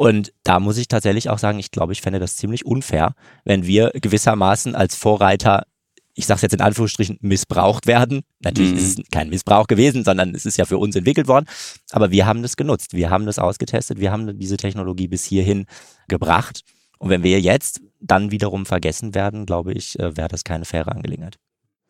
Und 0.01 0.33
da 0.43 0.59
muss 0.59 0.79
ich 0.79 0.87
tatsächlich 0.87 1.29
auch 1.29 1.37
sagen, 1.37 1.59
ich 1.59 1.69
glaube, 1.69 1.93
ich 1.93 2.01
fände 2.01 2.17
das 2.17 2.35
ziemlich 2.35 2.65
unfair, 2.65 3.13
wenn 3.45 3.67
wir 3.67 3.91
gewissermaßen 3.93 4.73
als 4.73 4.95
Vorreiter, 4.95 5.67
ich 6.15 6.25
sage 6.25 6.37
es 6.37 6.41
jetzt 6.41 6.53
in 6.55 6.61
Anführungsstrichen, 6.61 7.19
missbraucht 7.21 7.85
werden. 7.85 8.23
Natürlich 8.39 8.71
Mhm. 8.71 8.77
ist 8.77 8.97
es 8.97 9.05
kein 9.11 9.29
Missbrauch 9.29 9.67
gewesen, 9.67 10.03
sondern 10.03 10.33
es 10.33 10.47
ist 10.47 10.57
ja 10.57 10.65
für 10.65 10.79
uns 10.79 10.95
entwickelt 10.95 11.27
worden. 11.27 11.45
Aber 11.91 12.09
wir 12.09 12.25
haben 12.25 12.41
das 12.41 12.57
genutzt, 12.57 12.95
wir 12.95 13.11
haben 13.11 13.27
das 13.27 13.37
ausgetestet, 13.37 13.99
wir 13.99 14.11
haben 14.11 14.39
diese 14.39 14.57
Technologie 14.57 15.07
bis 15.07 15.23
hierhin 15.23 15.67
gebracht. 16.07 16.61
Und 16.97 17.11
wenn 17.11 17.21
wir 17.21 17.39
jetzt 17.39 17.79
dann 17.99 18.31
wiederum 18.31 18.65
vergessen 18.65 19.13
werden, 19.13 19.45
glaube 19.45 19.73
ich, 19.73 19.99
äh, 19.99 20.17
wäre 20.17 20.29
das 20.29 20.43
keine 20.43 20.65
faire 20.65 20.91
Angelegenheit. 20.91 21.37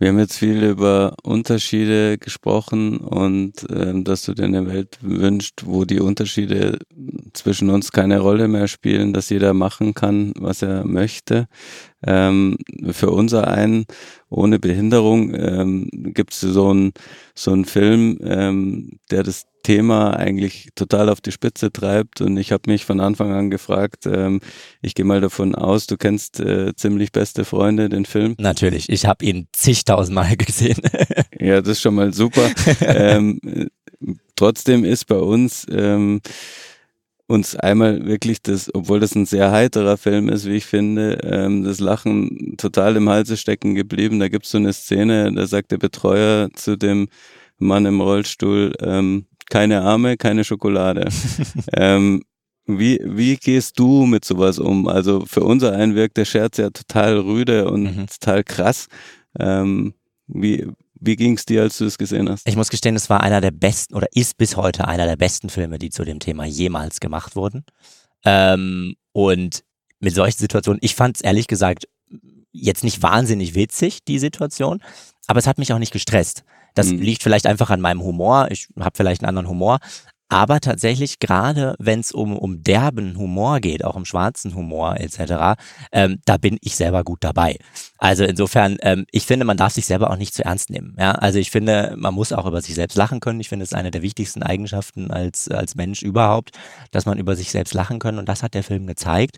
Wir 0.02 0.08
haben 0.08 0.18
jetzt 0.18 0.40
viel 0.40 0.64
über 0.64 1.16
Unterschiede 1.22 2.18
gesprochen 2.18 2.98
und 2.98 3.68
ähm, 3.70 4.04
dass 4.04 4.24
du 4.24 4.34
dir 4.34 4.46
eine 4.46 4.66
Welt 4.66 4.98
wünschst, 5.02 5.68
wo 5.68 5.86
die 5.86 6.00
Unterschiede 6.00 6.80
zwischen 7.34 7.70
uns 7.70 7.92
keine 7.92 8.20
Rolle 8.20 8.48
mehr 8.48 8.68
spielen, 8.68 9.14
dass 9.14 9.30
jeder 9.30 9.54
machen 9.54 9.94
kann, 9.94 10.34
was 10.40 10.64
er 10.64 10.86
möchte. 10.86 11.48
Ähm, 12.06 12.58
für 12.92 13.12
unser 13.12 13.48
einen 13.48 13.86
ohne 14.30 14.60
Behinderung 14.60 15.34
ähm, 15.36 15.90
gibt 15.92 16.34
es 16.34 16.42
so 16.42 16.70
einen 16.70 16.94
so 17.36 17.52
einen 17.52 17.66
Film, 17.66 18.18
ähm, 18.24 19.00
der 19.12 19.24
das 19.24 19.46
Thema 19.64 20.12
eigentlich 20.12 20.70
total 20.76 21.10
auf 21.10 21.22
die 21.22 21.32
Spitze 21.32 21.72
treibt. 21.72 22.22
Und 22.22 22.38
ich 22.38 22.52
habe 22.52 22.70
mich 22.70 22.86
von 22.86 23.00
Anfang 23.00 23.32
an 23.34 23.50
gefragt, 23.50 24.06
ähm, 24.06 24.40
ich 24.82 24.96
gehe 24.96 25.06
mal 25.06 25.22
davon 25.22 25.56
aus, 25.56 25.88
du 25.88 25.98
kennst 25.98 26.40
äh, 26.40 26.74
ziemlich 26.76 27.12
beste 27.12 27.46
Freunde, 27.46 27.90
den 27.90 28.06
Film. 28.06 28.36
Natürlich, 28.40 28.90
ich 28.90 29.06
habe 29.06 29.24
ihn 29.26 29.48
zigtausendmal 29.54 30.36
gesehen. 30.38 30.82
ja, 31.40 31.62
das 31.62 31.74
ist 31.74 31.82
schon 31.82 31.96
mal 31.96 32.14
super. 32.14 32.50
ähm, 32.82 33.40
trotzdem 34.36 34.84
ist 34.84 35.06
bei 35.06 35.18
uns 35.18 35.68
ähm, 35.70 36.22
uns 37.32 37.56
einmal 37.56 38.06
wirklich 38.06 38.42
das, 38.42 38.74
obwohl 38.74 39.00
das 39.00 39.16
ein 39.16 39.26
sehr 39.26 39.52
heiterer 39.52 39.98
Film 39.98 40.30
ist, 40.30 40.46
wie 40.46 40.58
ich 40.58 40.66
finde, 40.66 41.20
ähm, 41.24 41.64
das 41.64 41.80
Lachen 41.80 42.56
total 42.58 42.98
im 42.98 43.10
Halse 43.10 43.38
stecken 43.38 43.74
geblieben. 43.74 44.20
Da 44.20 44.28
gibt 44.28 44.46
es 44.46 44.52
so 44.52 44.58
eine 44.58 44.74
Szene, 44.74 45.32
da 45.34 45.48
sagt 45.48 45.72
der 45.72 45.78
Betreuer 45.78 46.50
zu 46.54 46.78
dem 46.78 47.08
Mann 47.58 47.86
im 47.86 48.02
Rollstuhl, 48.02 48.74
ähm, 48.82 49.26
keine 49.50 49.82
Arme, 49.82 50.18
keine 50.18 50.44
Schokolade. 50.44 51.10
ähm, 51.74 52.24
wie, 52.66 53.00
wie 53.04 53.38
gehst 53.38 53.80
du 53.80 54.06
mit 54.06 54.26
sowas 54.26 54.60
um? 54.60 54.88
Also 54.88 55.26
für 55.26 55.44
unser 55.44 55.74
einen 55.74 55.96
wirkt 55.96 56.18
der 56.18 56.26
Scherz 56.26 56.58
ja 56.58 56.70
total 56.70 57.18
rüde 57.18 57.70
und 57.70 57.84
mhm. 57.84 58.06
total 58.08 58.44
krass. 58.44 58.88
Ähm, 59.40 59.94
wie, 60.28 60.68
wie 61.02 61.16
ging 61.16 61.36
es 61.36 61.46
dir, 61.46 61.64
als 61.64 61.78
du 61.78 61.86
es 61.86 61.98
gesehen 61.98 62.30
hast? 62.30 62.48
Ich 62.48 62.56
muss 62.56 62.70
gestehen, 62.70 62.96
es 62.96 63.10
war 63.10 63.22
einer 63.22 63.42
der 63.42 63.52
besten 63.52 63.96
oder 63.96 64.08
ist 64.14 64.38
bis 64.38 64.56
heute 64.56 64.88
einer 64.88 65.06
der 65.06 65.18
besten 65.18 65.50
Filme, 65.50 65.80
die 65.80 65.90
zu 65.90 66.06
dem 66.06 66.20
Thema 66.20 66.46
jemals 66.46 67.00
gemacht 67.00 67.36
wurden. 67.36 67.66
Ähm, 68.24 68.96
und 69.12 69.64
mit 70.00 70.14
solchen 70.14 70.38
Situationen, 70.38 70.80
ich 70.84 70.96
fand 70.96 71.18
es 71.18 71.22
ehrlich 71.22 71.48
gesagt 71.48 71.88
jetzt 72.52 72.84
nicht 72.84 73.02
wahnsinnig 73.02 73.56
witzig, 73.56 74.04
die 74.06 74.20
Situation, 74.20 74.82
aber 75.28 75.40
es 75.40 75.48
hat 75.48 75.58
mich 75.58 75.74
auch 75.74 75.80
nicht 75.80 75.94
gestresst. 75.94 76.44
Das 76.76 76.88
mhm. 76.88 77.00
liegt 77.00 77.24
vielleicht 77.24 77.48
einfach 77.48 77.70
an 77.70 77.82
meinem 77.82 78.04
Humor. 78.04 78.48
Ich 78.52 78.68
habe 78.80 78.96
vielleicht 78.96 79.22
einen 79.22 79.30
anderen 79.30 79.50
Humor. 79.50 79.80
Aber 80.32 80.62
tatsächlich, 80.62 81.20
gerade 81.20 81.76
wenn 81.78 82.00
es 82.00 82.14
um, 82.14 82.38
um 82.38 82.64
derben 82.64 83.18
Humor 83.18 83.60
geht, 83.60 83.84
auch 83.84 83.98
um 83.98 84.06
schwarzen 84.06 84.56
Humor 84.56 84.96
etc., 84.98 85.60
ähm, 85.92 86.20
da 86.24 86.38
bin 86.38 86.58
ich 86.62 86.78
selber 86.78 87.04
gut 87.04 87.22
dabei. 87.22 87.58
Also 87.98 88.24
insofern, 88.24 88.78
ähm, 88.82 89.06
ich 89.12 89.26
finde, 89.26 89.46
man 89.46 89.58
darf 89.58 89.74
sich 89.74 89.86
selber 89.86 90.10
auch 90.10 90.16
nicht 90.16 90.34
zu 90.34 90.46
ernst 90.46 90.70
nehmen. 90.70 90.96
Ja? 90.98 91.12
Also 91.12 91.38
ich 91.38 91.52
finde, 91.52 91.96
man 91.98 92.14
muss 92.14 92.32
auch 92.32 92.46
über 92.46 92.62
sich 92.62 92.76
selbst 92.76 92.96
lachen 92.96 93.20
können. 93.20 93.42
Ich 93.42 93.50
finde, 93.50 93.64
es 93.64 93.74
ist 93.74 93.78
eine 93.78 93.92
der 93.92 94.04
wichtigsten 94.04 94.42
Eigenschaften 94.42 95.12
als, 95.12 95.50
als 95.50 95.76
Mensch 95.76 96.02
überhaupt, 96.02 96.52
dass 96.92 97.06
man 97.06 97.20
über 97.20 97.36
sich 97.36 97.52
selbst 97.52 97.74
lachen 97.74 98.00
kann. 98.00 98.18
Und 98.18 98.30
das 98.30 98.42
hat 98.42 98.54
der 98.54 98.64
Film 98.64 98.88
gezeigt. 98.88 99.38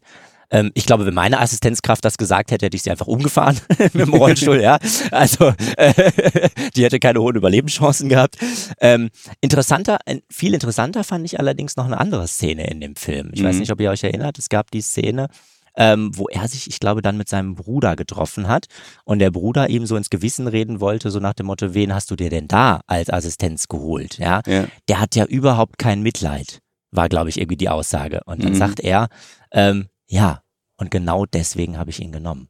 Ähm, 0.49 0.71
ich 0.73 0.85
glaube, 0.85 1.05
wenn 1.05 1.13
meine 1.13 1.39
Assistenzkraft 1.39 2.03
das 2.05 2.17
gesagt 2.17 2.51
hätte, 2.51 2.65
hätte 2.65 2.75
ich 2.75 2.83
sie 2.83 2.91
einfach 2.91 3.07
umgefahren 3.07 3.59
mit 3.79 3.95
dem 3.95 4.13
Rollstuhl, 4.13 4.61
ja. 4.61 4.77
Also 5.11 5.53
äh, 5.77 6.11
die 6.75 6.83
hätte 6.83 6.99
keine 6.99 7.19
hohen 7.19 7.35
Überlebenschancen 7.35 8.09
gehabt. 8.09 8.37
Ähm, 8.79 9.09
interessanter, 9.41 9.99
viel 10.29 10.53
interessanter 10.53 11.03
fand 11.03 11.25
ich 11.25 11.39
allerdings 11.39 11.75
noch 11.75 11.85
eine 11.85 11.99
andere 11.99 12.27
Szene 12.27 12.69
in 12.69 12.81
dem 12.81 12.95
Film. 12.95 13.31
Ich 13.33 13.41
mhm. 13.41 13.47
weiß 13.47 13.57
nicht, 13.57 13.71
ob 13.71 13.79
ihr 13.81 13.89
euch 13.89 14.03
erinnert, 14.03 14.37
es 14.37 14.49
gab 14.49 14.71
die 14.71 14.81
Szene, 14.81 15.27
ähm, 15.75 16.11
wo 16.13 16.27
er 16.27 16.47
sich, 16.47 16.67
ich 16.67 16.79
glaube, 16.79 17.01
dann 17.01 17.17
mit 17.17 17.29
seinem 17.29 17.55
Bruder 17.55 17.95
getroffen 17.95 18.47
hat 18.47 18.67
und 19.05 19.19
der 19.19 19.31
Bruder 19.31 19.69
ihm 19.69 19.85
so 19.85 19.95
ins 19.95 20.09
Gewissen 20.09 20.47
reden 20.47 20.79
wollte, 20.79 21.11
so 21.11 21.19
nach 21.19 21.33
dem 21.33 21.47
Motto, 21.47 21.73
wen 21.73 21.93
hast 21.93 22.11
du 22.11 22.15
dir 22.15 22.29
denn 22.29 22.47
da 22.47 22.81
als 22.87 23.09
Assistenz 23.09 23.67
geholt? 23.67 24.17
Ja, 24.17 24.41
ja. 24.45 24.65
der 24.87 24.99
hat 24.99 25.15
ja 25.15 25.25
überhaupt 25.25 25.77
kein 25.77 26.01
Mitleid, 26.01 26.59
war, 26.91 27.09
glaube 27.09 27.29
ich, 27.29 27.39
irgendwie 27.39 27.57
die 27.57 27.69
Aussage. 27.69 28.21
Und 28.25 28.43
dann 28.43 28.53
mhm. 28.53 28.57
sagt 28.57 28.79
er, 28.79 29.07
ähm, 29.51 29.87
ja, 30.07 30.43
und 30.77 30.91
genau 30.91 31.25
deswegen 31.25 31.77
habe 31.77 31.89
ich 31.89 31.99
ihn 31.99 32.11
genommen. 32.11 32.49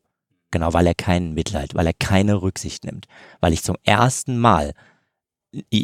Genau, 0.51 0.74
weil 0.74 0.88
er 0.88 0.95
keinen 0.95 1.34
Mitleid, 1.34 1.74
weil 1.76 1.88
er 1.88 1.93
keine 1.93 2.41
Rücksicht 2.41 2.84
nimmt, 2.86 3.08
weil 3.39 3.54
ich 3.54 3.64
zum 3.64 3.76
ersten 3.84 4.38
Mal 4.38 4.74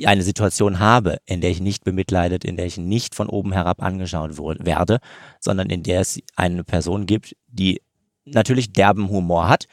eine 0.06 0.24
Situation 0.24 0.80
habe, 0.80 1.18
in 1.26 1.42
der 1.42 1.52
ich 1.52 1.60
nicht 1.60 1.84
bemitleidet, 1.84 2.44
in 2.44 2.56
der 2.56 2.66
ich 2.66 2.78
nicht 2.78 3.14
von 3.16 3.30
oben 3.30 3.52
herab 3.52 3.84
angeschaut 3.84 4.38
werde, 4.38 5.00
sondern 5.40 5.70
in 5.70 5.84
der 5.84 6.02
es 6.02 6.20
eine 6.36 6.64
Person 6.64 7.06
gibt, 7.06 7.36
die 7.48 7.82
natürlich 8.26 8.74
derben 8.74 9.10
Humor 9.10 9.48
hat, 9.48 9.66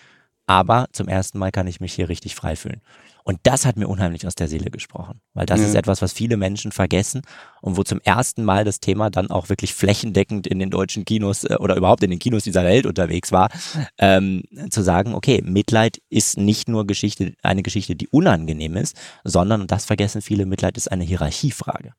aber 0.47 0.87
zum 0.93 1.09
ersten 1.09 1.39
Mal 1.39 1.51
kann 1.51 1.67
ich 1.67 1.81
mich 1.81 1.95
hier 1.95 2.09
richtig 2.09 2.35
frei 2.35 2.57
fühlen. 2.57 2.83
Und 3.27 3.41
das 3.43 3.67
hat 3.67 3.77
mir 3.77 3.89
unheimlich 3.89 4.25
aus 4.25 4.37
der 4.37 4.47
Seele 4.47 4.71
gesprochen, 4.71 5.21
weil 5.35 5.47
das 5.47 5.59
ja. 5.59 5.67
ist 5.67 5.75
etwas, 5.75 6.01
was 6.01 6.13
viele 6.13 6.37
Menschen 6.37 6.71
vergessen 6.71 7.23
und 7.61 7.77
wo 7.77 7.83
zum 7.83 8.01
ersten 8.03 8.45
Mal 8.45 8.63
das 8.63 8.79
Thema 8.79 9.11
dann 9.11 9.33
auch 9.33 9.49
wirklich 9.49 9.75
flächendeckend 9.75 10.47
in 10.47 10.61
den 10.61 10.71
deutschen 10.71 11.05
Kinos 11.05 11.43
äh, 11.43 11.57
oder 11.59 11.75
überhaupt 11.75 12.05
in 12.05 12.11
den 12.11 12.21
Kinos 12.21 12.45
dieser 12.45 12.63
Welt 12.63 12.87
unterwegs 12.87 13.33
war, 13.33 13.51
ähm, 13.99 14.45
zu 14.71 14.81
sagen, 14.81 15.13
okay, 15.13 15.43
Mitleid 15.45 16.01
ist 16.09 16.39
nicht 16.39 16.69
nur 16.69 16.87
Geschichte, 16.87 17.35
eine 17.43 17.65
Geschichte, 17.65 17.97
die 17.97 18.07
unangenehm 18.07 18.77
ist, 18.77 18.97
sondern, 19.25 19.61
und 19.61 19.73
das 19.73 19.87
vergessen 19.87 20.23
viele, 20.23 20.47
Mitleid 20.47 20.77
ist 20.77 20.93
eine 20.93 21.03
Hierarchiefrage. 21.03 21.95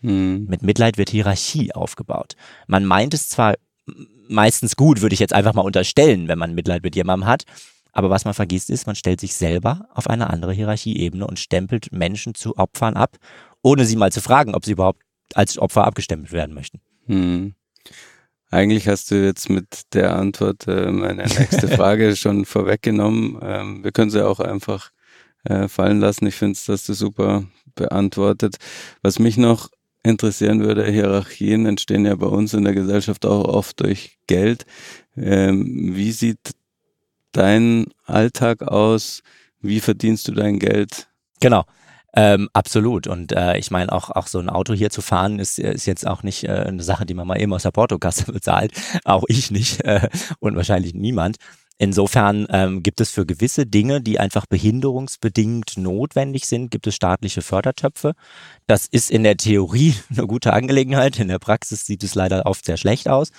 Hm. 0.00 0.46
Mit 0.46 0.62
Mitleid 0.62 0.96
wird 0.96 1.10
Hierarchie 1.10 1.74
aufgebaut. 1.74 2.36
Man 2.66 2.86
meint 2.86 3.12
es 3.12 3.28
zwar 3.28 3.56
meistens 4.28 4.76
gut, 4.76 5.02
würde 5.02 5.12
ich 5.12 5.20
jetzt 5.20 5.34
einfach 5.34 5.52
mal 5.52 5.60
unterstellen, 5.60 6.26
wenn 6.28 6.38
man 6.38 6.54
Mitleid 6.54 6.82
mit 6.82 6.96
jemandem 6.96 7.28
hat, 7.28 7.44
aber 7.92 8.10
was 8.10 8.24
man 8.24 8.34
vergisst 8.34 8.70
ist, 8.70 8.86
man 8.86 8.96
stellt 8.96 9.20
sich 9.20 9.34
selber 9.34 9.88
auf 9.94 10.08
eine 10.08 10.30
andere 10.30 10.52
Hierarchieebene 10.52 11.26
und 11.26 11.38
stempelt 11.38 11.92
Menschen 11.92 12.34
zu 12.34 12.56
Opfern 12.56 12.94
ab, 12.94 13.16
ohne 13.62 13.84
sie 13.84 13.96
mal 13.96 14.12
zu 14.12 14.20
fragen, 14.20 14.54
ob 14.54 14.64
sie 14.64 14.72
überhaupt 14.72 15.02
als 15.34 15.58
Opfer 15.58 15.86
abgestempelt 15.86 16.32
werden 16.32 16.54
möchten. 16.54 16.80
Hm. 17.06 17.54
Eigentlich 18.50 18.88
hast 18.88 19.10
du 19.10 19.24
jetzt 19.24 19.48
mit 19.48 19.94
der 19.94 20.16
Antwort 20.16 20.66
äh, 20.66 20.90
meine 20.90 21.22
nächste 21.22 21.68
Frage 21.76 22.16
schon 22.16 22.44
vorweggenommen. 22.44 23.38
Ähm, 23.42 23.84
wir 23.84 23.92
können 23.92 24.10
sie 24.10 24.26
auch 24.26 24.40
einfach 24.40 24.90
äh, 25.44 25.68
fallen 25.68 26.00
lassen. 26.00 26.26
Ich 26.26 26.34
finde 26.34 26.54
es, 26.54 26.64
dass 26.64 26.84
du 26.84 26.94
super 26.94 27.44
beantwortet. 27.76 28.56
Was 29.02 29.20
mich 29.20 29.36
noch 29.36 29.70
interessieren 30.02 30.60
würde, 30.60 30.90
Hierarchien 30.90 31.66
entstehen 31.66 32.06
ja 32.06 32.14
bei 32.16 32.26
uns 32.26 32.52
in 32.54 32.64
der 32.64 32.74
Gesellschaft 32.74 33.24
auch 33.24 33.44
oft 33.44 33.80
durch 33.80 34.18
Geld. 34.26 34.64
Ähm, 35.16 35.94
wie 35.94 36.12
sieht 36.12 36.54
dein 37.32 37.86
Alltag 38.04 38.62
aus? 38.62 39.22
Wie 39.60 39.80
verdienst 39.80 40.28
du 40.28 40.32
dein 40.32 40.58
Geld? 40.58 41.08
Genau. 41.40 41.64
Ähm, 42.14 42.48
absolut. 42.52 43.06
Und 43.06 43.32
äh, 43.32 43.56
ich 43.58 43.70
meine, 43.70 43.92
auch, 43.92 44.10
auch 44.10 44.26
so 44.26 44.38
ein 44.38 44.48
Auto 44.48 44.74
hier 44.74 44.90
zu 44.90 45.00
fahren, 45.00 45.38
ist, 45.38 45.58
ist 45.58 45.86
jetzt 45.86 46.06
auch 46.06 46.22
nicht 46.22 46.44
äh, 46.44 46.64
eine 46.66 46.82
Sache, 46.82 47.06
die 47.06 47.14
man 47.14 47.26
mal 47.26 47.40
eben 47.40 47.52
aus 47.52 47.62
der 47.62 47.70
Portokasse 47.70 48.24
bezahlt. 48.32 48.72
Auch 49.04 49.24
ich 49.28 49.50
nicht 49.50 49.84
äh, 49.84 50.08
und 50.40 50.56
wahrscheinlich 50.56 50.94
niemand. 50.94 51.36
Insofern 51.82 52.46
ähm, 52.50 52.82
gibt 52.82 53.00
es 53.00 53.10
für 53.10 53.24
gewisse 53.24 53.64
Dinge, 53.64 54.02
die 54.02 54.20
einfach 54.20 54.44
behinderungsbedingt 54.44 55.78
notwendig 55.78 56.44
sind, 56.44 56.70
gibt 56.70 56.86
es 56.86 56.94
staatliche 56.94 57.40
Fördertöpfe. 57.40 58.12
Das 58.66 58.86
ist 58.86 59.10
in 59.10 59.22
der 59.22 59.38
Theorie 59.38 59.94
eine 60.10 60.26
gute 60.26 60.52
Angelegenheit. 60.52 61.18
In 61.18 61.28
der 61.28 61.38
Praxis 61.38 61.86
sieht 61.86 62.04
es 62.04 62.14
leider 62.14 62.44
oft 62.44 62.66
sehr 62.66 62.76
schlecht 62.76 63.08
aus. 63.08 63.30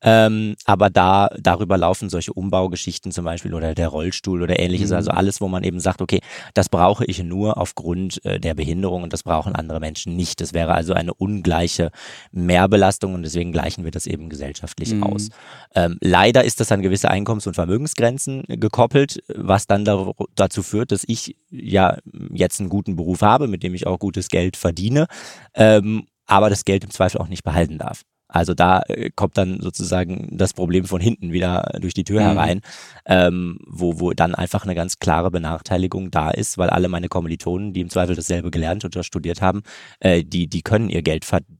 Ähm, 0.00 0.56
aber 0.64 0.88
da 0.88 1.28
darüber 1.38 1.76
laufen 1.76 2.08
solche 2.08 2.32
Umbaugeschichten 2.32 3.12
zum 3.12 3.26
Beispiel 3.26 3.52
oder 3.52 3.74
der 3.74 3.88
Rollstuhl 3.88 4.40
oder 4.42 4.58
ähnliches. 4.58 4.88
Mhm. 4.88 4.96
Also 4.96 5.10
alles, 5.10 5.42
wo 5.42 5.48
man 5.48 5.62
eben 5.62 5.78
sagt, 5.78 6.00
okay, 6.00 6.20
das 6.54 6.70
brauche 6.70 7.04
ich 7.04 7.22
nur 7.22 7.58
aufgrund 7.58 8.24
äh, 8.24 8.40
der 8.40 8.54
Behinderung 8.54 9.02
und 9.02 9.12
das 9.12 9.24
brauchen 9.24 9.54
andere 9.54 9.78
Menschen 9.78 10.16
nicht. 10.16 10.40
Das 10.40 10.54
wäre 10.54 10.72
also 10.72 10.94
eine 10.94 11.12
ungleiche 11.12 11.90
Mehrbelastung 12.32 13.12
und 13.12 13.24
deswegen 13.24 13.52
gleichen 13.52 13.84
wir 13.84 13.90
das 13.90 14.06
eben 14.06 14.30
gesellschaftlich 14.30 14.94
mhm. 14.94 15.02
aus. 15.02 15.28
Ähm, 15.74 15.98
leider 16.00 16.44
ist 16.44 16.60
das 16.60 16.72
an 16.72 16.80
gewisse 16.80 17.10
Einkommens- 17.10 17.46
und 17.46 17.52
Vermögens 17.52 17.89
Leistungsgrenzen 17.90 18.44
gekoppelt, 18.48 19.22
was 19.28 19.66
dann 19.66 19.84
da, 19.84 20.12
dazu 20.34 20.62
führt, 20.62 20.92
dass 20.92 21.04
ich 21.06 21.36
ja 21.50 21.98
jetzt 22.32 22.60
einen 22.60 22.68
guten 22.68 22.96
Beruf 22.96 23.22
habe, 23.22 23.48
mit 23.48 23.62
dem 23.62 23.74
ich 23.74 23.86
auch 23.86 23.98
gutes 23.98 24.28
Geld 24.28 24.56
verdiene, 24.56 25.06
ähm, 25.54 26.06
aber 26.26 26.50
das 26.50 26.64
Geld 26.64 26.84
im 26.84 26.90
Zweifel 26.90 27.20
auch 27.20 27.28
nicht 27.28 27.44
behalten 27.44 27.78
darf. 27.78 28.02
Also 28.32 28.54
da 28.54 28.82
äh, 28.86 29.10
kommt 29.10 29.36
dann 29.36 29.60
sozusagen 29.60 30.28
das 30.36 30.54
Problem 30.54 30.84
von 30.84 31.00
hinten 31.00 31.32
wieder 31.32 31.72
durch 31.80 31.94
die 31.94 32.04
Tür 32.04 32.20
mhm. 32.20 32.24
herein, 32.26 32.60
ähm, 33.06 33.58
wo, 33.66 33.98
wo 33.98 34.12
dann 34.12 34.36
einfach 34.36 34.62
eine 34.62 34.76
ganz 34.76 35.00
klare 35.00 35.32
Benachteiligung 35.32 36.12
da 36.12 36.30
ist, 36.30 36.56
weil 36.56 36.70
alle 36.70 36.88
meine 36.88 37.08
Kommilitonen, 37.08 37.72
die 37.72 37.80
im 37.80 37.90
Zweifel 37.90 38.14
dasselbe 38.14 38.52
gelernt 38.52 38.84
oder 38.84 39.02
studiert 39.02 39.42
haben, 39.42 39.62
äh, 39.98 40.22
die, 40.22 40.46
die 40.46 40.62
können 40.62 40.90
ihr 40.90 41.02
Geld 41.02 41.24
verdienen 41.24 41.59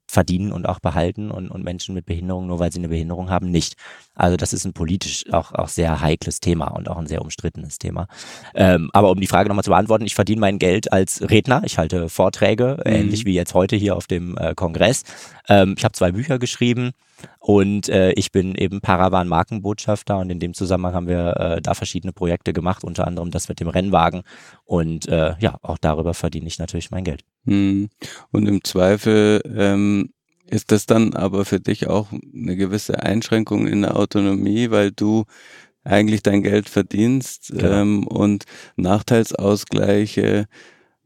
und 0.53 0.69
auch 0.69 0.81
behalten 0.81 1.31
und, 1.31 1.51
und 1.51 1.65
Menschen 1.65 1.95
mit 1.95 2.07
Behinderung, 2.07 2.47
nur 2.47 2.59
weil 2.59 2.73
sie 2.73 2.79
eine 2.79 2.89
Behinderung 2.89 3.31
haben, 3.31 3.51
nicht. 3.51 3.75
Also 4.15 4.37
das 4.37 4.53
ist 4.53 4.65
ein 4.65 4.73
politisch 4.73 5.25
auch, 5.33 5.53
auch 5.53 5.69
sehr 5.69 6.01
heikles 6.01 6.41
Thema 6.41 6.69
und 6.69 6.89
auch 6.89 6.99
ein 6.99 7.07
sehr 7.07 7.23
umstrittenes 7.23 7.79
Thema. 7.79 8.07
Ähm, 8.55 8.91
aber 8.93 9.11
um 9.11 9.21
die 9.21 9.27
Frage 9.27 9.49
nochmal 9.49 9.65
zu 9.65 9.71
beantworten, 9.71 10.05
ich 10.05 10.15
verdiene 10.15 10.41
mein 10.41 10.59
Geld 10.59 10.93
als 10.93 11.23
Redner. 11.23 11.63
Ich 11.65 11.79
halte 11.79 12.09
Vorträge, 12.09 12.83
mhm. 12.85 12.93
ähnlich 12.93 13.25
wie 13.25 13.35
jetzt 13.35 13.55
heute 13.55 13.77
hier 13.77 13.97
auf 13.97 14.07
dem 14.07 14.37
äh, 14.37 14.55
Kongress. 14.55 15.05
Ähm, 15.49 15.75
ich 15.79 15.85
habe 15.85 15.93
zwei 15.93 16.13
Bücher 16.13 16.39
geschrieben 16.39 16.93
und 17.39 17.89
äh, 17.89 18.12
ich 18.12 18.33
bin 18.33 18.55
eben 18.55 18.81
Paravan 18.81 19.27
Markenbotschafter 19.29 20.18
und 20.18 20.31
in 20.31 20.41
dem 20.41 20.55
Zusammenhang 20.55 20.95
haben 20.95 21.09
wir 21.09 21.37
äh, 21.37 21.62
da 21.62 21.75
verschiedene 21.75 22.12
Projekte 22.12 22.53
gemacht, 22.53 22.85
unter 22.85 23.07
anderem 23.07 23.31
das 23.31 23.49
mit 23.49 23.61
dem 23.61 23.68
Rennwagen. 23.68 24.23
Und 24.64 25.09
äh, 25.09 25.35
ja, 25.41 25.57
auch 25.62 25.79
darüber 25.79 26.14
verdiene 26.14 26.47
ich 26.47 26.59
natürlich 26.59 26.91
mein 26.91 27.05
Geld. 27.05 27.25
Mhm. 27.45 27.89
Und 28.31 28.47
im 28.47 28.62
Zweifel 28.62 29.41
ähm, 29.57 30.11
ist 30.47 30.73
das 30.73 30.87
dann 30.87 31.14
aber 31.14 31.45
für 31.45 31.61
dich 31.61 31.87
auch 31.87 32.09
eine 32.12 32.57
gewisse 32.57 33.03
Einschränkung 33.03 33.66
in 33.66 33.83
der 33.83 33.97
Autonomie, 33.97 34.71
weil 34.71 34.91
du 34.91 35.25
eigentlich 35.85 36.23
dein 36.23 36.43
Geld 36.43 36.68
verdienst 36.68 37.53
Genau. 37.55 37.73
ähm, 37.73 38.07
und 38.07 38.45
Nachteilsausgleiche 38.77 40.47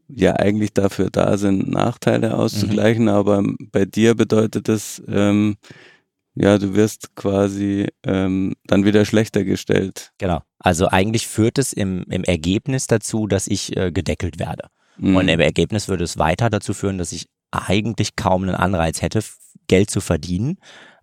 ja 0.07 0.33
eigentlich 0.33 0.73
dafür 0.73 1.09
da 1.09 1.37
sind, 1.37 1.69
Nachteile 1.69 2.37
auszugleichen, 2.37 3.07
aber 3.09 3.43
bei 3.71 3.85
dir 3.85 4.15
bedeutet 4.15 4.67
das, 4.67 5.01
ähm, 5.07 5.55
ja, 6.35 6.57
du 6.57 6.75
wirst 6.75 7.15
quasi 7.15 7.87
ähm, 8.03 8.55
dann 8.65 8.85
wieder 8.85 9.05
schlechter 9.05 9.43
gestellt. 9.43 10.11
Genau. 10.17 10.41
Also 10.59 10.87
eigentlich 10.89 11.27
führt 11.27 11.57
es 11.57 11.73
im, 11.73 12.03
im 12.09 12.23
Ergebnis 12.23 12.87
dazu, 12.87 13.27
dass 13.27 13.47
ich 13.47 13.75
äh, 13.77 13.91
gedeckelt 13.91 14.37
werde. 14.39 14.67
Mhm. 14.97 15.15
Und 15.15 15.27
im 15.29 15.39
Ergebnis 15.39 15.87
würde 15.87 16.03
es 16.03 16.17
weiter 16.17 16.49
dazu 16.49 16.73
führen, 16.73 16.97
dass 16.97 17.11
ich 17.11 17.27
eigentlich 17.51 18.15
kaum 18.15 18.43
einen 18.43 18.55
Anreiz 18.55 19.01
hätte, 19.01 19.21
Geld 19.67 19.89
zu 19.89 20.01
verdienen, 20.01 20.57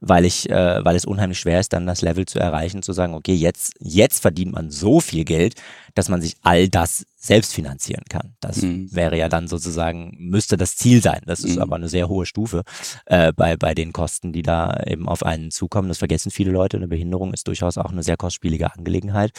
weil 0.04 0.24
ich, 0.24 0.50
äh, 0.50 0.84
weil 0.84 0.96
es 0.96 1.04
unheimlich 1.04 1.38
schwer 1.38 1.60
ist, 1.60 1.72
dann 1.72 1.86
das 1.86 2.02
Level 2.02 2.26
zu 2.26 2.40
erreichen, 2.40 2.82
zu 2.82 2.92
sagen, 2.92 3.14
okay, 3.14 3.34
jetzt, 3.34 3.74
jetzt 3.78 4.20
verdient 4.20 4.52
man 4.52 4.70
so 4.70 5.00
viel 5.00 5.24
Geld, 5.24 5.54
dass 5.94 6.08
man 6.08 6.20
sich 6.20 6.34
all 6.42 6.68
das 6.68 7.06
selbst 7.16 7.54
finanzieren 7.54 8.02
kann. 8.08 8.34
Das 8.40 8.62
Mhm. 8.62 8.88
wäre 8.92 9.16
ja 9.16 9.28
dann 9.28 9.46
sozusagen, 9.46 10.14
müsste 10.18 10.56
das 10.56 10.76
Ziel 10.76 11.00
sein. 11.02 11.20
Das 11.26 11.40
ist 11.40 11.54
Mhm. 11.56 11.62
aber 11.62 11.76
eine 11.76 11.88
sehr 11.88 12.08
hohe 12.08 12.26
Stufe 12.26 12.62
äh, 13.06 13.32
bei, 13.32 13.56
bei 13.56 13.74
den 13.74 13.92
Kosten, 13.92 14.32
die 14.32 14.42
da 14.42 14.76
eben 14.86 15.08
auf 15.08 15.24
einen 15.24 15.52
zukommen. 15.52 15.88
Das 15.88 15.98
vergessen 15.98 16.32
viele 16.32 16.50
Leute. 16.50 16.76
Eine 16.78 16.88
Behinderung 16.88 17.32
ist 17.32 17.46
durchaus 17.46 17.78
auch 17.78 17.92
eine 17.92 18.02
sehr 18.02 18.16
kostspielige 18.16 18.74
Angelegenheit 18.74 19.30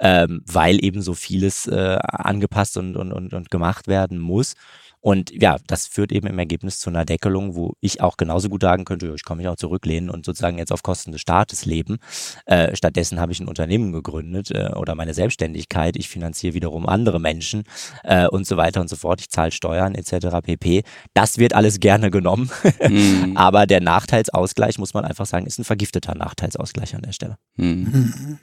ähm, 0.00 0.42
weil 0.46 0.82
eben 0.84 1.02
so 1.02 1.14
vieles 1.14 1.66
äh, 1.66 1.98
angepasst 2.02 2.76
und, 2.76 2.96
und, 2.96 3.12
und, 3.12 3.34
und 3.34 3.50
gemacht 3.50 3.88
werden 3.88 4.18
muss. 4.18 4.54
Und 5.00 5.30
ja, 5.30 5.56
das 5.66 5.86
führt 5.86 6.12
eben 6.12 6.26
im 6.26 6.38
Ergebnis 6.38 6.80
zu 6.80 6.90
einer 6.90 7.04
Deckelung, 7.04 7.54
wo 7.54 7.74
ich 7.80 8.00
auch 8.00 8.16
genauso 8.16 8.48
gut 8.48 8.62
sagen 8.62 8.84
könnte, 8.84 9.12
ich 9.14 9.24
kann 9.24 9.36
mich 9.36 9.48
auch 9.48 9.56
zurücklehnen 9.56 10.10
und 10.10 10.24
sozusagen 10.24 10.58
jetzt 10.58 10.72
auf 10.72 10.82
Kosten 10.82 11.12
des 11.12 11.20
Staates 11.20 11.64
leben. 11.64 11.98
Äh, 12.46 12.74
stattdessen 12.74 13.20
habe 13.20 13.32
ich 13.32 13.40
ein 13.40 13.48
Unternehmen 13.48 13.92
gegründet 13.92 14.50
äh, 14.50 14.70
oder 14.74 14.94
meine 14.94 15.14
Selbstständigkeit. 15.14 15.96
Ich 15.96 16.08
finanziere 16.08 16.54
wiederum 16.54 16.88
andere 16.88 17.20
Menschen 17.20 17.64
äh, 18.02 18.26
und 18.26 18.46
so 18.46 18.56
weiter 18.56 18.80
und 18.80 18.88
so 18.88 18.96
fort. 18.96 19.20
Ich 19.20 19.30
zahle 19.30 19.52
Steuern 19.52 19.94
etc. 19.94 20.38
pp. 20.42 20.82
Das 21.14 21.38
wird 21.38 21.54
alles 21.54 21.80
gerne 21.80 22.10
genommen. 22.10 22.50
Mhm. 22.86 23.32
Aber 23.36 23.66
der 23.66 23.80
Nachteilsausgleich, 23.80 24.78
muss 24.78 24.94
man 24.94 25.04
einfach 25.04 25.26
sagen, 25.26 25.46
ist 25.46 25.58
ein 25.58 25.64
vergifteter 25.64 26.14
Nachteilsausgleich 26.14 26.94
an 26.96 27.02
der 27.02 27.12
Stelle. 27.12 27.38
Mhm. 27.56 28.38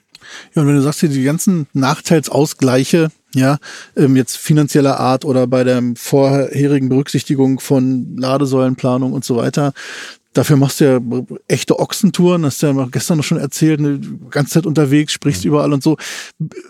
Ja, 0.53 0.61
und 0.61 0.67
wenn 0.67 0.75
du 0.75 0.81
sagst, 0.81 1.01
hier 1.01 1.09
die 1.09 1.23
ganzen 1.23 1.67
Nachteilsausgleiche, 1.73 3.11
ja, 3.35 3.57
ähm, 3.95 4.15
jetzt 4.15 4.37
finanzieller 4.37 4.99
Art 4.99 5.25
oder 5.25 5.47
bei 5.47 5.63
der 5.63 5.81
vorherigen 5.95 6.89
Berücksichtigung 6.89 7.59
von 7.59 8.17
Ladesäulenplanung 8.17 9.13
und 9.13 9.23
so 9.23 9.35
weiter, 9.35 9.73
dafür 10.33 10.57
machst 10.57 10.81
du 10.81 10.85
ja 10.85 10.99
echte 11.47 11.79
Ochsentouren, 11.79 12.45
hast 12.45 12.61
du 12.61 12.67
ja 12.67 12.87
gestern 12.91 13.17
noch 13.17 13.23
schon 13.23 13.37
erzählt, 13.37 13.79
eine 13.79 13.99
ganze 14.29 14.53
Zeit 14.53 14.65
unterwegs, 14.65 15.13
sprichst 15.13 15.45
überall 15.45 15.73
und 15.73 15.83
so. 15.83 15.97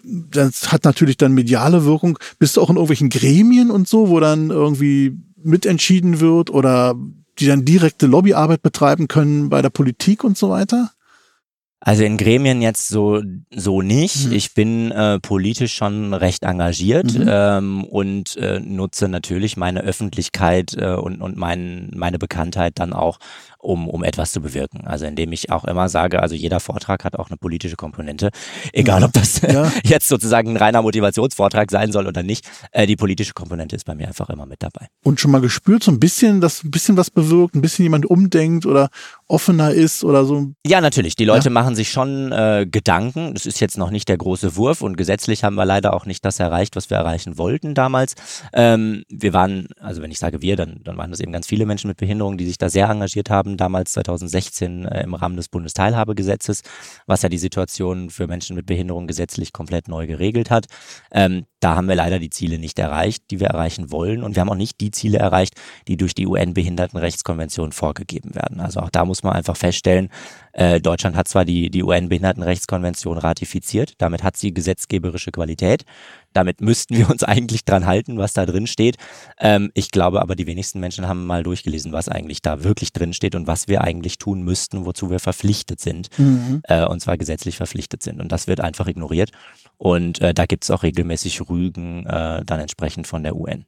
Das 0.04 0.72
hat 0.72 0.84
natürlich 0.86 1.18
dann 1.18 1.34
mediale 1.34 1.86
Wirkung. 1.86 2.20
Bist 2.40 2.58
du 2.58 2.62
auch 2.62 2.70
in 2.70 2.76
irgendwelchen 2.76 3.10
Gremien 3.10 3.72
und 3.72 3.88
so, 3.88 4.10
wo 4.10 4.20
dann 4.20 4.50
irgendwie 4.50 5.18
mitentschieden 5.44 6.20
wird 6.20 6.50
oder 6.50 6.96
die 7.40 7.48
dann 7.48 7.66
direkte 7.66 8.08
Lobbyarbeit 8.08 8.62
betreiben 8.62 9.08
können 9.08 9.50
bei 9.50 9.62
der 9.62 9.70
Politik 9.70 10.24
und 10.24 10.38
so 10.38 10.50
weiter? 10.50 10.92
Also 11.88 12.04
in 12.04 12.18
Gremien 12.18 12.64
jetzt 12.64 12.88
so, 12.88 13.22
so 13.52 13.84
nicht. 13.84 14.26
Mhm. 14.26 14.34
Ich 14.34 14.56
bin 14.56 14.92
äh, 14.92 15.20
politisch 15.20 15.76
schon 15.76 16.16
recht 16.16 16.42
engagiert 16.42 17.14
Mhm. 17.14 17.28
ähm, 17.30 17.84
und 17.84 18.36
äh, 18.38 18.60
nutze 18.60 19.08
natürlich 19.08 19.56
meine 19.56 19.82
Öffentlichkeit 19.82 20.76
äh, 20.80 20.96
und, 20.96 21.22
und 21.22 21.38
mein, 21.38 21.92
meine 21.94 22.18
Bekanntheit 22.18 22.80
dann 22.80 22.92
auch, 22.92 23.20
um, 23.66 23.90
um 23.90 24.04
etwas 24.04 24.32
zu 24.32 24.42
bewirken. 24.42 24.86
Also 24.86 25.06
indem 25.06 25.32
ich 25.32 25.52
auch 25.52 25.66
immer 25.66 25.90
sage, 25.90 26.22
also 26.22 26.36
jeder 26.36 26.60
Vortrag 26.60 27.04
hat 27.04 27.18
auch 27.18 27.30
eine 27.30 27.38
politische 27.38 27.76
Komponente. 27.76 28.30
Egal, 28.74 29.02
Ja. 29.02 29.08
ob 29.08 29.14
das 29.14 29.42
Ja. 29.42 29.72
jetzt 29.84 30.08
sozusagen 30.08 30.52
ein 30.52 30.58
reiner 30.58 30.82
Motivationsvortrag 30.82 31.72
sein 31.72 31.92
soll 31.92 32.08
oder 32.08 32.24
nicht. 32.24 32.48
Äh, 32.72 32.88
die 32.88 32.96
politische 32.96 33.34
Komponente 33.34 33.76
ist 33.76 33.86
bei 33.86 33.96
mir 33.96 34.08
einfach 34.08 34.30
immer 34.30 34.46
mit 34.46 34.62
dabei. 34.64 34.88
und 35.04 35.20
schon 35.20 35.32
mal 35.32 35.42
gespürt, 35.42 35.84
so 35.84 35.92
ein 35.92 36.00
bisschen, 36.00 36.42
dass 36.42 36.64
ein 36.64 36.72
bisschen 36.72 36.98
was 36.98 37.10
bewirkt, 37.12 37.56
ein 37.56 37.62
bisschen 37.62 37.84
jemand 37.84 38.06
umdenkt 38.06 38.66
oder 38.66 38.90
offener 39.28 39.72
ist 39.72 40.04
oder 40.04 40.26
so. 40.26 40.52
Ja, 40.66 40.82
natürlich. 40.82 41.16
Die 41.16 41.26
Leute 41.26 41.50
machen 41.50 41.76
sich 41.76 41.90
schon 41.90 42.32
äh, 42.32 42.68
Gedanken. 42.70 43.34
Das 43.34 43.46
ist 43.46 43.60
jetzt 43.60 43.78
noch 43.78 43.90
nicht 43.92 44.08
der 44.10 44.18
große 44.18 44.56
Wurf 44.56 44.82
und 44.82 44.98
gesetzlich 44.98 45.44
haben 45.44 45.56
wir 45.56 45.66
leider 45.66 45.94
auch 45.94 46.06
nicht 46.06 46.24
das 46.26 46.40
erreicht, 46.40 46.76
was 46.76 46.90
wir 46.90 46.98
erreichen 46.98 47.38
wollten 47.38 47.74
damals. 47.74 48.16
Ähm, 48.54 49.04
wir 49.10 49.34
waren, 49.34 49.68
also 49.80 50.02
wenn 50.02 50.12
ich 50.12 50.20
sage 50.20 50.42
wir, 50.42 50.56
dann, 50.56 50.82
dann 50.84 50.98
waren 50.98 51.12
das 51.12 51.20
eben 51.20 51.32
ganz 51.32 51.48
viele 51.48 51.66
Menschen 51.66 51.88
mit 51.88 51.98
Behinderung, 51.98 52.38
die 52.38 52.46
sich 52.46 52.58
da 52.58 52.70
sehr 52.70 52.88
engagiert 52.90 53.30
haben, 53.30 53.55
damals 53.58 53.94
2016 53.94 54.86
äh, 54.86 55.04
im 55.04 55.14
Rahmen 55.14 55.38
des 55.38 55.50
Bundesteilhabegesetzes, 55.50 56.62
was 57.06 57.22
ja 57.22 57.30
die 57.30 57.38
Situation 57.38 58.10
für 58.10 58.28
Menschen 58.28 58.56
mit 58.56 58.66
Behinderung 58.66 59.08
gesetzlich 59.08 59.54
komplett 59.54 59.88
neu 59.88 60.08
geregelt 60.08 60.52
hat. 60.52 60.66
Ähm, 61.12 61.46
da 61.60 61.76
haben 61.76 61.88
wir 61.88 61.96
leider 61.96 62.20
die 62.20 62.30
Ziele 62.30 62.60
nicht 62.60 62.78
erreicht, 62.78 63.24
die 63.32 63.40
wir 63.40 63.48
erreichen 63.48 63.92
wollen. 63.92 64.22
Und 64.22 64.36
wir 64.36 64.42
haben 64.42 64.50
auch 64.50 64.56
nicht 64.56 64.80
die 64.82 64.92
Ziele 64.92 65.18
erreicht, 65.18 65.56
die 65.88 65.98
durch 65.98 66.14
die 66.14 66.28
UN-Behindertenrechtskonvention 66.28 67.72
vorgegeben 67.72 68.36
werden. 68.36 68.60
Also 68.60 68.82
auch 68.82 68.92
da 68.92 69.04
muss 69.04 69.24
man 69.24 69.34
einfach 69.34 69.58
feststellen, 69.58 70.10
äh, 70.54 70.80
Deutschland 70.80 71.16
hat 71.16 71.28
zwar 71.28 71.44
die, 71.44 71.70
die 71.70 71.84
UN-Behindertenrechtskonvention 71.84 73.18
ratifiziert, 73.18 73.94
damit 73.98 74.24
hat 74.24 74.38
sie 74.38 74.54
gesetzgeberische 74.54 75.32
Qualität. 75.32 75.86
Damit 76.36 76.62
müssten 76.62 76.96
wir 76.98 77.10
uns 77.10 77.24
eigentlich 77.24 77.66
dran 77.66 77.86
halten, 77.86 78.18
was 78.18 78.34
da 78.34 78.46
drin 78.46 78.68
steht. 78.68 78.98
Ähm, 79.40 79.72
ich 79.74 79.90
glaube 79.90 80.22
aber, 80.22 80.36
die 80.36 80.48
wenigsten 80.48 80.80
Menschen 80.80 81.08
haben 81.08 81.26
mal 81.26 81.44
durchgelesen, 81.44 81.92
was 81.92 82.10
eigentlich 82.10 82.42
da 82.42 82.64
wirklich 82.64 82.94
drin 82.94 83.14
steht 83.14 83.36
und 83.36 83.48
was 83.48 83.68
wir 83.68 83.82
eigentlich 83.82 84.18
tun 84.18 84.44
müssten, 84.44 84.86
wozu 84.86 85.10
wir 85.10 85.20
verpflichtet 85.20 85.80
sind 85.80 86.10
äh, 86.64 86.86
und 86.86 87.00
zwar 87.00 87.18
gesetzlich 87.18 87.58
verpflichtet 87.58 88.04
sind. 88.04 88.20
Und 88.20 88.32
das 88.32 88.48
wird 88.48 88.60
einfach 88.60 88.88
ignoriert. 88.88 89.32
Und 89.78 90.22
äh, 90.22 90.34
da 90.34 90.46
gibt 90.46 90.64
es 90.64 90.72
auch 90.72 90.84
regelmäßig 90.84 91.50
Rügen 91.50 92.06
äh, 92.06 92.44
dann 92.46 92.60
entsprechend 92.60 93.08
von 93.08 93.24
der 93.24 93.36
UN. 93.36 93.66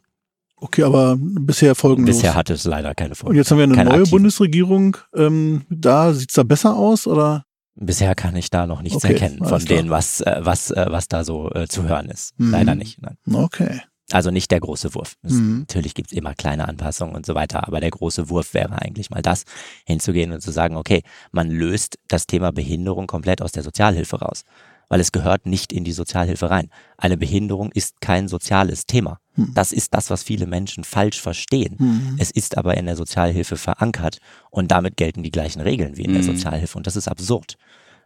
Okay, 0.59 0.83
aber 0.83 1.15
bisher 1.19 1.75
folgenlos. 1.75 2.15
Bisher 2.15 2.33
hat 2.33 2.49
es 2.49 2.63
leider 2.65 2.95
keine 2.95 3.13
Folge. 3.13 3.31
und 3.31 3.35
jetzt 3.35 3.51
haben 3.51 3.59
wir 3.59 3.65
eine 3.65 3.75
neue 3.75 3.87
aktiven. 3.87 4.09
Bundesregierung. 4.09 4.97
Ähm, 5.15 5.65
da 5.69 6.13
sieht's 6.13 6.33
da 6.33 6.43
besser 6.43 6.75
aus 6.75 7.05
oder? 7.05 7.45
Bisher 7.79 8.15
kann 8.15 8.35
ich 8.35 8.49
da 8.49 8.65
noch 8.65 8.81
nichts 8.81 9.03
Okay, 9.03 9.13
erkennen 9.13 9.45
von 9.45 9.63
denen, 9.63 9.89
was, 9.89 10.21
äh, 10.21 10.39
was, 10.39 10.71
äh, 10.71 10.87
was 10.89 11.07
da 11.07 11.23
so 11.23 11.51
äh, 11.51 11.67
zu 11.67 11.83
hören 11.83 12.09
ist. 12.09 12.37
Mhm. 12.39 12.51
Leider 12.51 12.75
nicht. 12.75 12.99
Nein. 13.01 13.17
Okay. 13.31 13.81
Also 14.11 14.31
nicht 14.31 14.49
der 14.51 14.61
große 14.61 14.95
Wurf. 14.95 15.15
Mhm. 15.21 15.59
Natürlich 15.59 15.93
gibt 15.93 16.11
es 16.11 16.17
immer 16.17 16.33
kleine 16.33 16.67
Anpassungen 16.67 17.15
und 17.15 17.25
so 17.25 17.35
weiter, 17.35 17.67
aber 17.67 17.79
der 17.79 17.91
große 17.91 18.29
Wurf 18.29 18.53
wäre 18.53 18.81
eigentlich 18.81 19.09
mal 19.09 19.21
das, 19.21 19.43
hinzugehen 19.85 20.31
und 20.31 20.41
zu 20.41 20.51
sagen, 20.51 20.77
okay, 20.77 21.03
man 21.31 21.51
löst 21.51 21.99
das 22.07 22.25
Thema 22.25 22.51
Behinderung 22.51 23.05
komplett 23.05 23.41
aus 23.41 23.51
der 23.51 23.63
Sozialhilfe 23.63 24.19
raus, 24.19 24.43
weil 24.87 25.01
es 25.01 25.11
gehört 25.11 25.45
nicht 25.45 25.73
in 25.73 25.83
die 25.83 25.91
Sozialhilfe 25.91 26.49
rein. 26.49 26.69
Eine 26.97 27.17
Behinderung 27.17 27.71
ist 27.73 27.99
kein 27.99 28.29
soziales 28.29 28.85
Thema. 28.85 29.19
Mhm. 29.37 29.53
Das 29.53 29.71
ist 29.71 29.93
das, 29.93 30.09
was 30.09 30.23
viele 30.23 30.45
Menschen 30.47 30.83
falsch 30.83 31.21
verstehen. 31.21 31.75
Mhm. 31.79 32.15
Es 32.19 32.31
ist 32.31 32.57
aber 32.57 32.75
in 32.75 32.85
der 32.85 32.95
Sozialhilfe 32.97 33.55
verankert 33.55 34.17
und 34.49 34.71
damit 34.71 34.97
gelten 34.97 35.23
die 35.23 35.31
gleichen 35.31 35.61
Regeln 35.61 35.95
wie 35.95 36.03
in 36.03 36.11
der 36.13 36.21
Mhm. 36.23 36.27
Sozialhilfe 36.27 36.77
und 36.77 36.85
das 36.85 36.95
ist 36.97 37.07
absurd, 37.07 37.55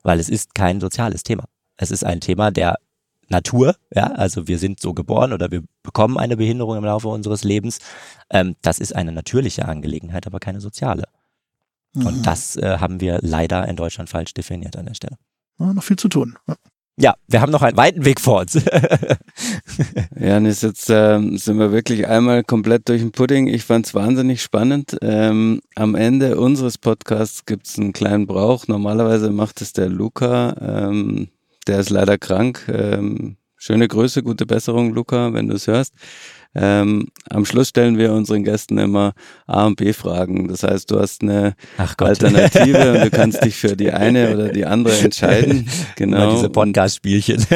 weil 0.03 0.19
es 0.19 0.29
ist 0.29 0.53
kein 0.53 0.79
soziales 0.79 1.23
Thema. 1.23 1.45
Es 1.77 1.89
ist 1.89 2.03
ein 2.03 2.21
Thema 2.21 2.51
der 2.51 2.77
Natur, 3.29 3.75
ja, 3.95 4.07
also 4.11 4.47
wir 4.47 4.59
sind 4.59 4.81
so 4.81 4.93
geboren 4.93 5.31
oder 5.31 5.49
wir 5.51 5.63
bekommen 5.83 6.17
eine 6.17 6.35
Behinderung 6.35 6.77
im 6.77 6.83
Laufe 6.83 7.07
unseres 7.07 7.43
Lebens. 7.45 7.79
Ähm, 8.29 8.55
das 8.61 8.77
ist 8.79 8.93
eine 8.93 9.13
natürliche 9.13 9.65
Angelegenheit, 9.67 10.27
aber 10.27 10.39
keine 10.39 10.59
soziale. 10.59 11.05
Mhm. 11.93 12.05
Und 12.05 12.27
das 12.27 12.57
äh, 12.57 12.77
haben 12.79 12.99
wir 12.99 13.19
leider 13.21 13.67
in 13.67 13.77
Deutschland 13.77 14.09
falsch 14.09 14.33
definiert 14.33 14.75
an 14.75 14.85
der 14.85 14.95
Stelle. 14.95 15.17
Ja, 15.59 15.73
noch 15.73 15.83
viel 15.83 15.95
zu 15.97 16.09
tun. 16.09 16.37
Ja. 16.47 16.55
Ja, 17.01 17.15
wir 17.27 17.41
haben 17.41 17.51
noch 17.51 17.63
einen 17.63 17.77
weiten 17.77 18.05
Weg 18.05 18.21
vor 18.21 18.41
uns. 18.41 18.59
Ja, 20.19 20.37
und 20.37 20.45
jetzt, 20.45 20.89
ähm, 20.91 21.35
sind 21.39 21.57
wir 21.57 21.71
wirklich 21.71 22.07
einmal 22.07 22.43
komplett 22.43 22.87
durch 22.87 23.01
den 23.01 23.11
Pudding. 23.11 23.47
Ich 23.47 23.63
fand 23.63 23.87
es 23.87 23.95
wahnsinnig 23.95 24.43
spannend. 24.43 24.95
Ähm, 25.01 25.61
am 25.73 25.95
Ende 25.95 26.39
unseres 26.39 26.77
Podcasts 26.77 27.45
gibt 27.47 27.65
es 27.65 27.79
einen 27.79 27.91
kleinen 27.91 28.27
Brauch. 28.27 28.67
Normalerweise 28.67 29.31
macht 29.31 29.61
es 29.61 29.73
der 29.73 29.89
Luca. 29.89 30.55
Ähm, 30.61 31.29
der 31.65 31.79
ist 31.79 31.89
leider 31.89 32.19
krank. 32.19 32.67
Ähm, 32.71 33.37
schöne 33.57 33.87
Grüße, 33.87 34.21
gute 34.21 34.45
Besserung, 34.45 34.93
Luca, 34.93 35.33
wenn 35.33 35.47
du 35.47 35.55
es 35.55 35.65
hörst. 35.65 35.95
Ähm, 36.53 37.07
am 37.29 37.45
Schluss 37.45 37.69
stellen 37.69 37.97
wir 37.97 38.11
unseren 38.11 38.43
Gästen 38.43 38.77
immer 38.77 39.13
A- 39.47 39.65
und 39.67 39.77
B-Fragen. 39.77 40.49
Das 40.49 40.63
heißt, 40.63 40.91
du 40.91 40.99
hast 40.99 41.21
eine. 41.21 41.55
Alternative 41.97 42.93
und 42.93 43.01
du 43.05 43.09
kannst 43.11 43.43
dich 43.45 43.55
für 43.55 43.77
die 43.77 43.91
eine 43.91 44.33
oder 44.33 44.49
die 44.49 44.65
andere 44.65 44.97
entscheiden. 44.97 45.59
Immer 45.61 45.71
Genau. 45.95 46.31
diese 46.35 46.49
Podcast-Spielchen. 46.49 47.45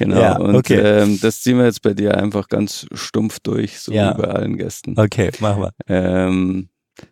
Genau, 0.00 0.20
Ja, 0.20 0.36
und 0.38 0.56
okay. 0.56 0.80
ähm, 0.80 1.20
das 1.20 1.42
ziehen 1.42 1.56
wir 1.56 1.66
jetzt 1.66 1.80
bei 1.82 1.94
dir 1.94 2.16
einfach 2.18 2.48
ganz 2.48 2.84
stumpf 2.94 3.38
durch, 3.40 3.78
so 3.78 3.92
Ja. 3.92 4.12
wie 4.18 4.22
bei 4.22 4.28
allen 4.28 4.56
Gästen. 4.56 4.98
okay, 4.98 5.30
machen 5.38 5.62
wir. 5.62 5.72
Ähm, 5.86 6.68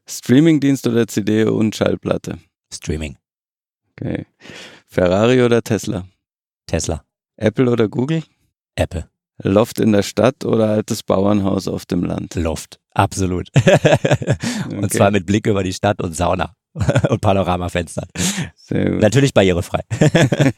Streamingdienst 0.08 0.86
oder 0.88 1.06
CD 1.06 1.44
und 1.44 1.76
Schallplatte? 1.76 2.38
Streaming. 2.74 3.16
Okay. 3.92 4.26
Ferrari 4.86 5.42
oder 5.42 5.62
Tesla? 5.62 6.06
Tesla. 6.66 7.04
Apple 7.36 7.70
oder 7.70 7.88
Google? 7.88 8.24
Apple. 8.74 9.08
Loft 9.38 9.80
in 9.80 9.92
der 9.92 10.02
Stadt 10.02 10.44
oder 10.44 10.68
altes 10.68 11.02
Bauernhaus 11.02 11.68
auf 11.68 11.86
dem 11.86 12.04
Land? 12.04 12.34
Loft. 12.34 12.78
Absolut. 12.94 13.48
und 14.70 14.84
Okay. 14.84 14.88
zwar 14.88 15.10
mit 15.10 15.26
Blick 15.26 15.46
über 15.46 15.62
die 15.62 15.72
Stadt 15.72 16.00
und 16.02 16.14
Sauna. 16.14 16.54
und 17.10 17.20
Panoramafenstern. 17.20 18.06
Natürlich 18.70 19.34
barrierefrei. 19.34 19.80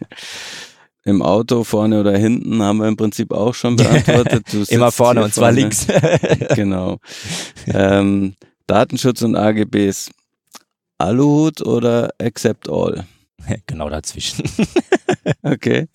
Im 1.04 1.22
Auto 1.22 1.64
vorne 1.64 2.00
oder 2.00 2.16
hinten 2.16 2.62
haben 2.62 2.78
wir 2.78 2.88
im 2.88 2.96
Prinzip 2.96 3.30
auch 3.32 3.52
schon 3.54 3.76
beantwortet. 3.76 4.46
Immer 4.70 4.90
vorne 4.90 5.22
und 5.22 5.34
zwar 5.34 5.52
links. 5.52 5.86
genau. 6.54 6.98
Ähm, 7.66 8.36
Datenschutz 8.66 9.20
und 9.20 9.36
AGBs. 9.36 10.10
Aluhut 10.96 11.60
oder 11.60 12.10
Accept 12.18 12.70
All? 12.70 13.04
genau 13.66 13.90
dazwischen. 13.90 14.44
Okay. 15.42 15.88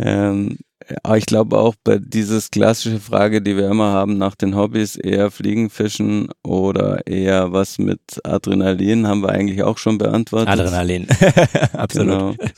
ähm, 0.00 0.58
aber 1.02 1.18
ich 1.18 1.26
glaube 1.26 1.58
auch 1.58 1.74
bei 1.84 1.98
dieses 1.98 2.50
klassische 2.50 3.00
Frage, 3.00 3.42
die 3.42 3.56
wir 3.56 3.70
immer 3.70 3.92
haben 3.92 4.18
nach 4.18 4.34
den 4.34 4.56
Hobbys, 4.56 4.96
eher 4.96 5.30
Fliegen, 5.30 5.70
Fischen 5.70 6.28
oder 6.42 7.06
eher 7.06 7.52
was 7.52 7.78
mit 7.78 8.00
Adrenalin, 8.24 9.06
haben 9.06 9.22
wir 9.22 9.30
eigentlich 9.30 9.62
auch 9.62 9.78
schon 9.78 9.98
beantwortet. 9.98 10.48
Adrenalin. 10.48 11.06
Absolut. 11.72 12.38
Genau. 12.38 12.50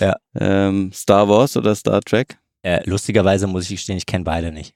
Ja. 0.00 0.16
Ähm, 0.38 0.90
Star 0.92 1.28
Wars 1.28 1.56
oder 1.56 1.74
Star 1.74 2.00
Trek? 2.00 2.38
Äh, 2.62 2.80
lustigerweise 2.88 3.46
muss 3.46 3.64
ich 3.64 3.70
gestehen, 3.70 3.96
ich 3.96 4.06
kenne 4.06 4.24
beide 4.24 4.52
nicht. 4.52 4.74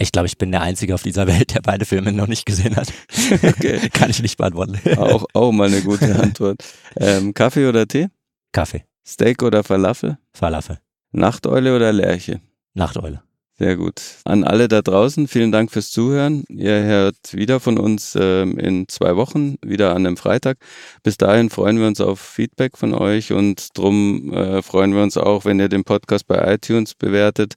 Ich 0.00 0.12
glaube, 0.12 0.26
ich 0.26 0.38
bin 0.38 0.52
der 0.52 0.62
Einzige 0.62 0.94
auf 0.94 1.02
dieser 1.02 1.26
Welt, 1.26 1.54
der 1.54 1.60
beide 1.60 1.84
Filme 1.84 2.12
noch 2.12 2.28
nicht 2.28 2.46
gesehen 2.46 2.76
hat. 2.76 2.92
Okay. 3.42 3.88
Kann 3.92 4.08
ich 4.10 4.22
nicht 4.22 4.38
beantworten. 4.38 4.78
Auch, 4.96 5.26
auch 5.34 5.52
mal 5.52 5.68
eine 5.68 5.82
gute 5.82 6.18
Antwort. 6.18 6.62
Ähm, 6.96 7.34
Kaffee 7.34 7.66
oder 7.66 7.86
Tee? 7.86 8.08
Kaffee, 8.52 8.84
Steak 9.06 9.42
oder 9.42 9.62
Falafel? 9.64 10.18
Falafel, 10.32 10.78
Nachteule 11.12 11.74
oder 11.74 11.92
Lerche? 11.92 12.40
Nachteule. 12.74 13.22
Sehr 13.58 13.76
gut. 13.76 14.00
An 14.24 14.44
alle 14.44 14.68
da 14.68 14.82
draußen, 14.82 15.26
vielen 15.26 15.50
Dank 15.50 15.72
fürs 15.72 15.90
Zuhören. 15.90 16.44
Ihr 16.48 16.80
hört 16.84 17.16
wieder 17.32 17.58
von 17.58 17.76
uns 17.76 18.16
ähm, 18.18 18.56
in 18.56 18.86
zwei 18.86 19.16
Wochen, 19.16 19.56
wieder 19.62 19.96
an 19.96 20.06
einem 20.06 20.16
Freitag. 20.16 20.58
Bis 21.02 21.16
dahin 21.16 21.50
freuen 21.50 21.80
wir 21.80 21.88
uns 21.88 22.00
auf 22.00 22.20
Feedback 22.20 22.78
von 22.78 22.94
euch 22.94 23.32
und 23.32 23.76
drum 23.76 24.32
äh, 24.32 24.62
freuen 24.62 24.94
wir 24.94 25.02
uns 25.02 25.16
auch, 25.16 25.44
wenn 25.44 25.58
ihr 25.58 25.68
den 25.68 25.82
Podcast 25.82 26.28
bei 26.28 26.54
iTunes 26.54 26.94
bewertet 26.94 27.54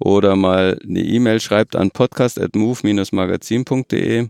oder 0.00 0.34
mal 0.34 0.80
eine 0.82 1.00
E-Mail 1.00 1.40
schreibt 1.40 1.76
an 1.76 1.92
podcast.move-magazin.de 1.92 4.28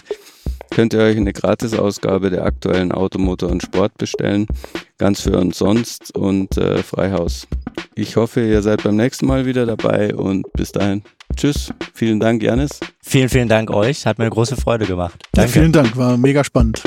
könnt 0.72 0.94
ihr 0.94 1.02
euch 1.02 1.18
eine 1.18 1.34
Gratisausgabe 1.34 2.30
der 2.32 2.46
aktuellen 2.46 2.92
Automotor 2.92 3.52
und 3.52 3.62
Sport 3.62 3.96
bestellen. 3.98 4.48
Ganz 4.98 5.22
für 5.22 5.38
uns 5.38 5.60
sonst 5.60 6.16
und 6.16 6.58
äh, 6.58 6.82
Freihaus. 6.82 7.48
Ich 7.96 8.16
hoffe, 8.16 8.42
ihr 8.42 8.64
seid 8.64 8.82
beim 8.84 8.96
nächsten 8.96 9.28
Mal 9.28 9.46
wieder 9.46 9.68
dabei 9.68 10.16
und 10.16 10.52
bis 10.54 10.72
dahin. 10.72 11.04
Tschüss. 11.36 11.72
Vielen 11.94 12.20
Dank, 12.20 12.42
Janis. 12.42 12.80
Vielen, 13.02 13.30
vielen 13.30 13.50
Dank 13.50 13.72
euch. 13.72 14.06
Hat 14.06 14.18
mir 14.18 14.26
eine 14.26 14.32
große 14.32 14.56
Freude 14.56 14.86
gemacht. 14.86 15.16
Ja, 15.36 15.44
Danke. 15.44 15.52
vielen 15.52 15.72
Dank, 15.72 15.98
war 15.98 16.18
mega 16.18 16.44
spannend. 16.44 16.82